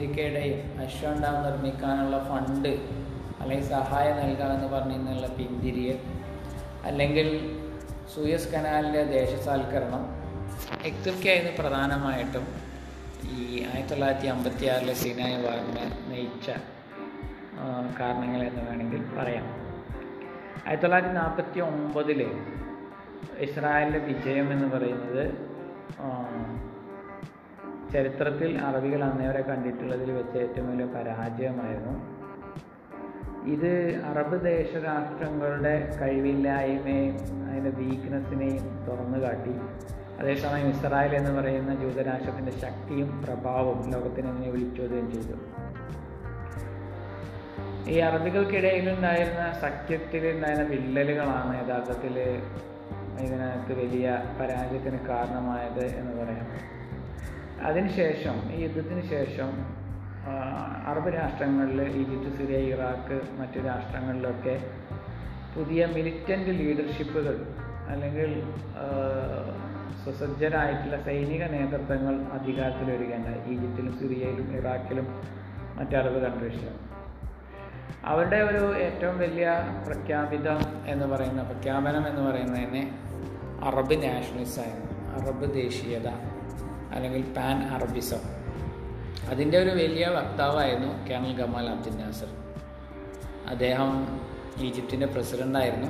[0.00, 2.68] അമേരിക്കയുടെയും അശ്വൻ ഡാം നിർമ്മിക്കാനുള്ള ഫണ്ട്
[3.40, 5.98] അല്ലെങ്കിൽ സഹായം നൽകാമെന്ന് പറഞ്ഞിരുന്നുള്ള പിന്തിരിയൽ
[6.88, 7.28] അല്ലെങ്കിൽ
[8.14, 10.04] സൂയസ് കനാലിന്റെ ദേശസാൽക്കരണം.
[10.90, 12.46] ഇതൊക്കെയായിരുന്നു പ്രധാനമായിട്ടും
[13.34, 16.48] ഈ ആയിരത്തി തൊള്ളായിരത്തി അമ്പത്തി ആറിലെ സിനായ വാറിനെ നയിച്ച
[18.00, 19.46] കാരണങ്ങൾ എന്ന് വേണമെങ്കിൽ പറയാം.
[20.64, 22.22] ആയിരത്തി തൊള്ളായിരത്തി നാൽപ്പത്തി ഒമ്പതിൽ
[23.48, 25.24] ഇസ്രായേലിന്റെ വിജയം എന്ന് പറയുന്നത്
[27.92, 32.20] ചരിത്രത്തിൽ അറബികൾ അന്നേവരെ കണ്ടിട്ടുള്ളതിൽ വെച്ച് ഏറ്റവും വലിയ പരാജയമായിരുന്നു.
[33.50, 39.54] ഇത് അറബ് ദേശരാഷ്ട്രങ്ങളുടെ കഴിവില്ലായ്മയും അതിന്റെ വീക്ക്നെസ്സിനെയും തുറന്നു കാട്ടി.
[40.20, 45.36] അതേസമയം ഇസ്രായേൽ എന്ന് പറയുന്ന ജൂതരാഷ്ട്രത്തിന്റെ ശക്തിയും പ്രഭാവവും ലോകത്തിന് എങ്ങനെ വിളിച്ചോദ്യം ചെയ്തു.
[47.90, 52.42] ഈ അറബികൾക്കിടയിലുണ്ടായിരുന്ന സഖ്യത്തിൽ ഉണ്ടായിരുന്ന വിള്ളലുകളാണ് യഥാർത്ഥത്തിൽ
[53.20, 56.79] ഇതിനകത്ത് വലിയ പരാജയത്തിന് കാരണമായത് എന്ന് പറയാം.
[57.66, 59.50] അതിനുശേഷം ഈ യുദ്ധത്തിന് ശേഷം
[60.86, 64.54] അറബ് രാഷ്ട്രങ്ങളിൽ ഈജിപ്ത് സിറിയ ഇറാഖ് മറ്റു രാഷ്ട്രങ്ങളിലൊക്കെ
[65.54, 67.46] പുതിയ മിലിറ്റന്റ് ലീഡർഷിപ്പുകൾ
[67.88, 68.42] അല്ലെങ്കിൽ
[70.04, 75.08] സുസജ്ജരായിട്ടുള്ള സൈനിക നേതൃത്വങ്ങൾ അധികാരത്തിൽ വരികയുണ്ടായി ഈജിപ്തിലും സിറിയയിലും ഇറാഖിലും
[75.78, 76.76] മറ്റ് അറബ് കൺട്രീസിലും
[78.04, 79.46] അവരുടെ ഒരു ഏറ്റവും വലിയ
[79.86, 82.92] പ്രഖ്യാപിതം എന്ന് പറയുന്ന പ്രഖ്യാപനം എന്ന് പറയുന്നതിനെ
[83.64, 84.70] അറബ് നാഷണലിസം
[85.18, 86.08] അറബ് ദേശീയത.
[86.92, 88.18] അല്ലെങ്കിൽ പാൻ അറബിസം.
[89.30, 92.28] അതിന്റെ ഒരു വലിയ വക്താവായിരുന്നു കേണൽ ഗമാൽ അബ്ദുൽ നാസർ.
[93.46, 94.20] അദ്ദേഹം
[94.58, 95.86] ഈജിപ്തിന്റെ പ്രസിഡന്റായിരുന്നു.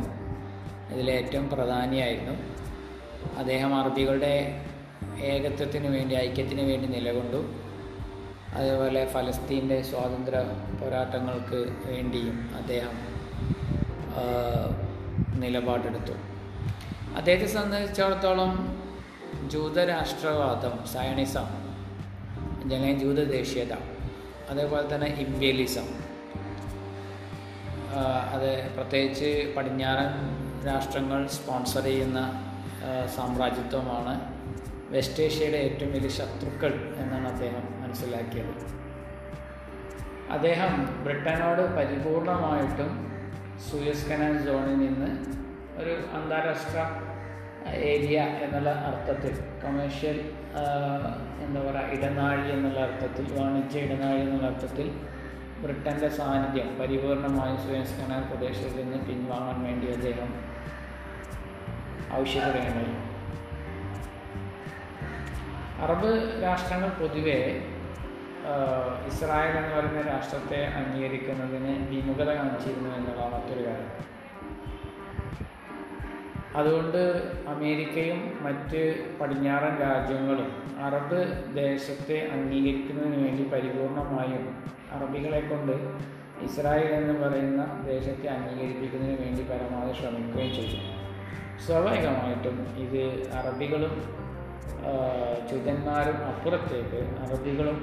[0.94, 2.34] അതിലെ ഏറ്റവും പ്രധാനിയായിരുന്നു.
[3.38, 4.64] അദ്ദേഹം അറബികളുടെ
[5.20, 7.54] ഏകത്വത്തിന് വേണ്ടി ഐക്യത്തിന് വേണ്ടി നിലകൊണ്ടു.
[8.54, 10.38] അതേപോലെ ഫലസ്തീന്റെ സ്വാതന്ത്ര്യ
[10.80, 13.10] പോരാട്ടങ്ങൾക്ക് വേണ്ടിയും അദ്ദേഹം
[15.40, 16.12] നിലപാടെടുത്തു.
[17.16, 18.79] അദ്ദേഹത്തെ സംബന്ധിച്ചിടത്തോളം
[19.50, 21.46] ജൂതരാഷ്ട്രവാദം സയണിസം
[22.62, 23.74] അല്ലെങ്കിൽ ജൂതദേശീയത
[24.50, 25.86] അതേപോലെ തന്നെ ഇമ്പ്യലിസം
[28.34, 30.10] അത് പ്രത്യേകിച്ച് പടിഞ്ഞാറൻ
[30.66, 32.20] രാഷ്ട്രങ്ങൾ സ്പോൺസർ ചെയ്യുന്ന
[33.16, 34.20] സാമ്രാജ്യത്വമാണ്
[34.90, 38.54] വെസ്റ്റ് ഏഷ്യയുടെ ഏറ്റവും വലിയ ശത്രുക്കൾ എന്നാണ് അദ്ദേഹം മനസ്സിലാക്കിയത്.
[40.30, 42.90] അദ്ദേഹം ബ്രിട്ടനോട് പരിപൂർണമായിട്ടും
[43.70, 45.10] സൂയസ് കനാൽ സോണിൽ നിന്ന്
[45.80, 46.78] ഒരു അന്താരാഷ്ട്ര
[47.66, 50.18] ഏരിയ എന്നുള്ള അർത്ഥത്തിൽ കൊമേഴ്ഷ്യൽ
[51.44, 54.88] എന്താ പറയുക ഇടനാഴി എന്നുള്ള അർത്ഥത്തിൽ വാണിജ്യ ഇടനാഴി എന്നുള്ള അർത്ഥത്തിൽ
[55.62, 60.30] ബ്രിട്ടന്റെ സാന്നിധ്യം പരിപൂർണമായും സ്വയംസ് കനാൽ പ്രദേശത്ത് നിന്ന് പിൻവാങ്ങാൻ വേണ്ടി അദ്ദേഹം
[62.14, 62.94] ആവശ്യപ്പെടുകയുണ്ടായി.
[65.82, 66.10] അറബ്
[66.42, 67.38] രാഷ്ട്രങ്ങൾ പൊതുവെ
[69.10, 73.90] ഇസ്രായേൽ എന്ന് പറയുന്ന രാഷ്ട്രത്തെ അംഗീകരിക്കുന്നതിന് വിമുഖത കാണിച്ചിരുന്നു എന്നുള്ള മറ്റൊരു കാര്യം.
[76.58, 77.02] അതുകൊണ്ട്
[77.48, 78.80] അമേരിക്കയും മറ്റ്
[79.20, 80.48] പടിഞ്ഞാറൻ രാജ്യങ്ങളും
[80.86, 81.20] അറബ്
[81.54, 84.44] ദേശത്തെ അംഗീകരിക്കുന്നതിന് വേണ്ടി പരിപൂർണമായും
[84.96, 85.74] അറബികളെ കൊണ്ട്
[86.46, 90.78] ഇസ്രായേൽ എന്ന് പറയുന്ന ദേശത്തെ അംഗീകരിപ്പിക്കുന്നതിന് വേണ്ടി പരമാവധി ശ്രമിക്കുകയും ചെയ്തു.
[91.64, 93.02] സ്വാഭാവികമായിട്ടും ഇത്
[93.40, 93.94] അറബികളും
[95.48, 97.78] ജൂതന്മാരും അപ്പുറത്തേക്ക് അറബികളും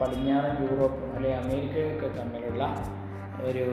[0.00, 2.64] പടിഞ്ഞാറൻ യൂറോപ്പും അല്ലെങ്കിൽ അമേരിക്കയൊക്കെ തമ്മിലുള്ള
[3.48, 3.66] ഒരു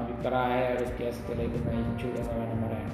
[0.00, 2.88] അഭിപ്രായ വ്യത്യാസത്തിലേക്ക് നയിച്ചു എന്ന് വേണം പറയാൻ.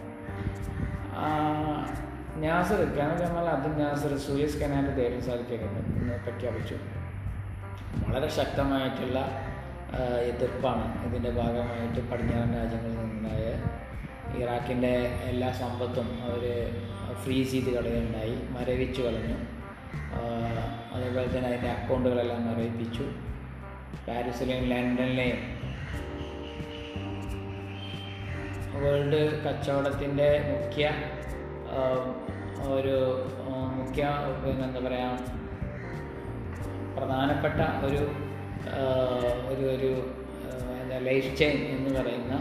[2.42, 6.74] നാസർ ഖാൻ ജമാൽ അബ്ദുൽ നാസർ സൂയസ് കനാലിന്റെ ധൈര്യം സാധിച്ചിട്ടുണ്ട് എന്ന് പ്രഖ്യാപിച്ചു
[8.08, 9.18] വളരെ ശക്തമായിട്ടുള്ള
[10.30, 13.44] എതിർപ്പാണ് ഇതിന്റെ ഭാഗമായിട്ട് പടിഞ്ഞാറൻ രാജ്യങ്ങളിൽ നിന്നുണ്ടായ
[14.42, 14.92] ഇറാഖിന്റെ
[15.24, 16.44] എല്ലാ സമ്പത്തും അവർ
[17.24, 19.36] ഫ്രീസ് ചെയ്ത് കളയുണ്ടായി മരവിച്ചു കളഞ്ഞു.
[20.94, 23.04] അതേപോലെ തന്നെ അതിന്റെ അക്കൗണ്ടുകളെല്ലാം മരവിപ്പിച്ചു.
[24.08, 25.38] പാരീസിലെയും ലണ്ടനിലെയും
[28.74, 30.84] വേൾഡ് കച്ചവടത്തിന്റെ മുഖ്യ
[32.74, 32.96] ഒരു
[33.78, 34.02] മുഖ്യ
[34.64, 35.12] എന്താ പറയുക
[36.96, 38.02] പ്രധാനപ്പെട്ട ഒരു
[39.50, 39.90] ഒരു ഒരു
[40.82, 42.34] എന്താ ലൈഫ് ചെയിൻ എന്ന് പറയുന്ന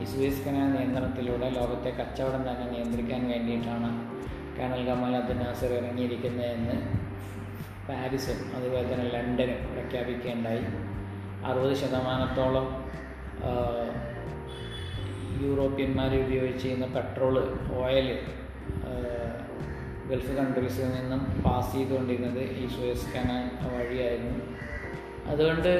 [0.00, 3.90] ഈ സൂയസ് കനാൽ നിയന്ത്രണത്തിലൂടെ ലോകത്തെ കച്ചവടം തന്നെ നിയന്ത്രിക്കാൻ വേണ്ടിയിട്ടാണ്
[4.56, 6.76] കേണൽ കമാൽ അബ്ദുനാസർ ഇറങ്ങിയിരിക്കുന്നതെന്ന്
[7.88, 10.64] പാരീസും അതുപോലെ തന്നെ ലണ്ടനും പ്രഖ്യാപിക്കുകയുണ്ടായി.
[11.44, 12.66] അറുപത് ശതമാനത്തോളം
[15.42, 16.12] യൂറോപ്യന്മാർ
[16.62, 17.34] ചെയ്യുന്ന പെട്രോൾ
[17.80, 18.08] ഓയിൽ
[20.08, 24.40] ഗൾഫ് കൺട്രീസിൽ നിന്നും പാസ് ചെയ്തുകൊണ്ടിരുന്നത് ഈ സുയസ് കനാൽ വഴിയായിരുന്നു.
[25.32, 25.70] അതുകൊണ്ട്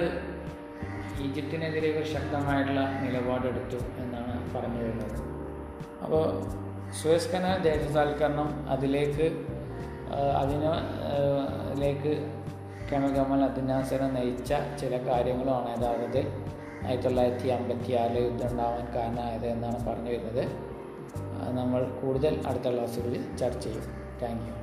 [1.24, 5.18] ഈജിപ്തിനെതിരെ ഒരു ശക്തമായിട്ടുള്ള നിലപാടെടുത്തു എന്നാണ് പറഞ്ഞു വരുന്നത്.
[6.04, 6.24] അപ്പോൾ
[7.00, 9.26] സുയസ് കനാൽ ദേശസാൽക്കരണം അതിലേക്ക്
[10.40, 10.72] അതിനിലേക്ക് അതിന്
[11.82, 12.12] ലേക്ക്
[12.88, 16.26] കേണൽ കമൽ അബ്ദുനാസറെ നയിച്ച ചില കാര്യങ്ങളുമാണ് യഥാർത്ഥത്തിൽ.
[16.86, 20.44] ആയിരത്തി തൊള്ളായിരത്തി അമ്പത്തി ആറിലെ യുദ്ധം ഉണ്ടാവാൻ കാരണമായത് എന്നാണ് പറഞ്ഞു വരുന്നത്.
[21.58, 23.86] നമ്മൾ കൂടുതൽ അടുത്ത ക്ലാസ്സുകളിൽ ചർച്ച ചെയ്യും.
[24.22, 24.54] Thank you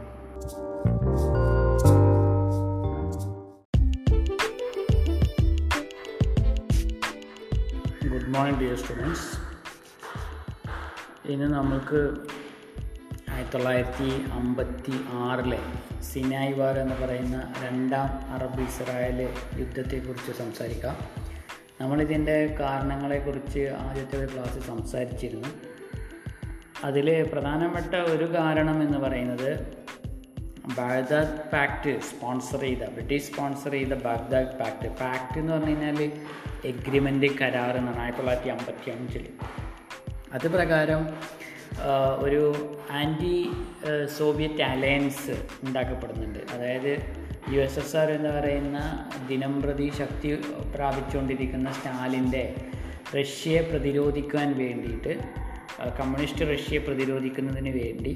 [8.14, 9.28] good morning dear students
[11.32, 12.02] ഇനി നമുക്ക്
[13.32, 14.96] ആയിരത്തി തൊള്ളായിരത്തി അമ്പത്തി
[15.26, 15.60] ആറിലെ
[16.12, 19.20] സിനായ് വാർ എന്ന് പറയുന്ന രണ്ടാം അറബ് ഇസ്രായേൽ
[19.60, 20.96] യുദ്ധത്തെക്കുറിച്ച് സംസാരിക്കാം.
[21.82, 25.52] നമ്മളിതിന്റെ കാരണങ്ങളെക്കുറിച്ച് ആദ്യത്തെ ഒരു ക്ലാസ്സിൽ സംസാരിച്ചിരുന്നു.
[26.84, 29.50] അതിൽ പ്രധാനപ്പെട്ട ഒരു കാരണം എന്ന് പറയുന്നത്
[30.78, 36.00] ബാഗ്ദാദ് പാക്ട് സ്പോൺസർ ചെയ്ത ബ്രിട്ടീഷ് സ്പോൺസർ ചെയ്ത ബാഗ്ദാദ് പാക്ട് പാക്ട് എന്ന് പറഞ്ഞു കഴിഞ്ഞാൽ
[36.66, 39.26] എഗ്രിമെന്റ് കരാർ എന്നാണ് ആയിരത്തി തൊള്ളായിരത്തി അമ്പത്തി അഞ്ചിൽ
[40.34, 41.02] അത് പ്രകാരം
[42.26, 42.44] ഒരു
[42.92, 43.36] ആന്റി
[44.18, 46.40] സോവിയറ്റ് അലയൻസ് ഉണ്ടാക്കപ്പെടുന്നുണ്ട്.
[46.54, 46.94] അതായത്
[47.50, 48.80] യു എസ് എസ് ആർ എന്ന് പറയുന്ന
[49.30, 50.30] ദിനം പ്രതി ശക്തി
[50.76, 52.56] പ്രാപിച്ചുകൊണ്ടിരിക്കുന്ന സ്റ്റാലിന്റെ
[53.16, 55.14] റഷ്യയെ പ്രതിരോധിക്കാൻ വേണ്ടിയിട്ട്
[56.00, 58.14] കമ്മ്യൂണിസ്റ്റ് റഷ്യയെ പ്രതിരോധിക്കുന്നതിന് വേണ്ടി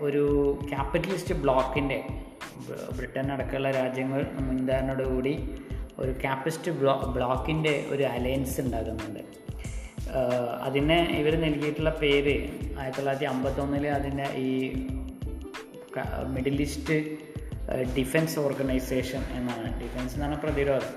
[0.00, 0.24] ഒരു
[0.68, 1.98] ക്യാപിറ്റലിസ്റ്റ് ബ്ലോക്കിന്റെ
[2.96, 5.34] ബ്രിട്ടൻ അടക്കമുള്ള രാജ്യങ്ങൾ മുൻധാരണയോടുകൂടി
[5.98, 9.22] ഒരു ക്യാപിറ്റലിസ്റ്റ് ബ്ലോ ബ്ലോക്കിന്റെ ഒരു അലയൻസ് ഉണ്ടാകുന്നുണ്ട്
[10.62, 12.34] അതിനെ ഇവർ നൽകിയിട്ടുള്ള പേര്
[12.78, 14.50] ആയിരത്തി തൊള്ളായിരത്തി അമ്പത്തൊന്നിൽ അതിന്റെ ഈ
[16.26, 16.96] മിഡിൽ ഈസ്റ്റ്
[17.98, 19.80] ഡിഫൻസ് ഓർഗനൈസേഷൻ എന്നാണ്.
[19.82, 20.94] ഡിഫൻസ് എന്നാണ് പ്രതിരോധം.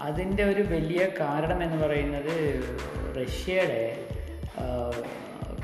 [0.00, 2.34] അതിന്റെ ഒരു വലിയ കാരണം എന്ന് പറയുന്നത്
[3.16, 4.06] റഷ്യയുടെ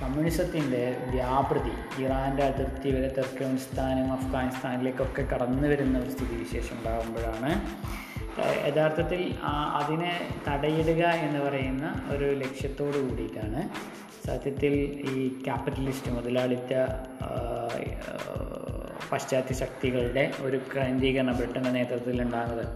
[0.02, 2.02] കമ്മ്യൂണിസത്തിന്റെ വ്യാപൃതി.
[2.04, 7.52] ഇറാന്റെ അതിർത്തി വരെ തുർക്കമിസ്ഥാനും അഫ്ഗാനിസ്ഥാനിലേക്കൊക്കെ കടന്നു വരുന്ന ഒരു സ്ഥിതിവിശേഷം ഉണ്ടാകുമ്പോഴാണ്
[8.66, 9.34] യഥാർത്ഥത്തിൽ
[9.80, 13.68] അതിനെ തടയിടുക എന്ന് പറയുന്ന ഒരു ലക്ഷ്യത്തോടു കൂടിയിട്ടാണ്
[14.26, 14.74] സത്യത്തിൽ
[15.11, 16.74] ഈ ക്യാപിറ്റലിസ്റ്റ് മുതലാളിത്ത
[19.12, 22.66] പാശ്ചാത്യ ശക്തികളുടെ ഒരു കേന്ദ്രീകരണം ബ്രിട്ടന്റെ നേതൃത്വത്തിൽ ഉണ്ടാകുന്നത്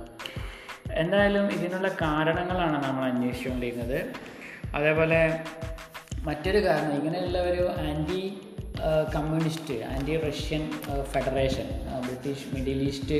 [0.93, 3.99] എന്തായാലും ഇതിനുള്ള കാരണങ്ങളാണ് നമ്മൾ അന്വേഷിച്ചുകൊണ്ടിരുന്നത്.
[4.75, 5.41] അതേപോലെ
[6.23, 8.23] മറ്റൊരു കാരണം ഇങ്ങനെയുള്ള ഒരു anti
[9.15, 10.63] communist anti Russian
[11.13, 11.69] federation
[12.07, 13.19] British middle east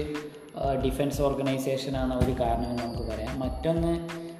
[0.85, 3.41] defence ഓർഗനൈസേഷനാണ് ഒരു കാരണമെന്ന് നമുക്ക് പറയാം.
[3.41, 3.93] മറ്റൊന്ന്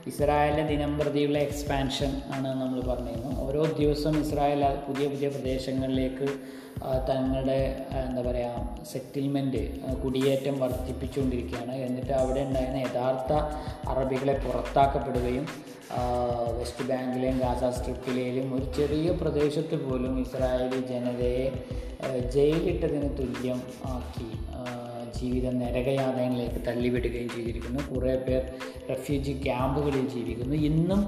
[0.07, 6.29] ഇസ്രായേലിന്റെ ദിനം പ്രതിയുള്ള എക്സ്പാൻഷൻ ആണ് നമ്മൾ പറഞ്ഞിരുന്നു ഓരോ ദിവസവും ഇസ്രായേൽ പുതിയ പുതിയ പ്രദേശങ്ങളിലേക്ക്
[7.09, 9.63] തങ്ങളുടെ എന്താ പറയുക സെറ്റിൽമെന്റ്
[10.05, 11.73] കുടിയേറ്റം വർദ്ധിപ്പിച്ചുകൊണ്ടിരിക്കുകയാണ്.
[11.73, 13.33] എന്നിട്ട് അവിടെ ഉണ്ടായിരുന്ന യഥാർത്ഥ
[13.89, 15.47] അറബികളെ പുറത്താക്കപ്പെടുകയും
[16.59, 21.47] വെസ്റ്റ് ബാങ്കിലെയും ഗാസ സ്ട്രിപ്പിലെയും ഒരു ചെറിയ പ്രദേശത്ത് പോലും ഇസ്രായേലി ജനതയെ
[22.35, 24.31] ജയിലിട്ടതിന് തുല്യം ആക്കി
[25.19, 27.81] ജീവിത നരകയാതനയിലേക്ക് തള്ളിവിടുകയും ചെയ്തിരിക്കുന്നു.
[27.95, 28.43] കുറേ പേർ
[28.91, 30.57] റെഫ്യൂജി ക്യാമ്പുകളിൽ ജീവിക്കുന്നു.
[30.71, 31.03] ഇന്നും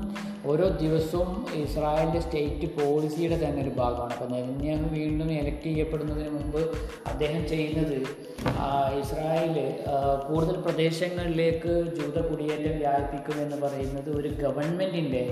[0.47, 1.31] ഓരോ ദിവസവും
[1.63, 4.13] ഇസ്രായേലിന്റെ സ്റ്റേറ്റ് പോളിസിയുടെ തന്നെ ഒരു ഭാഗമാണ്.
[4.13, 6.61] അപ്പോൾ നെതന്യാഹു വീണ്ടും എലക്ട് ചെയ്യപ്പെടുന്നതിന് മുമ്പ്
[7.07, 7.99] അദ്ദേഹം ചെയ്യുന്നത്
[9.01, 9.57] ഇസ്രായേൽ
[10.29, 15.25] കൂടുതൽ പ്രദേശങ്ങളിലേക്ക് ജൂത കുടിയേറ്റം വ്യാപിപ്പിക്കുമെന്ന് പറയുന്നത് ഒരു ഗവൺമെന്റിന്റെ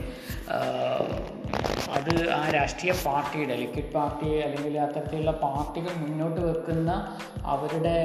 [1.96, 6.90] അത് ആ രാഷ്ട്രീയ പാർട്ടിയുടെ ലിക്വിഡ് പാർട്ടി അല്ലെങ്കിൽ അത്തരത്തിലുള്ള പാർട്ടികൾ മുന്നോട്ട് വെക്കുന്ന
[7.46, 7.96] അവരുടെ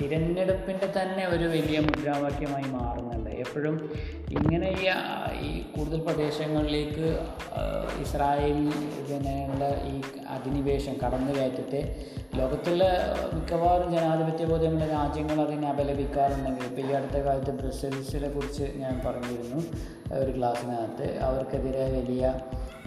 [0.00, 3.30] തിരഞ്ഞെടുപ്പിന്റെ തന്നെ ഒരു വലിയ മുദ്രാവാക്യമായി മാറുന്നുണ്ട്.
[3.44, 3.76] എപ്പോഴും
[4.38, 4.70] ഇങ്ങനെ
[5.40, 7.06] ഈ കൂടുതൽ പ്രദേശങ്ങളിലേക്ക്
[8.02, 8.58] ഇസ്രായേൽ
[9.08, 9.96] പിന്നെയുള്ള ഈ
[10.28, 11.80] അധിനിവേശം കടന്നു കയറ്റത്തെ
[12.36, 12.88] ലോകത്തിലെ
[13.34, 19.60] മിക്കവാറും ജനാധിപത്യ ബോധമുള്ള രാജ്യങ്ങൾ അതിനെ അപലപിക്കാറുണ്ടെങ്കിൽ ഇപ്പോൾ ഈ അടുത്ത കാലത്ത് ബ്രസൽസിനെ കുറിച്ച് ഞാൻ പറഞ്ഞിരുന്നു
[20.14, 22.34] ഒരു ക്ലാസ്സിനകത്ത് അവർക്കെതിരെ വലിയ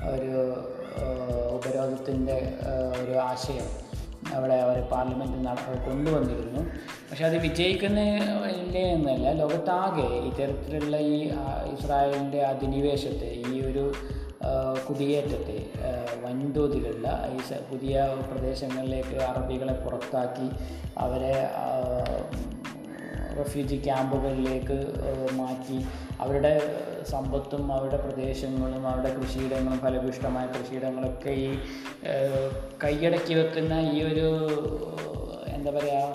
[0.09, 0.34] ഒരു
[1.57, 2.38] ഉപരോധത്തിന്റെ
[3.01, 3.68] ഒരു ആശയം.
[4.36, 5.57] അവിടെ അവർ പാർലമെന്റിൽ നട
[5.88, 6.61] കൊണ്ടുവന്നിരുന്നു.
[7.09, 11.17] പക്ഷെ അത് വിജയിക്കുന്നില്ലേ എന്നല്ല ലോകത്താകെ ഇത്തരത്തിലുള്ള ഈ
[11.76, 13.93] ഇസ്രായേലിന്റെ അധിനിവേശത്തെ ഈ ഒരു
[14.89, 15.57] കുടിയേറ്റത്തെ
[16.24, 17.39] വൻതോതിലുള്ള ഈ
[17.72, 20.49] പുതിയ പ്രദേശങ്ങളിലേക്ക് അറബികളെ പുറത്താക്കി
[20.97, 21.36] അവരെ
[23.38, 24.86] റെഫ്യൂജി ക്യാമ്പുകളിലേക്ക്
[25.32, 25.86] മാറ്റി.
[26.21, 26.53] അവരുടെ
[27.09, 31.59] സമ്പത്തും അവരുടെ പ്രദേശങ്ങളും അവരുടെ കൃഷിയിടങ്ങളും ഫലഭൂഷ്ടമായ കൃഷിയിടങ്ങളൊക്കെ ഈ
[32.84, 34.27] കൈയടക്കി വെക്കുന്ന ഈ ഒരു
[35.47, 36.13] എന്താ പറയുക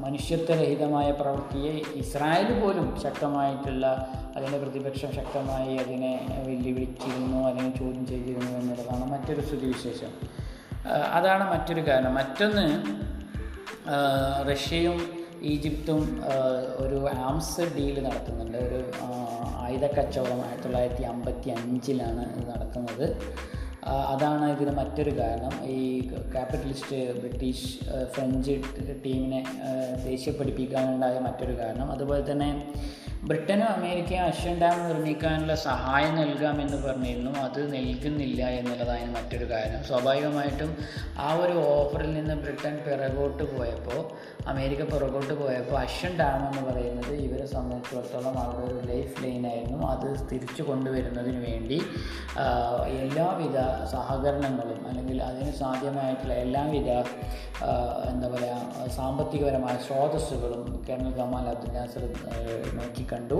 [0.00, 9.40] മനുഷ്യത്വരഹിതമായ പ്രവൃത്തിയെ ഇസ്രായേൽ പോലും ശക്തമായിട്ടുള്ള അതിന്റെ പ്രതിപക്ഷം ശക്തമായി അതിനെ വെല്ലുവിളിച്ചിരുന്നു അതിനെ ചോദ്യം ചെയ്തിരുന്നു എന്നുള്ളതാണ് മറ്റൊരു
[9.40, 10.12] സ്ഥിതിവിശേഷം.
[11.12, 12.14] അതാണ് മറ്റൊരു കാരണം.
[12.14, 12.82] മറ്റൊന്ന്
[14.52, 16.22] റഷ്യയും ഈജിപ്തും
[16.76, 18.58] ഒരു ആംസ് ഡീൽ നടത്തുന്നുണ്ട്.
[18.58, 18.80] ഒരു
[19.56, 23.06] ആയുധ കച്ചവടം ആയിരത്തി തൊള്ളായിരത്തി അമ്പത്തി അഞ്ചിലാണ് ഇത് നടക്കുന്നത്.
[24.14, 25.52] അതാണ് ഇതിന് മറ്റൊരു കാരണം.
[25.64, 27.68] ഈ ക്യാപിറ്റലിസ്റ്റ് ബ്രിട്ടീഷ്
[28.14, 28.56] ഫ്രഞ്ച്
[29.06, 29.44] ടീമിനെ
[30.04, 31.92] ദേഷ്യപ്പെടുപ്പിക്കാനുണ്ടായ മറ്റൊരു കാരണം.
[31.92, 32.50] അതുപോലെ തന്നെ
[33.28, 37.32] ബ്രിട്ടനും അമേരിക്കയും അശ്വൻ ഡാം നിർമ്മിക്കാനുള്ള സഹായം നൽകാമെന്ന് പറഞ്ഞിരുന്നു.
[37.46, 39.82] അത് നൽകുന്നില്ല എന്നുള്ളതാണ് മറ്റൊരു കാരണം.
[39.84, 40.70] സ്വാഭാവികമായിട്ടും
[41.18, 44.00] ആ ഒരു ഓഫറിൽ നിന്ന് ബ്രിട്ടൻ പിറകോട്ട് പോയപ്പോൾ
[44.46, 50.62] അമേരിക്ക പിറകോട്ട് പോയപ്പോൾ അശ്വൻ ഡാം എന്ന് പറയുന്നത് ഇവരെ സംബന്ധിച്ചിടത്തോളം അവരുടെ ഒരു ലൈഫ് ലൈനായിരുന്നു അത് തിരിച്ചു
[50.62, 51.78] കൊണ്ടുവരുന്നതിന് വേണ്ടി
[52.98, 53.58] എല്ലാവിധ
[53.92, 56.90] സഹകരണങ്ങളും അല്ലെങ്കിൽ അതിന് സാധ്യമായിട്ടുള്ള എല്ലാവിധ
[58.10, 62.04] എന്താ പറയുക സാമ്പത്തികപരമായ സ്രോതസ്സുകളും കേണൽ ഗമാൽ അബ്ദുൽ നാസർ
[63.10, 63.38] നോക്കിക്കണ്ടു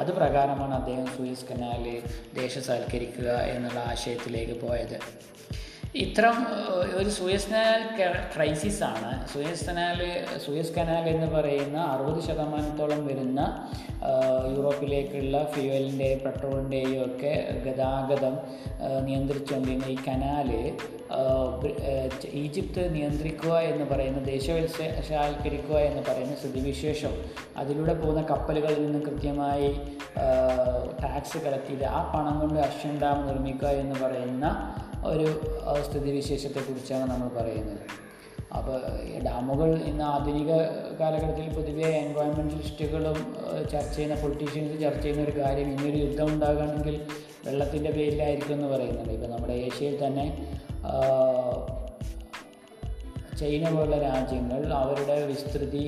[0.00, 1.98] അത് പ്രകാരമാണ് അദ്ദേഹം സൂയിസ് കനാലിൽ
[2.40, 4.96] ദേശസാൽക്കരിക്കുക എന്നുള്ള ആശയത്തിലേക്ക് പോയത്.
[5.94, 6.36] ഇത്തരം
[6.96, 7.80] ഒരു സൂയസ് കനാൽ
[8.36, 9.98] ക്രൈസിസ് ആണ് സൂയസ് കനാൽ
[10.46, 13.68] സൂയസ് കനാൽ എന്ന് പറയുന്ന അറുപത് ശതമാനത്തോളം വരുന്ന
[14.56, 18.38] യൂറോപ്പിലേക്കുള്ള ഫ്യൂവലിന്റെയും പെട്രോളിന്റെയും ഒക്കെ ഗതാഗതം
[19.04, 20.72] നിയന്ത്രിച്ചുകൊണ്ടിരുന്ന ഈ കനാല്
[22.34, 27.14] ഈജിപ്ത് നിയന്ത്രിക്കുക എന്ന് പറയുന്ന ദേശവത്സാൽക്കരിക്കുക എന്ന് പറയുന്ന സ്ഥിതിവിശേഷം
[27.56, 29.68] അതിലൂടെ പോകുന്ന കപ്പലുകളിൽ നിന്ന് കൃത്യമായി
[31.02, 34.48] ടാക്സ് കളക്ട് ആ പണം കൊണ്ട് അശ്വൻ ഡാം നിർമ്മിക്കുക എന്ന് പറയുന്ന
[35.10, 35.26] ഒരു
[35.86, 37.84] സ്ഥിതിവിശേഷത്തെക്കുറിച്ചാണ് നമ്മൾ പറയുന്നത്.
[38.56, 38.78] അപ്പോൾ
[39.26, 40.50] ഡാമുകൾ ഇന്ന് ആധുനിക
[41.00, 43.18] കാലഘട്ടത്തിൽ പൊതുവെ എൻവയോൺമെന്റലിസ്റ്റുകളും
[43.72, 46.96] ചർച്ച ചെയ്യുന്ന പൊളിറ്റീഷ്യൻസ് ചർച്ച ചെയ്യുന്ന ഒരു കാര്യം ഇനിയൊരു യുദ്ധം ഉണ്ടാകുകയാണെങ്കിൽ
[47.46, 49.12] വെള്ളത്തിന്റെ പേരിലായിരിക്കും എന്ന് പറയുന്നുണ്ട്.
[49.12, 50.26] ഇപ്പോൾ നമ്മുടെ ഏഷ്യയിൽ തന്നെ
[53.42, 55.84] ചൈന പോലുള്ള രാജ്യങ്ങൾ അവരുടെ വിസ്തൃതി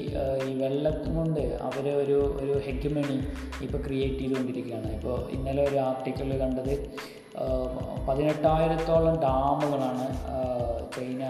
[0.49, 3.19] ഈ വെള്ളം കൊണ്ട് അവർ ഒരു ഒരു ഹെഗ്മണി
[3.65, 4.89] ഇപ്പോൾ ക്രിയേറ്റ് ചെയ്തുകൊണ്ടിരിക്കുകയാണ്.
[4.99, 6.75] ഇപ്പോൾ ഇന്നലെ ഒരു ആർട്ടിക്കിൾ കണ്ടത്
[8.09, 10.07] പതിനെട്ടായിരത്തോളം ഡാമുകളാണ്
[10.97, 11.23] ചൈന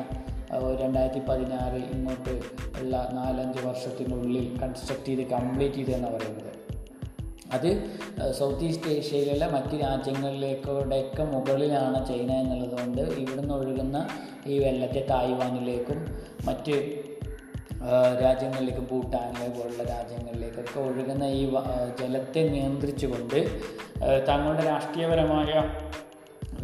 [0.83, 2.35] രണ്ടായിരത്തി പതിനാറ് ഇങ്ങോട്ട്
[2.81, 6.53] ഉള്ള നാലഞ്ച് വർഷത്തിനുള്ളിൽ കൺസ്ട്രക്ട് ചെയ്ത് കംപ്ലീറ്റ് ചെയ്തതെന്നാണ് പറയുന്നത്.
[7.55, 7.69] അത്
[8.33, 13.99] സൗത്ത് ഈസ്റ്റ് ഏഷ്യയിലുള്ള മറ്റ് രാജ്യങ്ങളിലേക്കൂടെയൊക്കെ മുകളിലാണ് ചൈന എന്നുള്ളതുകൊണ്ട് ഇവിടുന്ന് ഒഴുകുന്ന
[14.47, 16.01] ഈ വെള്ളത്തെ തായ്വാനിലേക്കും
[16.47, 16.77] മറ്റ്
[18.23, 21.43] രാജ്യങ്ങളിലേക്കും ഭൂട്ടാനിലെ പോലുള്ള രാജ്യങ്ങളിലേക്കൊക്കെ ഒഴുകുന്ന ഈ
[21.99, 23.39] ജലത്തെ നിയന്ത്രിച്ചുകൊണ്ട്
[24.29, 25.51] തങ്ങളുടെ രാഷ്ട്രീയപരമായ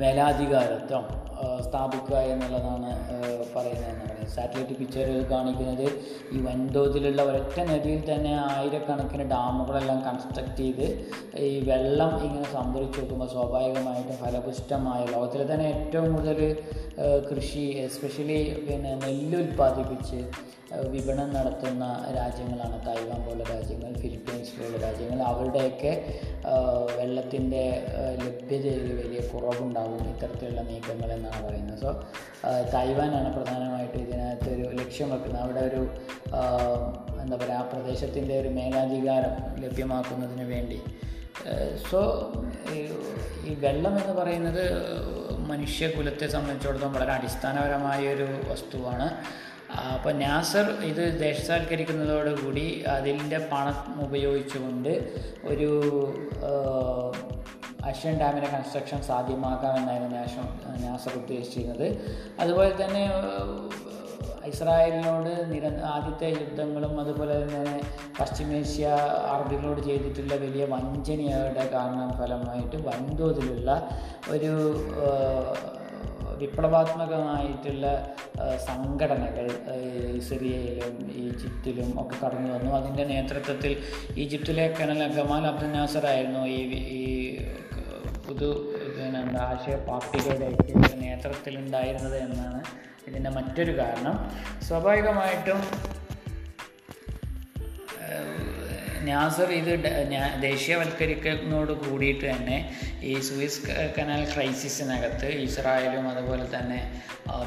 [0.00, 1.29] മേലാധികാരത്വം ആ,
[1.66, 2.90] സ്ഥാപിക്കുക എന്നുള്ളതാണ്
[3.56, 4.28] പറയുന്നതെന്ന് പറയുന്നത്.
[4.34, 5.86] സാറ്റലൈറ്റ് പിക്ചർ കാണിക്കുന്നത്
[6.32, 10.86] ഈ വൻതോതിലുള്ള ഒരൊറ്റ നദിയിൽ തന്നെ ആയിരക്കണക്കിന് ഡാമുകളെല്ലാം കൺസ്ട്രക്ട് ചെയ്ത്
[11.46, 16.40] ഈ വെള്ളം ഇങ്ങനെ സംഭരിച്ച് വെക്കുമ്പോൾ സ്വാഭാവികമായിട്ടും ഫലപുഷ്ടമായ ലോകത്തിലെ തന്നെ ഏറ്റവും കൂടുതൽ
[17.30, 20.20] കൃഷി എസ്പെഷ്യലി പിന്നെ നെല്ല് ഉൽപ്പാദിപ്പിച്ച്
[20.92, 21.84] വിപണനം നടത്തുന്ന
[22.16, 22.86] രാജ്യങ്ങളാണ്.
[22.86, 25.20] തായ്വാൻ പോലുള്ള രാജ്യങ്ങൾ ഫിലിപ്പീൻസ് പോലുള്ള രാജ്യങ്ങൾ.
[25.22, 25.92] അവരുടെയൊക്കെ
[26.98, 27.62] വെള്ളത്തിന്റെ
[28.24, 31.78] ലഭ്യതയിൽ വലിയ കുറവുണ്ടാകും ഇത്തരത്തിലുള്ള നീക്കങ്ങൾ എന്നാണ് പറയുന്നത്.
[31.82, 31.90] സോ
[32.74, 35.42] തായ്വാനാണ് പ്രധാനമായിട്ടും ഇതിനകത്ത് ഒരു ലക്ഷ്യം വെക്കുന്നത്.
[35.42, 35.82] അവിടെ ഒരു
[37.22, 40.80] എന്താ പറയുക ആ പ്രദേശത്തിന്റെ ഒരു മേലാധികാരം ലഭ്യമാക്കുന്നതിന് വേണ്ടി.
[41.90, 41.98] സോ
[43.48, 44.64] ഈ വെള്ളം എന്ന് പറയുന്നത്
[45.50, 49.06] മനുഷ്യകുലത്തെ സംബന്ധിച്ചിടത്തോളം വളരെ അടിസ്ഥാനപരമായ ഒരു വസ്തുവാണ്.
[49.94, 54.92] അപ്പോൾ നാസർ ഇത് ദേശസാൽക്കരിക്കുന്നതോടുകൂടി അതിന്റെ പണം ഉപയോഗിച്ചുകൊണ്ട്
[55.44, 55.70] ഒരു
[57.84, 60.46] അഷ്യൻ ഡാമിന്റെ കൺസ്ട്രക്ഷൻ സാധ്യമാക്കാമെന്നായിരുന്നു നാഷൻ
[60.86, 61.86] നാസർ ഉദ്ദേശിച്ചിരുന്നത്.
[62.40, 63.04] അതുപോലെ തന്നെ
[64.46, 67.80] ഇസ്രായേലിനോട് നിര ആദ്യത്തെ യുദ്ധങ്ങളും അതുപോലെ തന്നെ
[68.20, 68.86] പശ്ചിമേഷ്യ
[69.32, 73.90] അറബികളോട് ചെയ്തിട്ടുള്ള വലിയ വഞ്ചനയുടെ കാരണം ഫലമായിട്ട് വൻതോതിലുള്ള
[74.30, 74.52] ഒരു
[76.40, 77.86] വിപ്ലവാത്മകമായിട്ടുള്ള
[78.66, 79.46] സംഘടനകൾ
[80.28, 82.70] സിറിയയിലും ഈജിപ്തിലും ഒക്കെ കടന്നു വന്നു.
[82.76, 83.72] അതിന്റെ നേതൃത്വത്തിൽ
[84.16, 86.60] ഈജിപ്തിലെ കനൽ ഗമാൽ അബ്ദുൽ നാസർ ആയിരുന്നു ഈ
[87.00, 87.04] ഈ
[88.26, 88.50] പുതു
[88.96, 92.60] പിന്നെന്താ ആശയ പാർട്ടികളുടെയൊക്കെ നേതൃത്വത്തിലുണ്ടായിരുന്നത് എന്നാണ്
[93.08, 94.16] ഇതിന്റെ മറ്റൊരു കാരണം.
[94.68, 95.60] സ്വാഭാവികമായിട്ടും
[99.08, 99.72] നാസർ ഇത്
[100.40, 102.56] ദേശീയവൽക്കരിക്കുന്നതോട് കൂടിയിട്ട് തന്നെ
[103.02, 103.60] ഈ സൂയിസ്
[103.98, 106.80] കനാൽ ക്രൈസിസിനകത്ത് ഇസ്രായേലും അതുപോലെ തന്നെ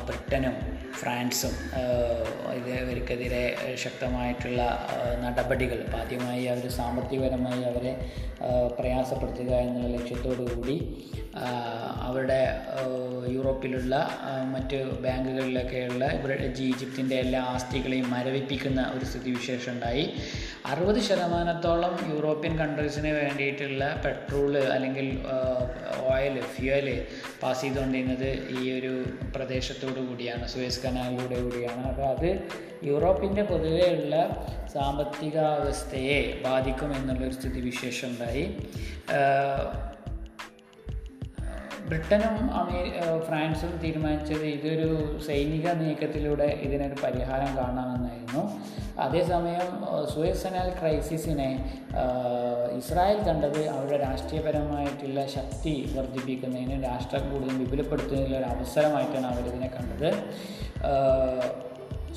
[0.06, 1.56] ബ്രിട്ടനും ഫ്രാൻസും
[2.58, 3.44] ഇവർക്കെതിരെ
[3.84, 4.62] ശക്തമായിട്ടുള്ള
[5.24, 7.94] നടപടികൾ ആദ്യമായി അവർ സാമ്പത്തികപരമായി അവരെ
[8.78, 10.78] പ്രയാസപ്പെടുത്തുക എന്നുള്ള ലക്ഷ്യത്തോടു കൂടി
[12.08, 12.40] അവരുടെ
[13.36, 13.96] യൂറോപ്പിലുള്ള
[14.54, 16.36] മറ്റ് ബാങ്കുകളിലൊക്കെയുള്ള ഇവിടെ
[16.66, 20.04] ഈജിപ്തിന്റെ എല്ലാ ആസ്തികളെയും മരവിപ്പിക്കുന്ന ഒരു സ്ഥിതിവിശേഷം ഉണ്ടായി.
[20.72, 25.08] അറുപത് ശതമാനത്തോളം യൂറോപ്യൻ കൺട്രീസിന് വേണ്ടിയിട്ടുള്ള പെട്രോൾ അല്ലെങ്കിൽ
[26.12, 26.88] ഓയിൽ ഫ്യുവൽ
[27.42, 28.30] പാസ് ചെയ്തുകൊണ്ടിരുന്നത്
[28.60, 28.94] ഈ ഒരു
[29.36, 30.46] പ്രദേശത്തോടു കൂടിയാണ്.
[30.54, 32.30] സുയസ് കനാലിലൂടെ കൂടിയാണ് അപ്പോൾ അത്
[32.90, 34.16] യൂറോപ്പിന്റെ പൊതുവെയുള്ള
[34.74, 38.46] സാമ്പത്തികാവസ്ഥയെ ബാധിക്കും എന്നുള്ളൊരു സ്ഥിതിവിശേഷം ഉണ്ടായി.
[41.88, 42.82] ബ്രിട്ടനും അമേ
[43.28, 44.90] ഫ്രാൻസും തീരുമാനിച്ചത് ഇതൊരു
[45.28, 48.44] സൈനിക നീക്കത്തിലൂടെ ഇതിനൊരു പരിഹാരം കാണാമെന്നായിരുന്നു.
[49.06, 49.70] അതേസമയം
[50.14, 51.50] സുയസ് കനാൽ ക്രൈസിസിനെ
[52.80, 60.10] ഇസ്രായേൽ കണ്ടത് അവരുടെ രാഷ്ട്രീയപരമായിട്ടുള്ള ശക്തി വർദ്ധിപ്പിക്കുന്നതിന് രാഷ്ട്രം കൂടുതൽ വിപുലപ്പെടുത്തുന്നതിനുള്ള ഒരു അവസരമായിട്ടാണ് അവരിതിനെ കണ്ടത്.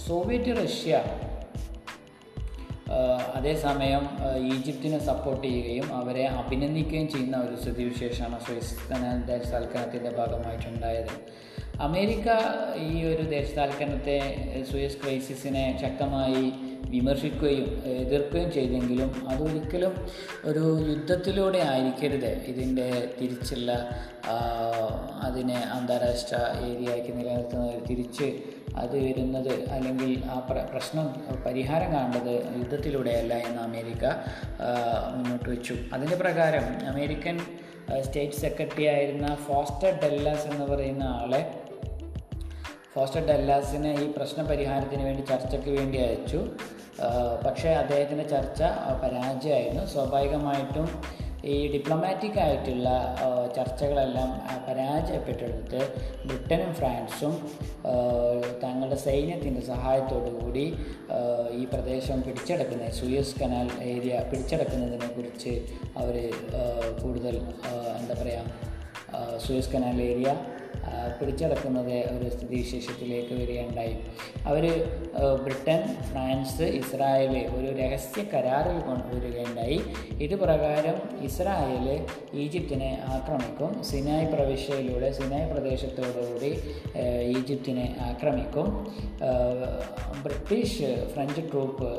[0.07, 0.95] സോവിയറ്റ് റഷ്യ
[3.39, 4.05] അതേസമയം
[4.53, 8.77] ഈജിപ്തിനെ സപ്പോർട്ട് ചെയ്യുകയും അവരെ അഭിനന്ദിക്കുകയും ചെയ്യുന്ന ഒരു സ്ഥിതിവിശേഷമാണ് സ്വിസ്
[9.31, 11.13] ദേശസാൽക്കരണത്തിന്റെ ഭാഗമായിട്ടുണ്ടായത്.
[11.81, 12.29] അമേരിക്ക
[12.87, 14.19] ഈ ഒരു ദേശസാൽക്കരണത്തെ
[14.71, 16.45] സുയസ് ക്രൈസിസിനെ ശക്തമായി
[16.95, 19.95] വിമർശിക്കുകയും എതിർക്കുകയും ചെയ്തെങ്കിലും അതൊരിക്കലും
[20.45, 22.33] ഒരു യുദ്ധത്തിലൂടെ ആയിരിക്കരുത്.
[22.53, 22.89] ഇതിന്റെ
[23.21, 23.73] തിരിച്ചുള്ള
[25.23, 26.37] അതിനെ അന്താരാഷ്ട്ര
[26.69, 28.29] ഏരിയയ്ക്ക് നിലനിർത്തുന്ന തിരിച്ച്
[28.83, 31.07] അത് വരുന്നത് അല്ലെങ്കിൽ ആ പ്ര പ്രശ്നം
[31.45, 34.05] പരിഹാരം കാണേണ്ടത് യുദ്ധത്തിലൂടെയല്ല എന്ന് അമേരിക്ക
[35.17, 35.77] മുന്നോട്ട് വെച്ചു.
[35.95, 37.39] അതിന്റെ പ്രകാരം അമേരിക്കൻ
[38.01, 41.43] സ്റ്റേറ്റ് സെക്രട്ടറി ആയിരുന്ന ഫോസ്റ്റർ ഡെല്ലാസ് എന്ന് പറയുന്ന ആളെ
[42.95, 46.41] ഫോസ്റ്റർ ഡെല്ലാസിനെ ഈ പ്രശ്ന പരിഹാരത്തിന് വേണ്ടി ചർച്ചയ്ക്ക് വേണ്ടി അയച്ചു.
[47.47, 48.63] പക്ഷേ അദ്ദേഹത്തിന്റെ ചർച്ച
[49.03, 49.83] പരാജയമായിരുന്നു.
[49.95, 50.89] സ്വാഭാവികമായിട്ടും
[51.47, 52.89] ഈ ഡിപ്ലോമാറ്റിക് ആയിട്ടുള്ള
[53.57, 54.31] ചർച്ചകളെല്ലാം
[54.69, 55.81] പരാജയപ്പെട്ടെടുത്ത്
[56.27, 57.35] ബ്രിട്ടനും ഫ്രാൻസും
[58.63, 60.67] തങ്ങളുടെ സൈന്യത്തിന്റെ സഹായത്തോടു കൂടി
[61.53, 65.55] ഈ പ്രദേശം പിടിച്ചെടുക്കുന്ന സുയസ് കനാൽ ഏരിയ പിടിച്ചെടുക്കുന്നതിനെ കുറിച്ച്
[65.97, 66.17] അവർ
[67.03, 67.37] കൂടുതൽ
[68.01, 68.45] എന്താ പറയുക
[69.39, 70.31] സുയസ് കനാൽ ഏരിയ
[71.19, 73.95] പിടിച്ചടക്കുന്നത് ഒരു സ്ഥിതിവിശേഷത്തിലേക്ക് വരികയുണ്ടായി.
[74.45, 74.65] അവർ
[75.45, 75.81] ബ്രിട്ടൻ
[76.11, 79.79] ഫ്രാൻസ് ഇസ്രായേൽ ഒരു രഹസ്യ കരാറിൽ കൊണ്ടുവരികയുണ്ടായി.
[80.25, 81.87] ഇത് പ്രകാരം ഇസ്രായേൽ
[82.35, 83.85] ഈജിപ്തിനെ ആക്രമിക്കും.
[83.85, 86.53] സിനായ് പ്രവിശ്യയിലൂടെ സിനായ് പ്രദേശത്തോടുകൂടി
[87.37, 88.69] ഈജിപ്തിനെ ആക്രമിക്കും.
[90.23, 91.91] ബ്രിട്ടീഷ് ഫ്രഞ്ച് ട്രൂപ്പ്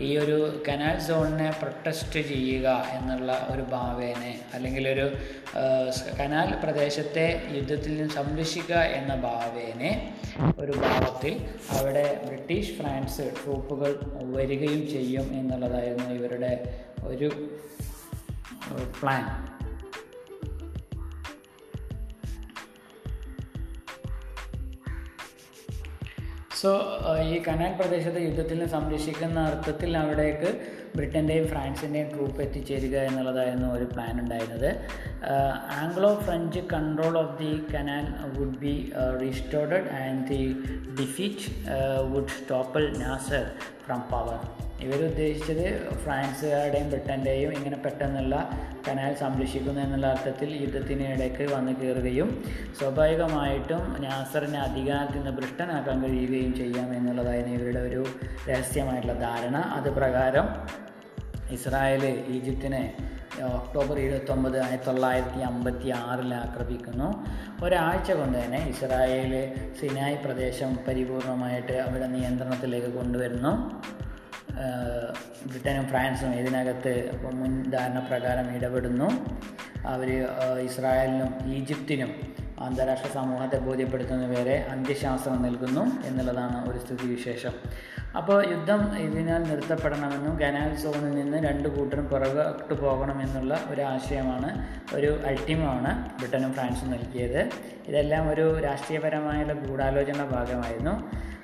[0.00, 0.38] ഈ ഒരു
[0.68, 2.68] കനാൽ സോണിനെ പ്രൊട്ടസ്റ്റ് ചെയ്യുക
[2.98, 5.06] എന്നുള്ള ഒരു ഭാവേനെ അല്ലെങ്കിൽ ഒരു
[6.20, 7.24] കനാൽ പ്രദേശത്തെ
[7.56, 9.90] യുദ്ധത്തിൽ നിന്ന് സംരക്ഷിക്കുക എന്ന ഭാവേനെ
[10.58, 11.32] ഒരു ഭാവത്തിൽ
[11.70, 13.92] അവിടെ ബ്രിട്ടീഷ് ഫ്രാൻസ് ട്രൂപ്പുകൾ
[14.34, 16.50] വരികയും ചെയ്യും എന്നുള്ളതായിരുന്നു ഇവരുടെ
[17.04, 17.28] ഒരു
[19.00, 19.24] പ്ലാൻ
[26.56, 26.72] സോ
[27.24, 30.50] ഈ കനാൽ പ്രദേശത്തെ യുദ്ധത്തിൽ നിന്ന് സംരക്ഷിക്കുന്ന അർത്ഥത്തിൽ അവിടേക്ക്
[30.96, 34.70] ബ്രിട്ടന്റെയും ഫ്രാൻസിന്റെയും ട്രൂപ്പ് എത്തിച്ചേരുക എന്നുള്ളതായിരുന്നു ഒരു പ്ലാൻ ഉണ്ടായിരുന്നത്.
[35.80, 38.06] Anglo French control of the canal
[38.38, 38.74] would be
[39.22, 40.42] restored and the
[41.00, 41.48] defeat
[42.12, 43.44] would topple Nasser
[43.86, 44.38] from power
[44.84, 45.66] ഇവരുദ്ദേശിച്ചത്
[46.04, 48.34] ഫ്രാൻസുകാരുടെയും ബ്രിട്ടന്റെയും ഇങ്ങനെ പെട്ടെന്നുള്ള
[48.88, 52.28] കനാൽ സംരക്ഷിക്കുന്നു എന്നുള്ള അർത്ഥത്തിൽ യുദ്ധത്തിനിടയ്ക്ക് വന്നു കയറുകയും
[52.78, 58.02] സ്വാഭാവികമായിട്ടും നാസറിനെ അധികാരത്തിൽ നിന്ന് ബ്രിട്ടനാക്കാൻ കഴിയുകയും ചെയ്യാം എന്നുള്ളതായിരുന്നു ഇവരുടെ ഒരു
[58.50, 59.56] രഹസ്യമായിട്ടുള്ള ധാരണ.
[59.78, 60.48] അത് പ്രകാരം
[61.52, 62.96] ഇസ്രായേൽ ഈജിപ്തിനെ
[63.42, 67.26] ഒക്ടോബർ ഇരുപത്തൊമ്പത് ആയിരത്തി തൊള്ളായിരത്തി അമ്പത്തി ആറിൽ ആക്രമിക്കുന്നു.
[67.64, 73.82] ഒരാഴ്ച കൊണ്ട് തന്നെ ഇസ്രായേൽ സിനായ് പ്രദേശം പരിപൂർണമായിട്ട് അവരുടെ നിയന്ത്രണത്തിലേക്ക് കൊണ്ടുവരുന്നു.
[75.46, 79.10] ബ്രിട്ടനും ഫ്രാൻസും ഇതിനകത്ത് മുൻധാരണ പ്രകാരം ഇടപെടുന്നു.
[79.86, 80.26] അവർ
[80.58, 82.14] ഇസ്രായേലിനും ഈജിപ്തിനും
[82.60, 87.54] അന്താരാഷ്ട്ര സമൂഹത്തെ ബോധ്യപ്പെടുത്തുന്നവരെ അന്ത്യശാസ്ത്രം നൽകുന്നു എന്നുള്ളതാണ് ഒരു സ്ഥിതിവിശേഷം
[88.16, 94.50] അപ്പോൾ യുദ്ധം ഇതിനാൽ നിർത്തപ്പെടണമെന്നും കനാൽ സോണിൽ നിന്ന് രണ്ട് കൂട്ടരും പുറകോട്ട് പോകണമെന്നുള്ള ഒരു ആശയമാണ്
[94.94, 97.50] ഒരു അൾട്ടിമമാണ് ബ്രിട്ടനും ഫ്രാൻസും നൽകിയത്.
[97.88, 100.94] ഇതെല്ലാം ഒരു രാഷ്ട്രീയപരമായുള്ള ഗൂഢാലോചന ഭാഗമായിരുന്നു.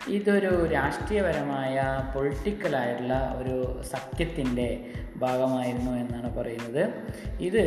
[0.08, 6.92] ഇതൊരു രാഷ്ട്രീയപരമായ പൊളിറ്റിക്കലായിട്ടുള്ള ഒരു സഖ്യത്തിന്റെ ഭാഗമായിരുന്നു എന്നാണ് പറയുന്നത്.
[7.40, 7.64] ഇത്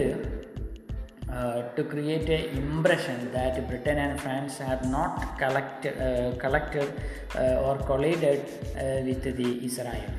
[1.75, 6.87] to create a impression that Britain and France have not collect, uh, collected
[7.35, 8.41] uh, or collided
[8.77, 10.09] uh, with the Israel.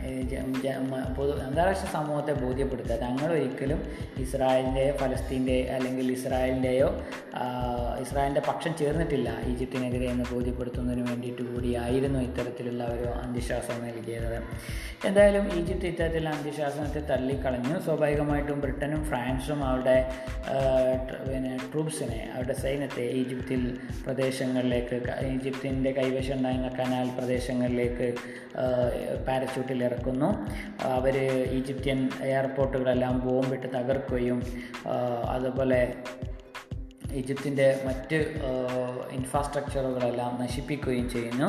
[1.46, 2.96] അന്താരാഷ്ട്ര സമൂഹത്തെ ബോധ്യപ്പെടുത്തുക.
[2.96, 3.80] തങ്ങൾ ഒരിക്കലും
[4.24, 6.88] ഇസ്രായേലിന്റെയോ ഫലസ്തീന്റെ അല്ലെങ്കിൽ ഇസ്രായേലിന്റെയോ
[8.02, 14.42] ഇസ്രായേലിന്റെ പക്ഷം ചേർന്നിട്ടില്ല ഈജിപ്തിനെതിരെ എന്ന് ബോധ്യപ്പെടുത്തുന്നതിന് വേണ്ടിയിട്ട് കൂടിയായിരുന്നു ഇത്തരത്തിലുള്ള ഒരു അന്ത്യശ്വാസം നൽകിയത്.
[15.06, 17.80] എന്തായാലും ഈജിപ്ത് ഇത്തരത്തിലുള്ള അന്ത്യശാസനത്തെ തള്ളിക്കളഞ്ഞു.
[17.86, 19.98] സ്വാഭാവികമായിട്ടും ബ്രിട്ടനും ഫ്രാൻസും അവരുടെ
[21.12, 24.96] പിന്നെ ട്രൂപ്സിനെ അവരുടെ സൈന്യത്തെ ഈജിപ്തിൽ പ്രദേശങ്ങളിലേക്ക്
[25.26, 28.14] ഈജിപ്തിന്റെ കൈവശം ഉണ്ടായിരുന്ന കനാൽ പ്രദേശങ്ങളിലേക്ക്
[29.28, 30.30] പാരച്യൂട്ടിൽ ഇറക്കുന്നു.
[30.84, 31.16] അവർ
[31.50, 34.42] ഈജിപ്ഷ്യൻ എയർപോർട്ടുകളെല്ലാം ബോംബിട്ട് തകർക്കുകയും
[35.30, 35.94] അതുപോലെ
[37.18, 38.18] ഈജിപ്തിന്റെ മറ്റ്
[39.16, 41.48] ഇൻഫ്രാസ്ട്രക്ചറുകളെല്ലാം നശിപ്പിക്കുകയും ചെയ്യുന്നു.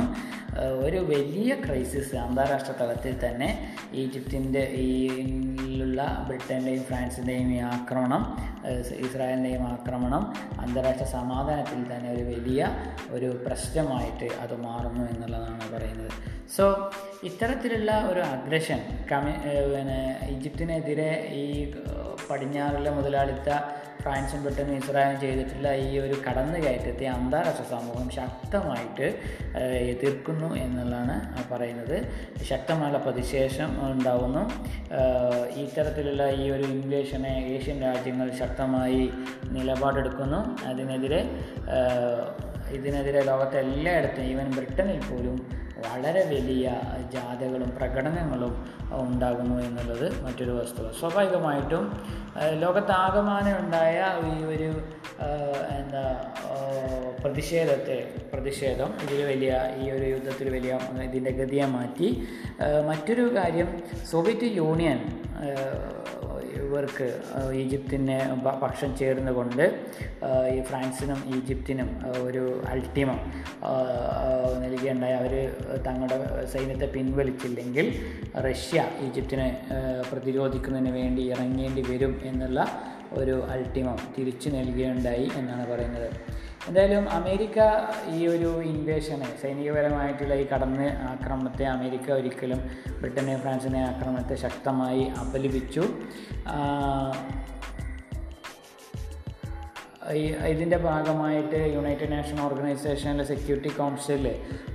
[0.85, 3.49] ഒരു വലിയ ക്രൈസിസ് അന്താരാഷ്ട്ര തലത്തിൽ തന്നെ
[3.93, 8.23] ഈജിപ്തിന്റെ ഈയിലുള്ള ബ്രിട്ടന്റെയും ഫ്രാൻസിന്റെയും ഈ ആക്രമണം
[9.07, 10.23] ഇസ്രായേലിന്റെയും ആക്രമണം
[10.61, 12.61] അന്താരാഷ്ട്ര സമാധാനത്തിൽ തന്നെ ഒരു വലിയ
[13.09, 16.11] ഒരു പ്രശ്നമായിട്ട് അത് മാറുന്നു എന്നുള്ളതാണ് പറയുന്നത്.
[16.55, 16.65] സോ
[17.23, 18.79] ഇത്തരത്തിലുള്ള ഒരു അഗ്രഷൻ
[19.11, 19.35] കമ്മ്യൂ
[19.73, 21.11] പിന്നെ ഈജിപ്തിനെതിരെ
[21.41, 21.45] ഈ
[22.29, 23.49] പടിഞ്ഞാറിലെ മുതലാളിത്ത
[24.07, 29.07] ഫ്രാൻസും ബ്രിട്ടനും ഇസ്രായേലും ചെയ്തിട്ടുള്ള ഈ ഒരു കടന്നുകയറ്റത്തെ അന്താരാഷ്ട്ര സമൂഹം ശക്തമായിട്ട്
[29.93, 31.15] എതിർക്കുന്നു എന്നുള്ളതാണ്
[31.51, 31.97] പറയുന്നത്.
[32.43, 34.43] ശക്തമായുള്ള പ്രതിശേഷം ഉണ്ടാവുന്നു.
[35.59, 39.01] ഇത്തരത്തിലുള്ള ഈ ഒരു ഇൻവേഷനെ ഏഷ്യൻ രാജ്യങ്ങൾ ശക്തമായി
[39.51, 40.41] നിലപാടെടുക്കുന്നു.
[40.67, 41.21] അതിനെതിരെ
[42.77, 45.37] ഇതിനെതിരെ ലോകത്തെ എല്ലായിടത്തും ഈവൻ ബ്രിട്ടനിൽ പോലും
[45.85, 46.65] വളരെ വലിയ
[47.13, 48.53] ജാഥകളും പ്രകടനങ്ങളും
[49.01, 50.87] ഉണ്ടാകുന്നു എന്നുള്ളത് മറ്റൊരു വസ്തുത.
[50.99, 51.83] സ്വാഭാവികമായിട്ടും
[52.63, 53.97] ലോകത്താകമാനമുണ്ടായ
[54.29, 54.69] ഈ ഒരു
[55.79, 56.03] എന്താ
[57.23, 57.97] പ്രതിഷേധത്തെ
[58.33, 60.73] പ്രതിഷേധം ഇതിൽ വലിയ ഈ ഒരു യുദ്ധത്തിൽ വലിയ
[61.03, 62.09] ഇതിന്റെ ഗതിയെ മാറ്റി
[62.85, 63.69] മറ്റൊരു കാര്യം
[64.11, 64.99] സോവിയറ്റ് യൂണിയൻ
[66.57, 67.07] ഇവർക്ക്
[67.53, 68.17] ഈജിപ്തിനെ
[68.63, 69.65] പക്ഷം ചേർന്നുകൊണ്ട് കൊണ്ട്
[70.55, 71.89] ഈ ഫ്രാൻസിനും ഈജിപ്തിനും
[72.21, 73.19] ഒരു അൾട്ടിമം
[74.63, 75.33] നൽകിയുണ്ടായി അവർ
[75.85, 77.87] തങ്ങളുടെ സൈന്യത്തെ പിൻവലിച്ചില്ലെങ്കിൽ
[78.47, 79.47] റഷ്യ ഈജിപ്തിനെ
[80.11, 82.59] പ്രതിരോധിക്കുന്നതിന് വേണ്ടി ഇറങ്ങേണ്ടി വരും എന്നുള്ള
[83.13, 86.09] ഒരു അൾട്ടിമം തിരിച്ചു നൽകുകയുണ്ടായി എന്നാണ് പറയുന്നത്.
[86.65, 87.59] എന്തായാലും അമേരിക്ക
[88.15, 92.61] ഈ ഒരു ഇൻവേഷനെ സൈനികപരമായിട്ടുള്ള ഈ കടന്ന് ആക്രമണത്തെ അമേരിക്ക ഒരിക്കലും
[93.01, 95.83] ബ്രിട്ടനെയും ഫ്രാൻസിനെയും ആക്രമണത്തെ ശക്തമായി അപലപിച്ചു.
[100.47, 104.27] ഇതിന്റെ ഭാഗമായിട്ട് യുണൈറ്റഡ് നാഷൻ ഓർഗനൈസേഷനിലെ സെക്യൂരിറ്റി കൗൺസിലിൽ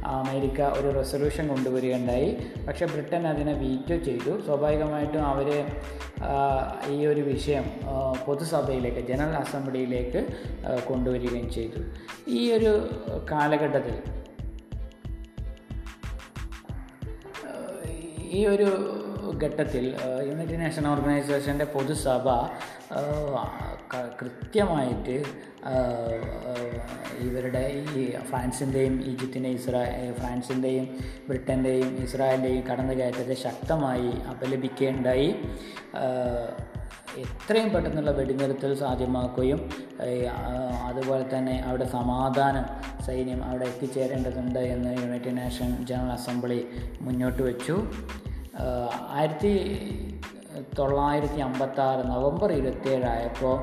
[0.06, 2.36] അമേരിക്ക ഒരു റെസൊല്യൂഷൻ കൊണ്ടുവരികയുണ്ടായി.
[2.68, 4.40] പക്ഷേ ബ്രിട്ടൻ അതിനെ വീറ്റോ ചെയ്തു.
[4.46, 5.48] സ്വാഭാവികമായിട്ടും അവർ
[6.90, 7.64] ഈ ഒരു വിഷയം
[8.26, 10.26] പൊതുസഭയിലേക്ക് ജനറൽ അസംബ്ലിയിലേക്ക്
[10.88, 11.80] കൊണ്ടുവരികയും ചെയ്തു.
[12.28, 12.72] ഈ ഒരു
[13.30, 13.96] കാലഘട്ടത്തിൽ
[18.38, 18.68] ഈ ഒരു
[19.44, 19.84] ഘട്ടത്തിൽ
[20.28, 22.28] യുണൈറ്റഡ് നേഷൻ ഓർഗനൈസേഷന്റെ പൊതുസഭ
[24.20, 25.16] കൃത്യമായിട്ട്
[27.18, 27.62] ഇവരുടെ
[27.96, 29.82] ഈ ഫ്രാൻസിന്റെയും ഈജിപ്തിന്റെയും ഇസ്രാ
[30.18, 30.86] ഫ്രാൻസിന്റെയും
[31.28, 35.30] ബ്രിട്ടന്റെയും ഇസ്രായേലിന്റെയും കടന്നുകയറ്റത്തെ ശക്തമായി അപലപിക്കേണ്ടായി.
[37.22, 39.60] എത്രയും പെട്ടെന്നുള്ള വെടിനിർത്തൽ സാധ്യമാക്കുകയും
[40.88, 42.66] അതുപോലെ തന്നെ അവിടെ സമാധാനം
[43.06, 46.60] സൈന്യം അവിടെ എത്തിച്ചേരേണ്ടതുണ്ട് എന്ന് യുണൈറ്റഡ് നേഷൻ ജനറൽ അസംബ്ലി
[47.00, 47.76] മുന്നോട്ട് വെച്ചു.
[48.60, 49.52] ആയിരത്തി
[50.78, 53.54] തൊള്ളായിരത്തി അമ്പത്താറ് നവംബർ ഇരുപത്തിയേഴായപ്പോൾ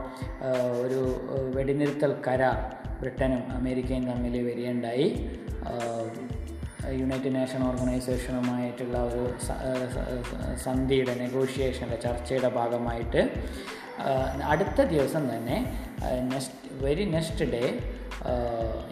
[0.84, 1.02] ഒരു
[1.56, 2.60] വെടിനിർത്തൽ കരാർ
[2.99, 5.07] ബ്രിട്ടനും അമേരിക്കയും തമ്മിൽ വരികയുണ്ടായി.
[6.99, 9.24] യുണൈറ്റഡ് നേഷൻ ഓർഗനൈസേഷനുമായിട്ടുള്ള ഒരു
[10.56, 13.22] സന്ധിയുടെ നെഗോഷിയേഷന്റെ ചർച്ചയുടെ ഭാഗമായിട്ട്
[14.44, 15.57] അടുത്ത ദിവസം തന്നെ
[16.22, 17.64] next very next day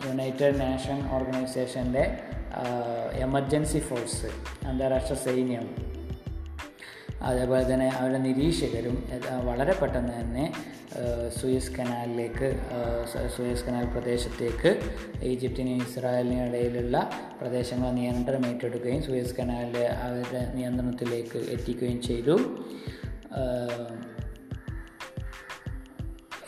[0.07, 2.03] united nation ഓർഗനൈസേഷന്റെ
[3.19, 4.29] എമർജൻസി ഫോഴ്സ്
[4.67, 5.67] അന്താരാഷ്ട്ര സൈന്യം
[7.21, 8.97] അതേപോലെ തന്നെ അവരുടെ നിരീക്ഷകരും
[9.45, 10.45] വളരെ പെട്ടെന്ന് തന്നെ
[11.37, 12.49] സുയസ് കനാലിലേക്ക്
[13.35, 14.71] സുയസ് കനാൽ പ്രദേശത്തേക്ക്
[15.23, 16.97] ഈജിപ്തിനും ഇസ്രായേലിനും ഇടയിലുള്ള
[17.41, 22.37] പ്രദേശങ്ങൾ നിയന്ത്രണം ഏറ്റെടുക്കുകയും സുയസ് കനാലിലെ അവരുടെ നിയന്ത്രണത്തിലേക്ക് എത്തിക്കുകയും ചെയ്തു.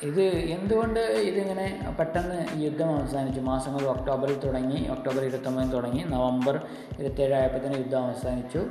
[0.08, 0.22] ഇത്
[0.56, 1.00] എന്തുകൊണ്ട്
[1.30, 1.66] ഇതിങ്ങനെ
[1.98, 3.42] പെട്ടെന്ന് യുദ്ധം അവസാനിച്ചു?
[3.48, 6.56] മാസങ്ങൾ ഒക്ടോബറിൽ തുടങ്ങി ഒക്ടോബർ ഇരുപത്തൊമ്പതിന് തുടങ്ങി നവംബർ
[7.00, 8.62] ഇരുപത്തേഴ് തന്നെ യുദ്ധം അവസാനിച്ചു.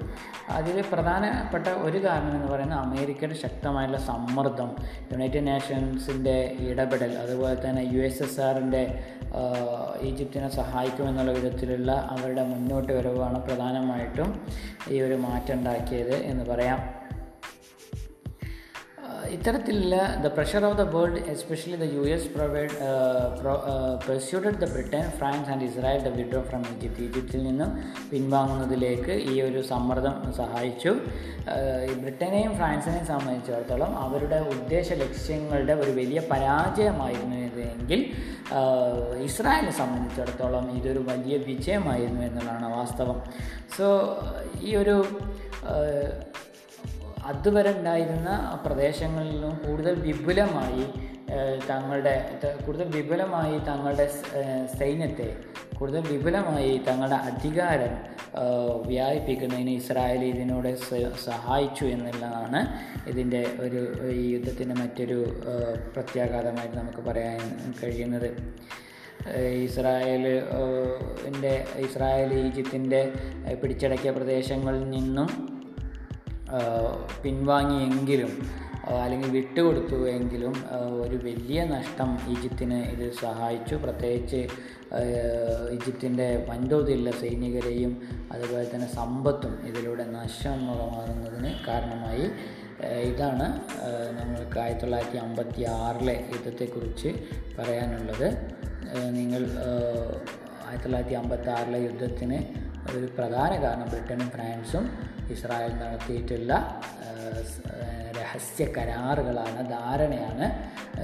[0.59, 4.71] അതിൽ പ്രധാനപ്പെട്ട ഒരു കാരണം എന്ന് പറയുന്നത് അമേരിക്കയുടെ ശക്തമായുള്ള സമ്മർദ്ദം
[5.13, 6.37] യുണൈറ്റഡ് നേഷൻസിന്റെ
[6.69, 8.83] ഇടപെടൽ അതുപോലെ തന്നെ യു എസ് എസ് ആറിന്റെ
[10.01, 14.31] ഈജിപ്തിനെ സഹായിക്കുമെന്നുള്ള വിധത്തിലുള്ള അവരുടെ മുന്നോട്ട് വരവാണ് പ്രധാനമായിട്ടും
[14.91, 16.98] ഈ ഒരു മാറ്റം ഉണ്ടാക്കിയത് എന്ന് പറയാം.
[19.37, 22.75] ഇത്തരത്തിലുള്ള the pressure of the world especially the U S provide
[24.09, 27.71] persuaded the Britain France and Israel the withdraw from Egypt ഈജിപ്തിൽ നിന്നും
[28.13, 30.93] പിൻവാങ്ങുന്നതിലേക്ക് ഈ ഒരു സമ്മർദ്ദം സഹായിച്ചു.
[31.53, 38.01] Uh, ബ്രിട്ടനെയും ഫ്രാൻസിനെയും സംബന്ധിച്ചിടത്തോളം അവരുടെ ഉദ്ദേശ ലക്ഷ്യങ്ങളുടെ ഒരു വലിയ പരാജയമായിരുന്നു ഇതെങ്കിൽ
[38.59, 43.19] uh, ഇസ്രായേലിനെ സംബന്ധിച്ചിടത്തോളം ഇതൊരു വലിയ വിജയമായിരുന്നു എന്നുള്ളതാണ് വാസ്തവം.
[43.77, 43.87] സോ
[44.69, 44.97] ഈ ഒരു
[45.73, 46.09] uh,
[47.29, 50.87] അതുവരെ ഉണ്ടായിരുന്ന പ്രദേശങ്ങളിലും കൂടുതൽ വിപുലമായി
[51.71, 54.11] തങ്ങളുടെ കൂടുതൽ വിപുലമായി തങ്ങളുടെ
[54.79, 55.37] സൈന്യത്തെ
[55.79, 57.99] കൂടുതൽ വിപുലമായി തങ്ങളുടെ അധികാരം
[58.87, 60.77] വ്യാപിപ്പിക്കുന്നതിന് ഇസ്രായേൽ ഇതിനോട്
[61.25, 62.67] സഹായിച്ചു എന്നുള്ളതാണ്
[63.09, 65.27] ഇതിന്റെ ഒരു ഈ യുദ്ധത്തിന്റെ മറ്റൊരു
[65.95, 68.37] പ്രത്യാഘാതമായിട്ട് നമുക്ക് പറയാൻ കഴിയുന്നത്.
[69.65, 73.13] ഇസ്രായേലിന്റെ ഇസ്രായേൽ ഈജിപ്തിന്റെ
[73.63, 75.58] പിടിച്ചടക്കിയ പ്രദേശങ്ങളിൽ നിന്നും
[77.23, 78.33] പിൻവാങ്ങിയെങ്കിലും
[79.03, 80.55] അല്ലെങ്കിൽ വിട്ടുകൊടുത്തു എങ്കിലും
[81.03, 83.75] ഒരു വലിയ നഷ്ടം ഈജിപ്തിന് ഇത് സഹായിച്ചു.
[83.75, 84.49] പ്രത്യേകിച്ച്
[85.73, 87.93] ഈജിപ്തിന്റെ വൻതോതിലുള്ള സൈനികരെയും
[88.33, 92.27] അതുപോലെ തന്നെ സമ്പത്തും ഇതിലൂടെ നഷ്ടമാകുന്നതിന് കാരണമായി.
[93.03, 93.47] ഇതാണ്
[94.19, 97.09] നമ്മൾക്ക് ആയിരത്തി തൊള്ളായിരത്തി അമ്പത്തി ആറിലെ യുദ്ധത്തെക്കുറിച്ച്
[97.59, 98.29] പറയാനുള്ളത്.
[99.11, 99.43] നിങ്ങൾ
[100.67, 104.99] ആയിരത്തി തൊള്ളായിരത്തി അമ്പത്തി ആറിലെ യുദ്ധത്തിന് ഒരു പ്രധാന കാരണം ബ്രിട്ടനും ഫ്രാൻസും
[105.31, 106.81] ഇസ്രായേൽ നടത്തിയിട്ടുള്ള
[108.19, 110.47] രഹസ്യ കരാറുകളാണ് ധാരണയാണ്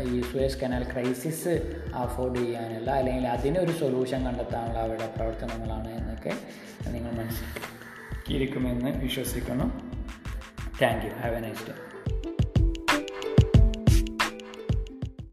[0.00, 1.54] ഈ സുയസ് കനാൽ ക്രൈസിസ്
[1.94, 6.34] അഫോർഡ് ചെയ്യാനുള്ള അല്ലെങ്കിൽ അതിനൊരു സൊല്യൂഷൻ കണ്ടെത്താനുള്ള അവരുടെ പ്രവർത്തനങ്ങളാണ് എന്നൊക്കെ
[6.90, 9.64] നിങ്ങൾ മനസ്സിലാക്കിയിരിക്കുമെന്ന് വിശ്വസിക്കുന്നു.
[10.82, 11.93] Thank you have a nice day